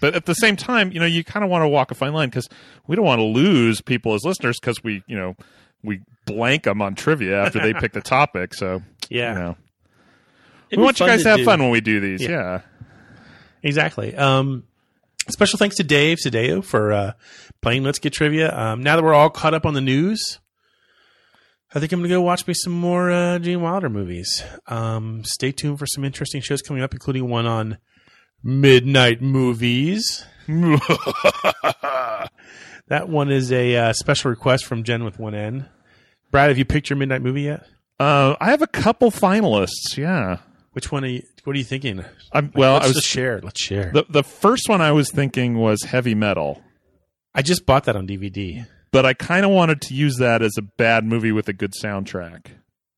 but 0.00 0.14
at 0.14 0.26
the 0.26 0.34
same 0.34 0.54
time, 0.54 0.92
you 0.92 1.00
know, 1.00 1.06
you 1.06 1.24
kind 1.24 1.42
of 1.42 1.50
want 1.50 1.62
to 1.64 1.68
walk 1.68 1.90
a 1.90 1.94
fine 1.96 2.12
line 2.12 2.28
because 2.28 2.48
we 2.86 2.94
don't 2.94 3.04
want 3.04 3.18
to 3.18 3.24
lose 3.24 3.80
people 3.80 4.14
as 4.14 4.22
listeners 4.24 4.58
because 4.60 4.84
we, 4.84 5.02
you 5.08 5.16
know, 5.16 5.34
we 5.82 6.02
blank 6.24 6.62
them 6.64 6.80
on 6.82 6.94
trivia 6.94 7.42
after 7.42 7.58
they 7.58 7.74
pick 7.74 7.92
the 7.94 8.00
topic. 8.00 8.54
So 8.54 8.82
Yeah. 9.08 9.32
you 9.32 9.38
know, 9.40 9.56
we 10.76 10.82
want 10.84 11.00
you 11.00 11.06
guys 11.06 11.24
to 11.24 11.30
have 11.30 11.38
do. 11.38 11.44
fun 11.44 11.60
when 11.60 11.70
we 11.70 11.80
do 11.80 11.98
these. 11.98 12.22
Yeah. 12.22 12.28
Yeah. 12.30 12.60
Exactly. 13.64 14.14
Um, 14.14 14.64
special 15.30 15.58
thanks 15.58 15.76
to 15.76 15.82
Dave 15.84 16.18
Cedillo 16.24 16.62
for 16.64 16.92
uh, 16.92 17.12
playing 17.60 17.82
Let's 17.82 17.98
Get 17.98 18.12
Trivia. 18.12 18.56
Um, 18.56 18.82
now 18.82 18.96
that 18.96 19.02
we're 19.02 19.14
all 19.14 19.30
caught 19.30 19.54
up 19.54 19.66
on 19.66 19.74
the 19.74 19.80
news, 19.80 20.38
I 21.74 21.80
think 21.80 21.90
I'm 21.90 21.98
going 21.98 22.08
to 22.08 22.14
go 22.14 22.22
watch 22.22 22.46
me 22.46 22.54
some 22.54 22.72
more 22.72 23.10
uh, 23.10 23.40
Gene 23.40 23.60
Wilder 23.60 23.90
movies. 23.90 24.44
Um, 24.68 25.24
stay 25.24 25.50
tuned 25.50 25.80
for 25.80 25.86
some 25.86 26.04
interesting 26.04 26.40
shows 26.40 26.62
coming 26.62 26.84
up, 26.84 26.92
including 26.92 27.28
one 27.28 27.46
on 27.46 27.78
Midnight 28.44 29.20
Movies. 29.20 30.24
that 30.46 32.28
one 33.08 33.32
is 33.32 33.50
a 33.50 33.76
uh, 33.76 33.92
special 33.92 34.30
request 34.30 34.66
from 34.66 34.84
Jen 34.84 35.02
with 35.02 35.18
one 35.18 35.34
N. 35.34 35.68
Brad, 36.30 36.50
have 36.50 36.58
you 36.58 36.64
picked 36.64 36.90
your 36.90 36.96
Midnight 36.96 37.22
movie 37.22 37.42
yet? 37.42 37.66
Uh, 37.98 38.36
I 38.40 38.50
have 38.50 38.62
a 38.62 38.68
couple 38.68 39.10
finalists. 39.10 39.96
Yeah. 39.96 40.38
Which 40.74 40.92
one 40.92 41.04
are 41.04 41.08
you? 41.08 41.22
What 41.42 41.54
are 41.54 41.58
you 41.58 41.64
thinking? 41.64 42.04
I'm, 42.32 42.46
Like, 42.46 42.56
well, 42.56 42.74
let's 42.74 42.84
I 42.84 42.88
was 42.88 42.96
just 42.96 43.08
share. 43.08 43.40
Let's 43.40 43.60
share. 43.60 43.90
The 43.92 44.04
the 44.08 44.22
first 44.22 44.68
one 44.68 44.80
I 44.80 44.92
was 44.92 45.10
thinking 45.10 45.58
was 45.58 45.82
heavy 45.82 46.14
metal. 46.14 46.62
I 47.34 47.42
just 47.42 47.66
bought 47.66 47.84
that 47.84 47.96
on 47.96 48.06
DVD. 48.06 48.66
But 48.94 49.04
I 49.04 49.12
kind 49.12 49.44
of 49.44 49.50
wanted 49.50 49.80
to 49.82 49.94
use 49.94 50.18
that 50.18 50.40
as 50.40 50.52
a 50.56 50.62
bad 50.62 51.04
movie 51.04 51.32
with 51.32 51.48
a 51.48 51.52
good 51.52 51.72
soundtrack. 51.72 52.46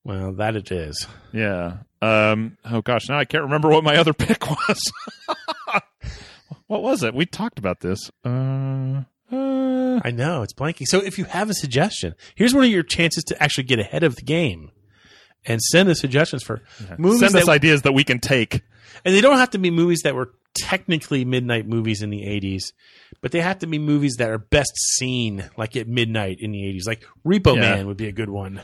Well, 0.04 0.32
that 0.34 0.54
it 0.54 0.70
is. 0.70 1.06
Yeah. 1.32 1.78
Um. 2.02 2.58
Oh 2.66 2.82
gosh, 2.82 3.08
now 3.08 3.18
I 3.18 3.24
can't 3.24 3.44
remember 3.44 3.70
what 3.70 3.82
my 3.82 3.96
other 3.96 4.12
pick 4.26 4.48
was. 4.50 4.92
what 6.66 6.82
was 6.82 7.02
it? 7.02 7.14
We 7.14 7.24
talked 7.24 7.58
about 7.58 7.80
this. 7.80 8.10
Uh, 8.22 9.04
uh, 9.32 10.00
I 10.04 10.10
know 10.12 10.42
it's 10.42 10.52
blanking. 10.52 10.84
So 10.86 10.98
if 11.02 11.16
you 11.18 11.24
have 11.24 11.48
a 11.48 11.54
suggestion, 11.54 12.14
here's 12.34 12.54
one 12.54 12.64
of 12.64 12.70
your 12.70 12.82
chances 12.82 13.24
to 13.24 13.42
actually 13.42 13.64
get 13.64 13.78
ahead 13.78 14.02
of 14.02 14.16
the 14.16 14.22
game 14.22 14.70
and 15.46 15.62
send 15.62 15.88
us 15.88 15.98
suggestions 15.98 16.42
for 16.42 16.60
movies. 16.98 17.20
send 17.20 17.34
us 17.36 17.46
that- 17.46 17.50
ideas 17.52 17.82
that 17.82 17.92
we 17.92 18.04
can 18.04 18.18
take. 18.20 18.60
and 19.04 19.14
they 19.14 19.22
don't 19.22 19.38
have 19.38 19.50
to 19.50 19.58
be 19.58 19.70
movies 19.70 20.02
that 20.04 20.14
were 20.14 20.30
technically 20.58 21.24
midnight 21.24 21.66
movies 21.66 22.02
in 22.02 22.10
the 22.10 22.22
80s, 22.22 22.72
but 23.20 23.32
they 23.32 23.40
have 23.40 23.58
to 23.60 23.66
be 23.66 23.78
movies 23.78 24.16
that 24.18 24.30
are 24.30 24.38
best 24.38 24.72
seen 24.96 25.48
like 25.56 25.76
at 25.76 25.88
midnight 25.88 26.38
in 26.40 26.52
the 26.52 26.58
80s. 26.58 26.86
Like 26.86 27.04
Repo 27.26 27.54
Yeah. 27.54 27.60
Man 27.60 27.86
would 27.86 27.96
be 27.96 28.08
a 28.08 28.12
good 28.12 28.30
one. 28.30 28.60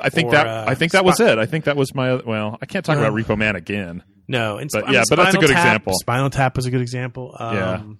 I 0.00 0.10
think 0.10 0.28
Or, 0.28 0.32
that 0.32 0.46
uh, 0.46 0.64
I 0.68 0.74
think 0.74 0.92
that 0.92 1.04
was 1.04 1.18
it. 1.20 1.38
I 1.38 1.46
think 1.46 1.64
that 1.64 1.76
was 1.76 1.94
my 1.94 2.14
well. 2.14 2.56
I 2.62 2.66
can't 2.66 2.84
talk 2.84 2.96
about 2.98 3.10
Um, 3.10 3.16
Repo 3.16 3.36
Man 3.36 3.56
again. 3.56 4.02
No, 4.28 4.56
and 4.58 4.70
But 4.72 4.84
I 4.88 4.92
yeah, 4.92 4.98
mean, 5.00 5.04
but 5.10 5.16
that's 5.16 5.34
a 5.34 5.38
good 5.38 5.48
Tap- 5.50 5.58
example. 5.64 5.92
Spinal 5.98 6.30
Tap 6.30 6.56
was 6.56 6.66
a 6.66 6.70
good 6.70 6.80
example. 6.80 7.34
Yeah. 7.38 7.72
Um, 7.74 7.98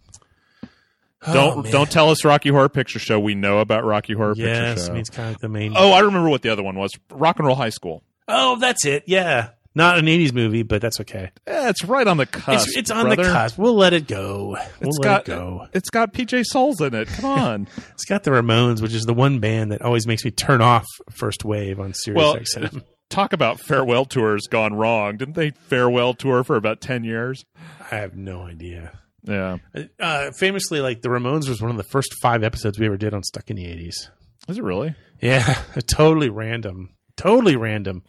oh, 1.27 1.35
don't 1.35 1.63
man. 1.65 1.73
don't 1.73 1.91
tell 1.91 2.11
us 2.11 2.25
Rocky 2.25 2.49
Horror 2.51 2.69
Picture 2.69 2.99
Show. 2.99 3.19
We 3.19 3.35
know 3.35 3.59
about 3.59 3.85
Rocky 3.85 4.15
Horror 4.15 4.35
Picture 4.35 4.49
Yes, 4.49 4.85
Show. 4.87 4.91
I 4.91 4.95
mean, 4.95 5.01
it's 5.01 5.11
kind 5.11 5.35
of 5.35 5.41
the 5.41 5.49
main. 5.49 5.75
oh, 5.77 5.93
I 5.93 6.01
remember 6.01 6.29
what 6.29 6.43
the 6.43 6.51
other 6.51 6.63
one 6.63 6.77
was. 6.79 6.93
Rock 7.11 7.39
and 7.39 7.47
Roll 7.47 7.57
High 7.57 7.71
School. 7.71 8.03
Oh, 8.29 8.57
that's 8.59 8.87
it. 8.87 9.05
Yeah, 9.07 9.51
not 9.75 9.99
an 9.99 10.07
'80s 10.07 10.33
movie, 10.33 10.63
but 10.63 10.81
that's 10.83 11.01
okay. 11.01 11.31
Eh, 11.47 11.69
it's 11.69 11.85
right 11.85 12.07
on 12.07 12.17
the 12.17 12.27
cusp. 12.27 12.69
it's, 12.69 12.77
it's 12.77 12.91
on 12.91 13.09
the 13.09 13.17
brother. 13.17 13.33
cusp. 13.33 13.59
We'll 13.59 13.75
let 13.75 13.93
it 13.93 14.07
go. 14.07 14.57
We'll 14.81 14.89
It's 14.91 14.99
let 14.99 15.05
got 15.05 15.21
it 15.23 15.27
go. 15.27 15.67
it's 15.73 15.91
got 15.91 16.13
PJ 16.13 16.45
Soles 16.45 16.81
in 16.81 16.95
it. 16.95 17.09
Come 17.09 17.25
on. 17.25 17.69
It's 17.93 18.05
got 18.05 18.25
the 18.25 18.31
Ramones, 18.33 18.83
which 18.83 18.95
is 18.95 19.03
the 19.05 19.15
one 19.15 19.39
band 19.39 19.71
that 19.73 19.83
always 19.83 20.07
makes 20.07 20.25
me 20.25 20.31
turn 20.33 20.61
off 20.61 20.85
First 21.11 21.45
Wave 21.45 21.79
on 21.79 21.95
Sirius 21.95 22.17
well, 22.23 22.37
XM. 22.37 22.83
talk 23.11 23.33
about 23.33 23.61
farewell 23.61 24.05
tours 24.05 24.49
gone 24.51 24.75
wrong. 24.75 25.17
Didn't 25.17 25.35
they 25.35 25.51
farewell 25.51 26.15
tour 26.15 26.43
for 26.43 26.57
about 26.57 26.81
ten 26.81 27.05
years? 27.05 27.45
I 27.91 27.97
have 27.97 28.17
no 28.17 28.43
idea. 28.43 28.99
Yeah. 29.25 29.59
Uh, 30.01 30.33
famously, 30.33 30.81
like 30.81 31.01
the 31.03 31.09
Ramones 31.09 31.49
was 31.49 31.63
one 31.63 31.71
of 31.71 31.77
the 31.77 31.85
first 31.85 32.13
five 32.21 32.43
episodes 32.43 32.79
we 32.79 32.87
ever 32.87 32.97
did 32.97 33.15
on 33.15 33.23
Stuck 33.23 33.49
in 33.51 33.57
the 33.57 33.65
'80s. 33.67 34.09
Is 34.49 34.59
it 34.59 34.65
really? 34.65 34.97
Yeah, 35.21 35.63
totally 35.87 36.29
random. 36.29 36.91
Totally 37.17 37.57
random. 37.57 38.03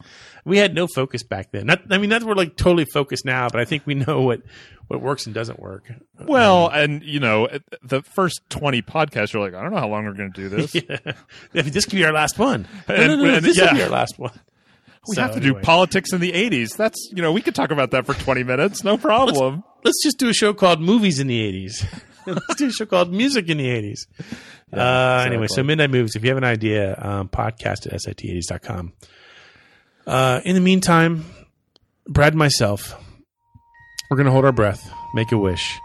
We 0.45 0.58
had 0.58 0.74
no 0.74 0.88
focus 0.88 1.24
back 1.24 1.51
then. 1.51 1.68
Not, 1.68 1.82
I 1.89 1.97
mean, 1.97 2.10
not 2.10 2.22
that 2.22 2.28
we're 2.28 2.36
like 2.36 2.56
totally 2.58 2.86
focused 2.86 3.26
now, 3.26 3.47
but 3.49 3.60
I 3.62 3.66
think 3.66 3.86
we 3.86 3.95
know 3.95 4.22
what 4.22 4.41
what 4.88 5.01
works 5.01 5.26
and 5.26 5.34
doesn't 5.34 5.60
work. 5.60 5.91
Well, 6.20 6.68
and 6.70 7.01
you 7.04 7.20
know, 7.20 7.47
the 7.82 8.01
first 8.01 8.41
twenty 8.49 8.82
podcasts, 8.82 9.34
you're 9.34 9.41
like, 9.43 9.54
I 9.54 9.62
don't 9.62 9.72
know 9.74 9.80
how 9.80 9.88
long 9.89 10.06
we're 10.06 10.14
going 10.14 10.32
to 10.34 10.41
do 10.41 10.49
this. 10.49 10.74
yeah. 10.76 10.97
I 11.06 11.62
mean, 11.62 11.72
this 11.72 11.86
could 11.86 11.95
be 11.95 12.06
our 12.06 12.14
last 12.14 12.38
one. 12.39 12.68
No, 12.89 12.95
And- 12.95 13.08
no, 13.08 13.16
no, 13.16 13.24
no, 13.24 13.34
and- 13.36 13.45
this 13.45 13.58
yeah. 13.58 13.74
be 13.74 13.84
our 13.84 13.89
last 13.89 14.18
one. 14.20 14.32
We 15.08 15.16
So, 15.16 15.22
have 15.22 15.32
to 15.32 15.38
anyway. 15.38 15.60
do 15.60 15.66
politics 15.66 16.14
in 16.14 16.22
the 16.22 16.32
'80s. 16.32 16.78
That's 16.78 17.10
you 17.14 17.22
know, 17.22 17.32
we 17.34 17.41
could 17.41 17.56
talk 17.56 17.72
about 17.72 17.91
that 17.91 18.06
for 18.06 18.14
twenty 18.14 18.43
minutes, 18.43 18.84
no 18.86 18.97
problem. 18.97 19.64
Let's 19.84 20.01
just 20.01 20.18
do 20.18 20.30
a 20.30 20.34
show 20.34 20.54
called 20.54 20.80
Movies 20.80 21.20
in 21.20 21.28
the 21.28 21.41
80s. 21.68 21.86
Let's 22.28 22.55
do 22.55 22.67
a 22.67 22.71
show 22.71 22.86
called 22.86 23.11
Music 23.11 23.49
in 23.49 23.57
the 23.57 23.67
80s. 23.67 24.07
uh, 24.71 25.24
Anyway, 25.28 25.47
so. 25.47 25.63
Midnight 25.63 25.89
Movies, 25.91 26.15
if 26.15 26.24
you 26.24 26.30
have 26.30 26.38
an 26.38 26.43
idea, 26.43 26.95
um, 27.01 27.28
podcast 27.30 27.86
at 27.91 27.99
sit80s.com. 27.99 28.93
Uh, 30.07 30.41
in 30.45 30.55
the 30.55 30.61
meantime, 30.61 31.26
Brad 32.07 32.34
and 32.34 32.39
myself, 32.39 32.95
we're 34.09 34.17
going 34.17 34.26
to 34.26 34.32
hold 34.32 34.45
our 34.45 34.51
breath, 34.51 34.91
make 35.13 35.32
a 35.32 35.38
wish, 35.38 35.78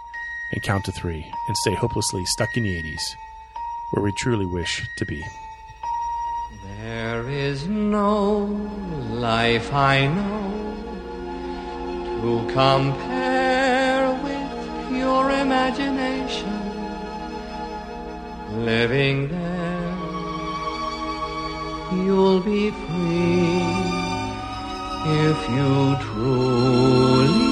and 0.53 0.63
count 0.63 0.85
to 0.87 0.93
three, 0.93 1.25
and 1.49 1.57
stay 1.59 1.75
hopelessly 1.75 2.25
stuck 2.27 2.49
in 2.57 2.63
the 2.65 2.69
80s, 2.75 3.01
where 3.93 4.03
we 4.05 4.13
truly 4.19 4.47
wish 4.47 4.83
to 4.99 5.05
be. 5.07 5.23
There 6.81 7.29
is 7.29 7.67
no 7.67 8.39
life 9.11 9.73
I 9.73 10.07
know 10.07 10.65
to 12.23 12.53
compare 12.53 13.28
pure 15.29 15.41
imagination. 15.41 16.59
Living 18.65 19.29
there, 19.29 19.97
you'll 21.93 22.41
be 22.41 22.71
free 22.71 23.63
if 25.27 25.39
you 25.51 25.97
truly 26.07 27.48